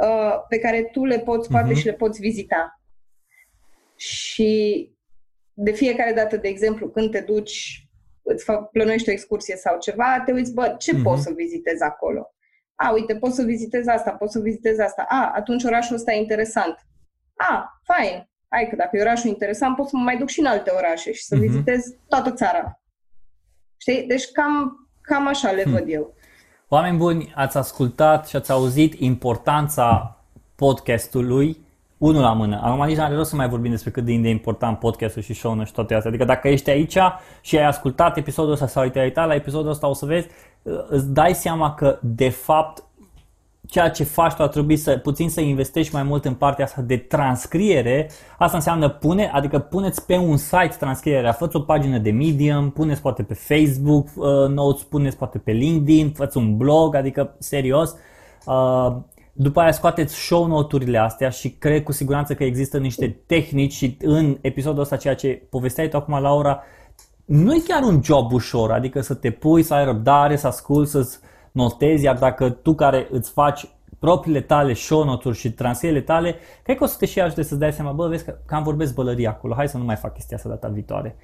uh, 0.01 0.33
pe 0.49 0.59
care 0.59 0.83
tu 0.83 1.05
le 1.05 1.19
poți 1.19 1.47
scoate 1.47 1.73
uh-huh. 1.73 1.77
și 1.77 1.85
le 1.85 1.93
poți 1.93 2.19
vizita. 2.19 2.81
Și 3.95 4.89
de 5.53 5.71
fiecare 5.71 6.13
dată, 6.13 6.37
de 6.37 6.47
exemplu, 6.47 6.89
când 6.89 7.11
te 7.11 7.21
duci 7.21 7.87
îți 8.21 8.43
fac, 8.43 8.69
plănuiești 8.69 9.09
o 9.09 9.11
excursie 9.11 9.55
sau 9.55 9.79
ceva, 9.79 10.21
te 10.25 10.31
uiți, 10.31 10.53
bă, 10.53 10.75
ce 10.79 10.95
uh-huh. 10.95 11.03
poți 11.03 11.23
să 11.23 11.33
vizitezi 11.35 11.83
acolo? 11.83 12.34
A, 12.75 12.91
uite, 12.91 13.15
poți 13.15 13.35
să 13.35 13.43
vizitezi 13.43 13.89
asta, 13.89 14.11
poți 14.11 14.31
să 14.31 14.39
vizitezi 14.39 14.81
asta. 14.81 15.05
A, 15.07 15.31
atunci 15.35 15.63
orașul 15.63 15.95
ăsta 15.95 16.13
e 16.13 16.19
interesant. 16.19 16.75
A, 17.35 17.81
fain. 17.83 18.29
Hai 18.47 18.67
că 18.69 18.75
dacă 18.75 18.97
e 18.97 19.01
orașul 19.01 19.29
interesant, 19.29 19.75
pot 19.75 19.87
să 19.87 19.95
mă 19.97 20.03
mai 20.03 20.17
duc 20.17 20.29
și 20.29 20.39
în 20.39 20.45
alte 20.45 20.71
orașe 20.77 21.11
și 21.11 21.23
să 21.23 21.35
uh-huh. 21.35 21.39
vizitez 21.39 21.83
toată 22.07 22.31
țara. 22.31 22.81
Știi? 23.77 24.05
Deci 24.07 24.31
cam, 24.31 24.87
cam 25.01 25.27
așa 25.27 25.51
le 25.51 25.63
hmm. 25.63 25.71
văd 25.71 25.83
eu. 25.87 26.13
Oameni 26.67 26.97
buni, 26.97 27.33
ați 27.35 27.57
ascultat 27.57 28.27
și 28.27 28.35
ați 28.35 28.51
auzit 28.51 28.93
importanța 28.93 30.17
podcastului 30.55 31.64
unul 31.97 32.21
la 32.21 32.33
mână. 32.33 32.59
Acum 32.63 32.85
nici 32.85 32.97
nu 32.97 33.03
are 33.03 33.15
rost 33.15 33.29
să 33.29 33.35
mai 33.35 33.49
vorbim 33.49 33.71
despre 33.71 33.91
cât 33.91 34.05
de 34.05 34.29
important 34.29 34.79
podcastul 34.79 35.21
și 35.21 35.33
show 35.33 35.63
și 35.63 35.71
toate 35.71 35.93
astea. 35.93 36.09
Adică 36.09 36.25
dacă 36.25 36.47
ești 36.47 36.69
aici 36.69 36.97
și 37.41 37.57
ai 37.57 37.65
ascultat 37.65 38.17
episodul 38.17 38.51
ăsta 38.51 38.67
sau 38.67 38.87
te-ai 38.87 39.05
uitat 39.05 39.27
la 39.27 39.35
episodul 39.35 39.69
ăsta, 39.69 39.87
o 39.87 39.93
să 39.93 40.05
vezi, 40.05 40.27
îți 40.89 41.13
dai 41.13 41.33
seama 41.33 41.73
că 41.73 41.99
de 42.01 42.29
fapt 42.29 42.83
ceea 43.67 43.89
ce 43.89 44.03
faci 44.03 44.33
tu 44.33 44.43
ar 44.43 44.47
trebui 44.47 44.77
să 44.77 44.97
puțin 44.97 45.29
să 45.29 45.41
investești 45.41 45.93
mai 45.93 46.03
mult 46.03 46.25
în 46.25 46.33
partea 46.33 46.65
asta 46.65 46.81
de 46.81 46.97
transcriere. 46.97 48.09
Asta 48.37 48.57
înseamnă 48.57 48.89
pune, 48.89 49.29
adică 49.33 49.59
puneți 49.59 50.05
pe 50.05 50.17
un 50.17 50.37
site 50.37 50.75
transcrierea, 50.79 51.31
fă 51.31 51.49
o 51.53 51.59
pagină 51.59 51.97
de 51.97 52.11
Medium, 52.11 52.69
puneți 52.69 53.01
poate 53.01 53.23
pe 53.23 53.33
Facebook 53.33 54.07
uh, 54.15 54.25
notes, 54.49 54.83
puneți 54.83 55.17
poate 55.17 55.37
pe 55.37 55.51
LinkedIn, 55.51 56.11
fă 56.11 56.29
un 56.33 56.57
blog, 56.57 56.95
adică 56.95 57.35
serios. 57.39 57.95
Uh, 58.45 58.95
după 59.37 59.59
aia 59.59 59.71
scoateți 59.71 60.15
show 60.15 60.45
noturile 60.45 60.97
astea 60.97 61.29
și 61.29 61.49
cred 61.49 61.83
cu 61.83 61.91
siguranță 61.91 62.35
că 62.35 62.43
există 62.43 62.77
niște 62.77 63.19
tehnici 63.25 63.73
și 63.73 63.97
în 64.01 64.37
episodul 64.41 64.81
ăsta 64.81 64.95
ceea 64.95 65.15
ce 65.15 65.47
povesteai 65.49 65.87
tu 65.87 65.97
acum 65.97 66.21
Laura, 66.21 66.63
nu 67.25 67.53
e 67.53 67.63
chiar 67.67 67.83
un 67.83 68.03
job 68.03 68.31
ușor, 68.31 68.71
adică 68.71 69.01
să 69.01 69.13
te 69.13 69.31
pui, 69.31 69.63
să 69.63 69.73
ai 69.73 69.85
răbdare, 69.85 70.35
să 70.35 70.47
asculți, 70.47 70.91
să 70.91 71.17
notezi, 71.51 72.03
iar 72.03 72.17
dacă 72.17 72.49
tu 72.49 72.75
care 72.75 73.07
îți 73.11 73.31
faci 73.31 73.67
propriile 73.99 74.41
tale 74.41 74.73
show 74.73 75.03
note 75.03 75.31
și 75.31 75.51
transcrierile 75.51 76.01
tale, 76.01 76.35
cred 76.63 76.77
că 76.77 76.83
o 76.83 76.87
să 76.87 76.95
te 76.99 77.05
și 77.05 77.21
ajute 77.21 77.43
să-ți 77.43 77.59
dai 77.59 77.73
seama, 77.73 77.91
bă, 77.91 78.07
vezi 78.07 78.25
că 78.25 78.35
cam 78.45 78.63
vorbesc 78.63 78.93
bălării 78.93 79.27
acolo, 79.27 79.53
hai 79.53 79.67
să 79.67 79.77
nu 79.77 79.83
mai 79.83 79.95
fac 79.95 80.13
chestia 80.13 80.37
asta 80.37 80.49
data 80.49 80.67
viitoare. 80.67 81.15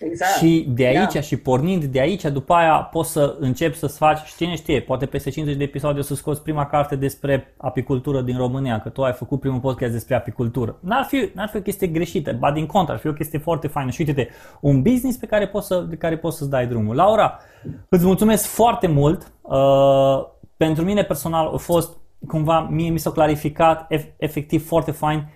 Exact. 0.00 0.36
Și 0.36 0.66
de 0.68 0.86
aici 0.86 1.12
da. 1.12 1.20
și 1.20 1.36
pornind 1.36 1.84
de 1.84 2.00
aici, 2.00 2.22
după 2.22 2.52
aia 2.54 2.74
poți 2.74 3.10
să 3.10 3.36
începi 3.38 3.76
să-ți 3.76 3.96
faci, 3.96 4.18
cine 4.36 4.54
știe, 4.54 4.80
poate 4.80 5.06
peste 5.06 5.30
50 5.30 5.58
de 5.58 5.64
episoade 5.64 5.98
o 5.98 6.02
să 6.02 6.14
scoți 6.14 6.42
prima 6.42 6.66
carte 6.66 6.96
despre 6.96 7.54
apicultură 7.56 8.20
din 8.20 8.36
România, 8.36 8.80
că 8.80 8.88
tu 8.88 9.02
ai 9.02 9.12
făcut 9.12 9.40
primul 9.40 9.60
podcast 9.60 9.92
despre 9.92 10.14
apicultură. 10.14 10.78
N-ar 10.80 11.04
fi, 11.04 11.30
n-ar 11.34 11.48
fi 11.48 11.56
o 11.56 11.60
chestie 11.60 11.86
greșită, 11.86 12.32
ba 12.32 12.52
din 12.52 12.66
contră, 12.66 12.92
ar 12.92 13.00
fi 13.00 13.06
o 13.06 13.12
chestie 13.12 13.38
foarte 13.38 13.66
faină. 13.66 13.90
Și 13.90 14.04
uite 14.06 14.28
un 14.60 14.82
business 14.82 15.16
pe 15.18 15.26
care 15.26 15.48
poți, 15.48 15.66
să, 15.66 15.86
de 15.88 15.96
care 15.96 16.18
poți 16.18 16.36
să-ți 16.36 16.50
dai 16.50 16.66
drumul. 16.66 16.94
Laura, 16.94 17.38
îți 17.88 18.04
mulțumesc 18.04 18.46
foarte 18.46 18.86
mult. 18.86 19.32
Uh, 19.42 20.26
pentru 20.56 20.84
mine 20.84 21.02
personal 21.02 21.50
a 21.54 21.56
fost 21.56 21.96
cumva, 22.26 22.68
mie 22.70 22.90
mi 22.90 22.98
s-a 22.98 23.10
clarificat 23.10 23.86
efectiv 24.16 24.66
foarte 24.66 24.90
fain 24.90 25.28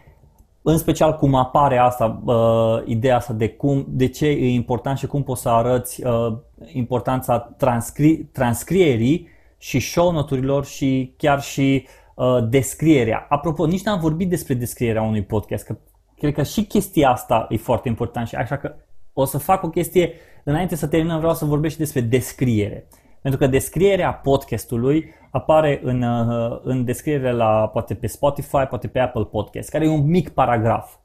în 0.66 0.78
special 0.78 1.16
cum 1.16 1.34
apare 1.34 1.78
asta, 1.78 2.22
uh, 2.24 2.82
ideea 2.84 3.16
asta 3.16 3.32
de 3.32 3.48
cum, 3.48 3.86
de 3.88 4.08
ce 4.08 4.26
e 4.26 4.48
important 4.48 4.98
și 4.98 5.06
cum 5.06 5.22
poți 5.22 5.42
să 5.42 5.48
arăți 5.48 6.06
uh, 6.06 6.36
importanța 6.72 7.54
transcri- 7.56 8.32
transcrierii 8.32 9.28
și 9.58 9.80
show 9.80 10.12
noturilor 10.12 10.64
și 10.64 11.14
chiar 11.16 11.42
și 11.42 11.86
uh, 12.14 12.48
descrierea. 12.48 13.26
Apropo, 13.28 13.66
nici 13.66 13.82
n-am 13.82 14.00
vorbit 14.00 14.28
despre 14.28 14.54
descrierea 14.54 15.02
unui 15.02 15.22
podcast, 15.22 15.64
că 15.64 15.76
cred 16.16 16.34
că 16.34 16.42
și 16.42 16.64
chestia 16.64 17.10
asta 17.10 17.46
e 17.48 17.56
foarte 17.56 17.88
important 17.88 18.28
și 18.28 18.34
așa 18.34 18.56
că 18.56 18.74
o 19.12 19.24
să 19.24 19.38
fac 19.38 19.62
o 19.62 19.68
chestie, 19.68 20.12
înainte 20.44 20.76
să 20.76 20.86
terminăm 20.86 21.18
vreau 21.18 21.34
să 21.34 21.44
vorbesc 21.44 21.72
și 21.72 21.80
despre 21.80 22.00
descriere. 22.00 22.86
Pentru 23.24 23.42
că 23.42 23.46
descrierea 23.46 24.14
podcastului 24.14 25.14
apare 25.30 25.80
în, 25.82 26.02
uh, 26.02 26.60
în 26.62 26.84
descriere 26.84 27.32
la, 27.32 27.68
poate 27.68 27.94
pe 27.94 28.06
Spotify, 28.06 28.64
poate 28.68 28.88
pe 28.88 28.98
Apple 28.98 29.24
Podcast, 29.24 29.70
care 29.70 29.84
e 29.84 29.88
un 29.88 30.06
mic 30.06 30.28
paragraf. 30.28 30.96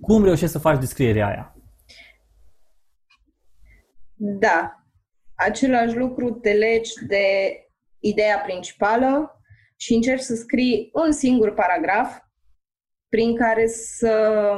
Cum 0.00 0.24
reușești 0.24 0.52
să 0.52 0.58
faci 0.58 0.78
descrierea 0.78 1.26
aia? 1.26 1.56
Da. 4.14 4.84
Același 5.34 5.96
lucru 5.96 6.30
te 6.30 6.52
legi 6.52 6.92
de 7.06 7.26
ideea 7.98 8.38
principală 8.38 9.40
și 9.76 9.94
încerci 9.94 10.22
să 10.22 10.34
scrii 10.34 10.90
un 10.92 11.12
singur 11.12 11.54
paragraf 11.54 12.18
prin 13.08 13.36
care 13.36 13.66
să 13.66 14.52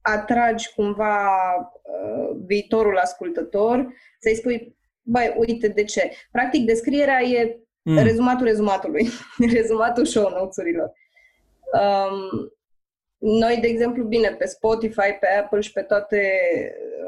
atragi 0.00 0.74
cumva 0.74 1.36
uh, 1.56 2.36
viitorul 2.46 2.98
ascultător, 2.98 3.86
să-i 4.20 4.36
spui 4.36 4.80
băi, 5.02 5.34
uite 5.36 5.68
de 5.68 5.84
ce. 5.84 6.12
Practic, 6.30 6.66
descrierea 6.66 7.20
e 7.20 7.60
mm. 7.82 7.98
rezumatul 7.98 8.46
rezumatului, 8.46 9.08
rezumatul 9.54 10.04
show 10.04 10.28
notes-urilor. 10.30 10.92
Um, 11.72 12.52
noi, 13.18 13.58
de 13.60 13.66
exemplu, 13.66 14.04
bine, 14.04 14.28
pe 14.28 14.46
Spotify, 14.46 15.12
pe 15.20 15.26
Apple 15.26 15.60
și 15.60 15.72
pe 15.72 15.82
toate 15.82 16.40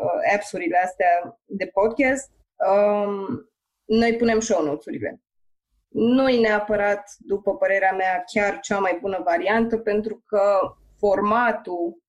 uh, 0.03 0.35
apps-urile 0.35 0.79
astea 0.85 1.41
de 1.45 1.67
podcast, 1.67 2.31
um, 2.57 3.51
noi 3.85 4.17
punem 4.17 4.41
show 4.41 4.65
notes-urile. 4.65 5.21
Nu 5.89 6.29
e 6.29 6.41
neapărat, 6.41 7.11
după 7.19 7.57
părerea 7.57 7.93
mea, 7.93 8.25
chiar 8.33 8.61
cea 8.61 8.79
mai 8.79 8.99
bună 9.01 9.23
variantă, 9.25 9.79
pentru 9.79 10.23
că 10.27 10.59
formatul 10.99 12.03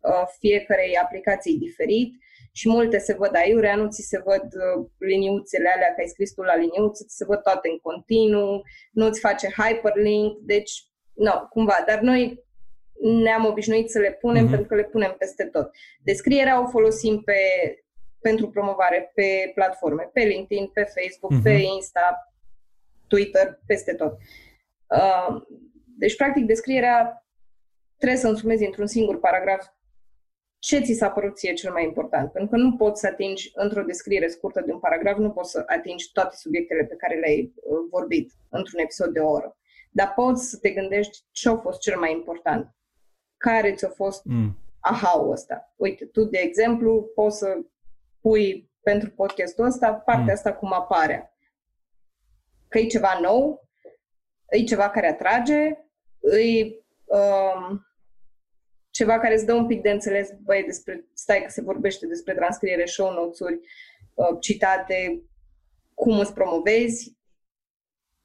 uh, 0.00 0.24
fiecarei 0.38 0.96
aplicații 0.96 1.54
e 1.54 1.58
diferit 1.58 2.21
și 2.52 2.68
multe 2.68 2.98
se 2.98 3.14
văd 3.14 3.34
aiurea, 3.34 3.76
nu 3.76 3.88
ți 3.88 4.02
se 4.02 4.22
văd 4.24 4.42
uh, 4.42 4.86
liniuțele 4.98 5.68
alea, 5.68 5.94
că 5.94 6.00
ai 6.00 6.06
scris 6.06 6.32
tu 6.32 6.42
la 6.42 6.56
liniuță, 6.56 7.04
ți 7.04 7.16
se 7.16 7.24
văd 7.24 7.42
toate 7.42 7.68
în 7.68 7.78
continuu, 7.78 8.62
nu 8.92 9.10
ți 9.10 9.20
face 9.20 9.48
hyperlink, 9.56 10.38
deci, 10.38 10.72
nu, 11.12 11.24
no, 11.24 11.46
cumva, 11.48 11.84
dar 11.86 12.00
noi 12.00 12.44
ne-am 13.22 13.46
obișnuit 13.46 13.90
să 13.90 13.98
le 13.98 14.12
punem 14.12 14.46
mm-hmm. 14.46 14.50
pentru 14.50 14.66
că 14.66 14.74
le 14.74 14.84
punem 14.84 15.14
peste 15.18 15.44
tot. 15.44 15.70
Descrierea 16.02 16.62
o 16.62 16.66
folosim 16.66 17.20
pe, 17.20 17.38
pentru 18.20 18.50
promovare 18.50 19.10
pe 19.14 19.50
platforme, 19.54 20.10
pe 20.12 20.20
LinkedIn, 20.20 20.66
pe 20.66 20.82
Facebook, 20.82 21.32
mm-hmm. 21.32 21.42
pe 21.42 21.50
Insta, 21.50 22.34
Twitter, 23.06 23.60
peste 23.66 23.94
tot. 23.94 24.12
Uh, 24.86 25.42
deci, 25.98 26.16
practic, 26.16 26.46
descrierea 26.46 27.26
trebuie 27.96 28.18
să 28.18 28.28
însumezi 28.28 28.64
într-un 28.64 28.86
singur 28.86 29.18
paragraf 29.18 29.66
ce 30.64 30.80
ți 30.80 30.92
s-a 30.92 31.10
părut 31.10 31.36
ție 31.36 31.52
cel 31.52 31.72
mai 31.72 31.84
important? 31.84 32.32
Pentru 32.32 32.50
că 32.50 32.56
nu 32.56 32.76
poți 32.76 33.00
să 33.00 33.06
atingi 33.06 33.50
într-o 33.54 33.82
descriere 33.82 34.28
scurtă 34.28 34.60
de 34.60 34.72
un 34.72 34.78
paragraf, 34.78 35.16
nu 35.16 35.30
poți 35.30 35.50
să 35.50 35.62
atingi 35.66 36.12
toate 36.12 36.36
subiectele 36.36 36.84
pe 36.84 36.94
care 36.94 37.18
le-ai 37.18 37.52
uh, 37.54 37.78
vorbit 37.90 38.32
într-un 38.48 38.78
episod 38.80 39.12
de 39.12 39.20
o 39.20 39.30
oră. 39.30 39.56
Dar 39.90 40.12
poți 40.14 40.48
să 40.48 40.58
te 40.58 40.70
gândești 40.70 41.18
ce 41.30 41.48
a 41.48 41.56
fost 41.56 41.80
cel 41.80 41.98
mai 41.98 42.12
important. 42.12 42.74
Care 43.36 43.74
ți-a 43.74 43.88
fost 43.88 44.24
mm. 44.24 44.58
aha-ul 44.80 45.30
ăsta. 45.30 45.72
Uite, 45.76 46.04
tu, 46.04 46.24
de 46.24 46.38
exemplu, 46.38 47.10
poți 47.14 47.38
să 47.38 47.58
pui 48.20 48.70
pentru 48.82 49.10
podcastul 49.10 49.64
ăsta 49.64 49.92
partea 49.92 50.24
mm. 50.24 50.32
asta 50.32 50.52
cum 50.52 50.72
apare. 50.72 51.36
Că 52.68 52.78
e 52.78 52.86
ceva 52.86 53.18
nou, 53.22 53.68
e 54.48 54.62
ceva 54.62 54.90
care 54.90 55.08
atrage, 55.08 55.58
e 56.38 56.66
um, 57.04 57.86
ceva 59.02 59.18
care 59.18 59.34
îți 59.34 59.46
dă 59.46 59.54
un 59.54 59.66
pic 59.66 59.82
de 59.82 59.90
înțeles, 59.90 60.28
băi, 60.44 60.62
despre, 60.66 61.04
stai 61.14 61.42
că 61.44 61.50
se 61.50 61.62
vorbește 61.62 62.06
despre 62.06 62.34
transcriere, 62.34 62.84
show 62.86 63.12
notes-uri, 63.12 63.58
uh, 64.14 64.36
citate, 64.40 65.22
cum 65.94 66.18
îți 66.18 66.34
promovezi, 66.34 67.16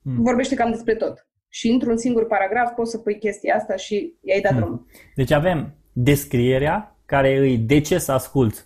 hmm. 0.03 0.23
vorbește 0.23 0.55
cam 0.55 0.71
despre 0.71 0.95
tot. 0.95 1.28
Și 1.49 1.67
într-un 1.69 1.97
singur 1.97 2.25
paragraf 2.28 2.71
poți 2.75 2.91
să 2.91 2.97
pui 2.97 3.17
chestia 3.19 3.55
asta 3.55 3.75
și 3.75 4.13
i-ai 4.21 4.41
dat 4.41 4.51
hmm. 4.51 4.61
drumul. 4.61 4.86
Deci 5.15 5.32
avem 5.32 5.75
descrierea, 5.93 6.95
care 7.05 7.38
îi 7.38 7.57
de 7.57 7.80
ce 7.82 7.97
să 7.97 8.11
asculti 8.11 8.59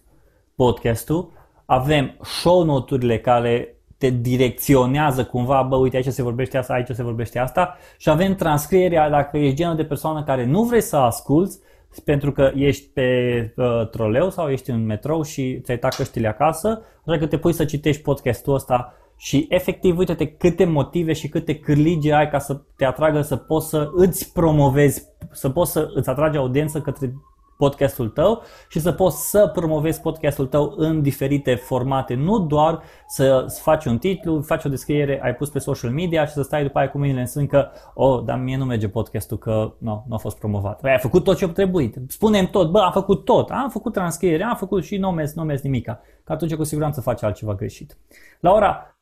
podcastul, 0.56 1.32
avem 1.66 2.18
show 2.22 2.64
noturile 2.64 3.20
care 3.20 3.76
te 3.98 4.10
direcționează 4.10 5.26
cumva, 5.26 5.62
bă, 5.62 5.76
uite 5.76 5.96
aici 5.96 6.08
se 6.08 6.24
vorbește 6.24 6.58
asta, 6.58 6.74
aici 6.74 6.90
se 6.90 7.04
vorbește 7.04 7.40
asta 7.40 7.78
și 7.98 8.10
avem 8.10 8.36
transcrierea 8.36 9.10
dacă 9.10 9.38
ești 9.38 9.56
genul 9.56 9.76
de 9.76 9.86
persoană 9.86 10.24
care 10.24 10.46
nu 10.46 10.64
vrei 10.64 10.82
să 10.82 10.96
asculți, 10.96 11.60
pentru 12.00 12.32
că 12.32 12.52
ești 12.56 12.90
pe 12.94 13.10
uh, 13.56 13.90
troleu 13.90 14.30
sau 14.30 14.50
ești 14.50 14.70
în 14.70 14.86
metrou 14.86 15.24
și 15.24 15.60
ți-ai 15.64 15.78
dat 15.78 15.96
căștile 15.96 16.28
acasă, 16.28 16.82
așa 17.06 17.18
că 17.18 17.26
te 17.26 17.38
pui 17.38 17.54
să 17.54 17.66
citești 17.66 18.02
podcastul 18.02 18.54
ăsta 18.54 18.94
și 19.18 19.46
efectiv 19.50 19.98
uite-te 19.98 20.28
câte 20.28 20.66
motive 20.66 21.14
și 21.14 21.30
câte 21.30 21.56
cârlige 21.56 22.14
ai 22.14 22.30
ca 22.30 22.40
să 22.40 22.62
te 22.76 22.86
atragă 22.86 23.22
să 23.22 23.36
poți 23.36 23.70
să 23.70 23.90
îți 23.94 24.34
promovezi, 24.34 25.04
să 25.32 25.50
poți 25.50 25.72
să 25.72 25.92
îți 25.94 26.10
atragi 26.10 26.38
audiență 26.38 26.82
către 26.82 27.14
podcastul 27.62 28.10
tău 28.10 28.44
și 28.70 28.80
să 28.80 28.92
poți 28.92 29.30
să 29.30 29.50
promovezi 29.54 30.02
podcastul 30.02 30.48
tău 30.48 30.74
în 30.78 31.02
diferite 31.02 31.56
formate, 31.56 32.14
nu 32.14 32.40
doar 32.40 32.84
să 33.08 33.46
faci 33.62 33.86
un 33.86 33.98
titlu, 33.98 34.42
faci 34.42 34.66
o 34.66 34.70
descriere, 34.70 35.20
ai 35.24 35.36
pus 35.36 35.50
pe 35.50 35.60
social 35.60 35.92
media 35.92 36.26
și 36.26 36.34
să 36.34 36.42
stai 36.42 36.64
după 36.64 36.78
aia 36.78 36.90
cu 36.90 36.98
mâinile 36.98 37.20
în 37.20 37.26
sân 37.26 37.48
că, 37.48 37.70
oh, 37.94 38.24
dar 38.26 38.40
mie 38.40 38.58
nu 38.58 38.66
merge 38.66 38.90
podcastul 38.90 39.38
că 39.38 39.74
nu, 39.78 40.06
nu 40.08 40.16
a 40.16 40.18
fost 40.18 40.38
promovat. 40.38 40.80
Păi 40.80 40.92
ai 40.92 41.00
făcut 41.00 41.24
tot 41.24 41.38
ce 41.38 41.46
a 41.46 41.48
trebuit. 41.48 41.96
Spunem 42.08 42.46
tot, 42.46 42.72
bă, 42.72 42.80
am 42.80 42.92
făcut 42.92 43.26
tot, 43.26 43.50
am 43.50 43.70
făcut 43.70 43.94
transcriere, 43.94 44.44
am 44.44 44.56
făcut 44.56 44.84
și 44.84 44.98
nu 44.98 45.12
mers, 45.12 45.34
nu 45.34 45.44
mers 45.44 45.62
nimica. 45.62 46.02
Că 46.24 46.32
atunci 46.32 46.56
cu 46.56 46.64
siguranță 46.64 47.02
faci 47.02 47.24
altceva 47.24 47.56
greșit. 47.56 47.98
Laura, 48.40 48.98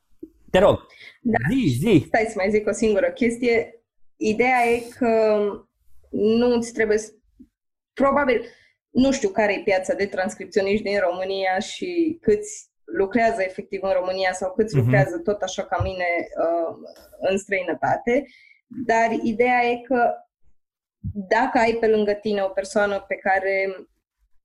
te 0.50 0.58
rog, 0.58 0.86
da. 1.22 1.38
zi, 1.50 1.68
zi. 1.68 2.04
Stai 2.06 2.26
să 2.28 2.34
mai 2.36 2.50
zic 2.50 2.66
o 2.68 2.72
singură 2.72 3.06
chestie. 3.06 3.82
Ideea 4.16 4.66
e 4.74 4.82
că 4.98 5.08
nu 6.10 6.54
îți 6.54 6.72
trebuie 6.72 6.98
să... 6.98 7.12
Probabil, 8.00 8.44
nu 8.90 9.12
știu 9.12 9.28
care 9.28 9.52
e 9.52 9.62
piața 9.62 9.94
de 9.94 10.06
transcripționiști 10.06 10.84
din 10.84 10.98
România 10.98 11.58
și 11.58 12.18
câți 12.20 12.70
lucrează 12.84 13.42
efectiv 13.42 13.82
în 13.82 13.92
România 13.92 14.32
sau 14.32 14.52
câți 14.52 14.74
uh-huh. 14.74 14.80
lucrează 14.80 15.18
tot 15.18 15.42
așa 15.42 15.64
ca 15.64 15.80
mine 15.82 16.04
uh, 16.44 16.76
în 17.18 17.38
străinătate, 17.38 18.24
dar 18.66 19.10
ideea 19.22 19.64
e 19.64 19.76
că 19.76 20.14
dacă 21.28 21.58
ai 21.58 21.72
pe 21.72 21.86
lângă 21.86 22.12
tine 22.12 22.42
o 22.42 22.48
persoană 22.48 23.04
pe 23.08 23.14
care 23.14 23.66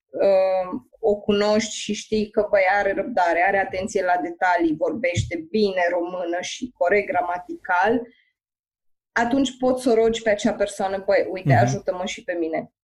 uh, 0.10 0.80
o 1.00 1.16
cunoști 1.16 1.76
și 1.76 1.94
știi 1.94 2.30
că 2.30 2.48
băi 2.50 2.64
are 2.80 2.94
răbdare, 2.94 3.44
are 3.48 3.58
atenție 3.58 4.04
la 4.04 4.18
detalii, 4.22 4.76
vorbește 4.78 5.48
bine 5.50 5.82
română 5.90 6.38
și 6.42 6.74
corect 6.78 7.08
gramatical, 7.08 8.02
atunci 9.12 9.58
poți 9.58 9.84
să 9.84 9.90
o 9.90 9.94
rogi 9.94 10.22
pe 10.22 10.30
acea 10.30 10.54
persoană, 10.54 11.04
băi, 11.06 11.28
uite, 11.32 11.54
uh-huh. 11.54 11.62
ajută-mă 11.62 12.06
și 12.06 12.24
pe 12.24 12.34
mine 12.34 12.75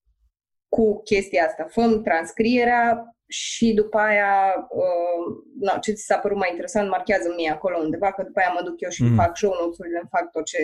cu 0.76 1.02
chestia 1.04 1.46
asta. 1.46 1.64
Făm 1.70 2.02
transcrierea 2.02 3.16
și 3.28 3.74
după 3.74 3.98
aia, 3.98 4.34
uh, 4.70 5.26
no, 5.60 5.80
ce 5.80 5.92
ți 5.92 6.06
s-a 6.06 6.18
părut 6.18 6.38
mai 6.38 6.50
interesant, 6.50 6.90
marchează 6.90 7.34
mie 7.36 7.50
acolo 7.50 7.78
undeva, 7.78 8.12
că 8.12 8.24
după 8.24 8.40
aia 8.40 8.52
mă 8.54 8.62
duc 8.64 8.82
eu 8.82 8.90
și 8.90 9.04
mm. 9.04 9.16
fac 9.16 9.38
show 9.38 9.54
notes-urile, 9.60 9.98
îmi 10.00 10.10
fac 10.12 10.32
tot 10.32 10.46
ce, 10.46 10.64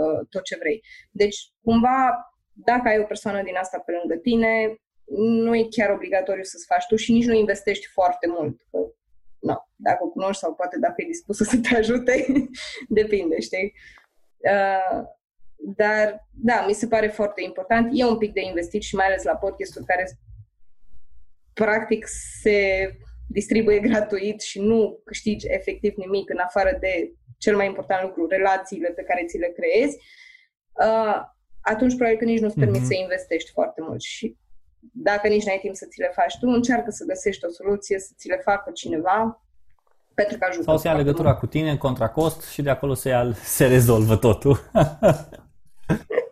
uh, 0.00 0.26
tot 0.28 0.42
ce 0.42 0.56
vrei. 0.56 0.82
Deci, 1.10 1.38
cumva, 1.62 1.98
dacă 2.52 2.88
ai 2.88 2.98
o 2.98 3.04
persoană 3.04 3.42
din 3.42 3.56
asta 3.56 3.78
pe 3.78 3.92
lângă 3.92 4.16
tine, 4.16 4.76
nu 5.44 5.54
e 5.56 5.66
chiar 5.70 5.90
obligatoriu 5.90 6.42
să-ți 6.42 6.66
faci 6.66 6.86
tu 6.86 6.96
și 6.96 7.12
nici 7.12 7.26
nu 7.26 7.34
investești 7.34 7.86
foarte 7.86 8.26
mult. 8.26 8.56
Că, 8.70 8.78
no, 9.38 9.56
dacă 9.76 10.04
o 10.04 10.08
cunoști 10.08 10.42
sau 10.42 10.54
poate 10.54 10.78
dacă 10.78 10.94
e 10.96 11.06
dispusă 11.06 11.44
să 11.44 11.56
te 11.62 11.76
ajute, 11.76 12.26
depinde, 13.00 13.40
știi? 13.40 13.72
Uh, 14.38 15.02
dar, 15.64 16.28
da, 16.30 16.64
mi 16.66 16.72
se 16.72 16.86
pare 16.86 17.06
foarte 17.06 17.42
important. 17.42 17.90
E 17.92 18.04
un 18.04 18.18
pic 18.18 18.32
de 18.32 18.40
investit 18.40 18.82
și 18.82 18.94
mai 18.94 19.06
ales 19.06 19.22
la 19.22 19.36
podcasturi 19.36 19.84
care 19.84 20.18
practic 21.52 22.06
se 22.40 22.90
distribuie 23.28 23.78
gratuit 23.88 24.40
și 24.40 24.60
nu 24.60 25.00
câștigi 25.04 25.46
efectiv 25.48 25.94
nimic 25.96 26.30
în 26.30 26.38
afară 26.38 26.76
de 26.80 27.12
cel 27.38 27.56
mai 27.56 27.66
important 27.66 28.02
lucru, 28.02 28.26
relațiile 28.26 28.88
pe 28.88 29.02
care 29.02 29.24
ți 29.26 29.38
le 29.38 29.52
creezi, 29.56 29.96
uh, 30.72 31.20
atunci 31.60 31.94
probabil 31.94 32.18
că 32.18 32.24
nici 32.24 32.40
nu-ți 32.40 32.58
permiți 32.58 32.84
mm-hmm. 32.84 32.86
să 32.86 33.02
investești 33.02 33.50
foarte 33.50 33.80
mult. 33.86 34.00
Și 34.00 34.36
dacă 34.92 35.28
nici 35.28 35.44
n-ai 35.44 35.58
timp 35.60 35.74
să 35.74 35.86
ți 35.90 36.00
le 36.00 36.10
faci 36.14 36.38
tu, 36.38 36.48
încearcă 36.48 36.90
să 36.90 37.04
găsești 37.04 37.44
o 37.44 37.48
soluție, 37.48 37.98
să 37.98 38.12
ți 38.16 38.28
le 38.28 38.40
facă 38.44 38.70
cineva, 38.70 39.44
pentru 40.14 40.38
că 40.38 40.46
ajută. 40.48 40.64
Sau 40.64 40.78
să 40.78 40.88
ia 40.88 40.94
legătura 40.94 41.28
mult. 41.28 41.38
cu 41.38 41.46
tine 41.46 41.70
în 41.70 41.76
contracost 41.76 42.42
și 42.50 42.62
de 42.62 42.70
acolo 42.70 42.94
se, 42.94 43.08
ia, 43.08 43.32
se 43.32 43.66
rezolvă 43.66 44.16
totul. 44.16 44.58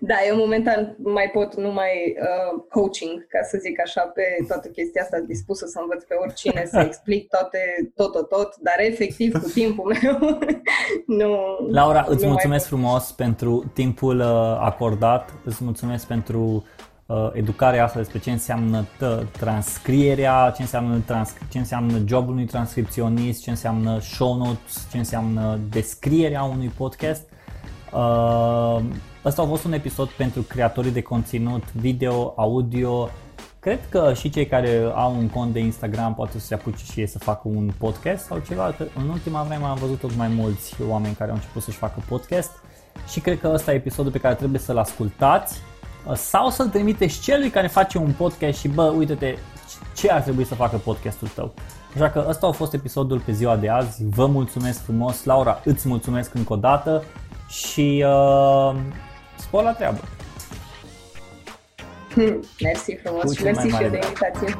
Da, 0.00 0.14
eu 0.28 0.36
momentan 0.36 0.96
mai 0.98 1.30
pot 1.32 1.56
numai 1.56 2.16
uh, 2.20 2.62
coaching, 2.70 3.26
ca 3.26 3.42
să 3.42 3.58
zic 3.60 3.80
așa, 3.80 4.00
pe 4.00 4.22
toată 4.48 4.68
chestia 4.68 5.02
asta, 5.02 5.18
dispusă 5.26 5.66
să 5.66 5.78
învăț 5.80 6.02
pe 6.02 6.14
oricine, 6.14 6.64
să 6.66 6.78
explic 6.88 7.28
toate, 7.28 7.58
tot, 7.94 8.12
tot, 8.12 8.28
tot, 8.28 8.56
dar 8.56 8.74
efectiv 8.78 9.32
cu 9.42 9.48
timpul 9.60 9.96
meu 10.02 10.38
nu... 11.06 11.58
Laura, 11.70 12.04
îți 12.08 12.24
nu 12.24 12.30
mulțumesc 12.30 12.66
frumos 12.66 13.12
pentru 13.12 13.70
timpul 13.74 14.18
uh, 14.18 14.56
acordat, 14.60 15.32
îți 15.44 15.64
mulțumesc 15.64 16.06
pentru 16.06 16.64
uh, 17.06 17.30
educarea 17.32 17.84
asta 17.84 17.98
despre 17.98 18.18
ce 18.18 18.30
înseamnă 18.30 18.86
transcrierea, 19.38 20.52
ce 20.56 20.62
înseamnă, 20.62 21.02
trans- 21.06 21.36
ce 21.50 21.58
înseamnă 21.58 22.02
jobul 22.06 22.32
unui 22.32 22.46
transcripționist, 22.46 23.42
ce 23.42 23.50
înseamnă 23.50 23.98
show 24.00 24.36
notes, 24.36 24.88
ce 24.90 24.98
înseamnă 24.98 25.58
descrierea 25.70 26.42
unui 26.42 26.72
podcast. 26.76 27.32
Uh, 27.94 28.80
Ăsta 29.24 29.42
a 29.42 29.46
fost 29.46 29.64
un 29.64 29.72
episod 29.72 30.08
pentru 30.08 30.42
creatorii 30.42 30.90
de 30.90 31.02
conținut 31.02 31.72
video, 31.72 32.32
audio. 32.36 33.08
Cred 33.58 33.78
că 33.88 34.12
și 34.14 34.30
cei 34.30 34.46
care 34.46 34.92
au 34.94 35.16
un 35.16 35.28
cont 35.28 35.52
de 35.52 35.58
Instagram 35.58 36.14
poate 36.14 36.38
să 36.38 36.46
se 36.46 36.54
apuce 36.54 36.84
și 36.84 37.00
ei 37.00 37.06
să 37.06 37.18
facă 37.18 37.42
un 37.44 37.70
podcast 37.78 38.24
sau 38.24 38.38
ceva. 38.38 38.74
Că 38.76 38.84
în 38.96 39.08
ultima 39.08 39.42
vreme 39.42 39.64
am 39.64 39.78
văzut 39.80 39.98
tot 39.98 40.16
mai 40.16 40.28
mulți 40.28 40.76
oameni 40.88 41.14
care 41.14 41.30
au 41.30 41.36
început 41.36 41.62
să-și 41.62 41.76
facă 41.76 42.02
podcast 42.08 42.50
și 43.08 43.20
cred 43.20 43.40
că 43.40 43.50
ăsta 43.54 43.72
e 43.72 43.76
episodul 43.76 44.12
pe 44.12 44.18
care 44.18 44.34
trebuie 44.34 44.60
să-l 44.60 44.78
ascultați 44.78 45.60
sau 46.14 46.50
să-l 46.50 46.68
trimiteți 46.68 47.20
celui 47.20 47.50
care 47.50 47.66
face 47.66 47.98
un 47.98 48.12
podcast 48.16 48.58
și 48.58 48.68
bă, 48.68 48.82
uite-te, 48.96 49.34
ce 49.96 50.10
ar 50.10 50.20
trebui 50.20 50.44
să 50.44 50.54
facă 50.54 50.76
podcastul 50.76 51.28
tău. 51.28 51.54
Așa 51.94 52.10
că 52.10 52.24
ăsta 52.28 52.46
a 52.46 52.50
fost 52.50 52.72
episodul 52.72 53.20
pe 53.20 53.32
ziua 53.32 53.56
de 53.56 53.68
azi. 53.68 54.04
Vă 54.04 54.26
mulțumesc 54.26 54.82
frumos. 54.82 55.24
Laura, 55.24 55.60
îți 55.64 55.88
mulțumesc 55.88 56.34
încă 56.34 56.52
o 56.52 56.56
dată 56.56 57.02
și 57.54 58.04
uh, 58.06 58.74
spor 59.36 59.62
la 59.62 59.72
treabă. 59.72 60.00
Mersi 62.60 62.94
frumos 63.02 63.36
și 63.36 63.42
mersi 63.42 63.68
și 63.68 63.82
eu 63.82 63.88
de 63.88 63.98
invitație. 64.02 64.58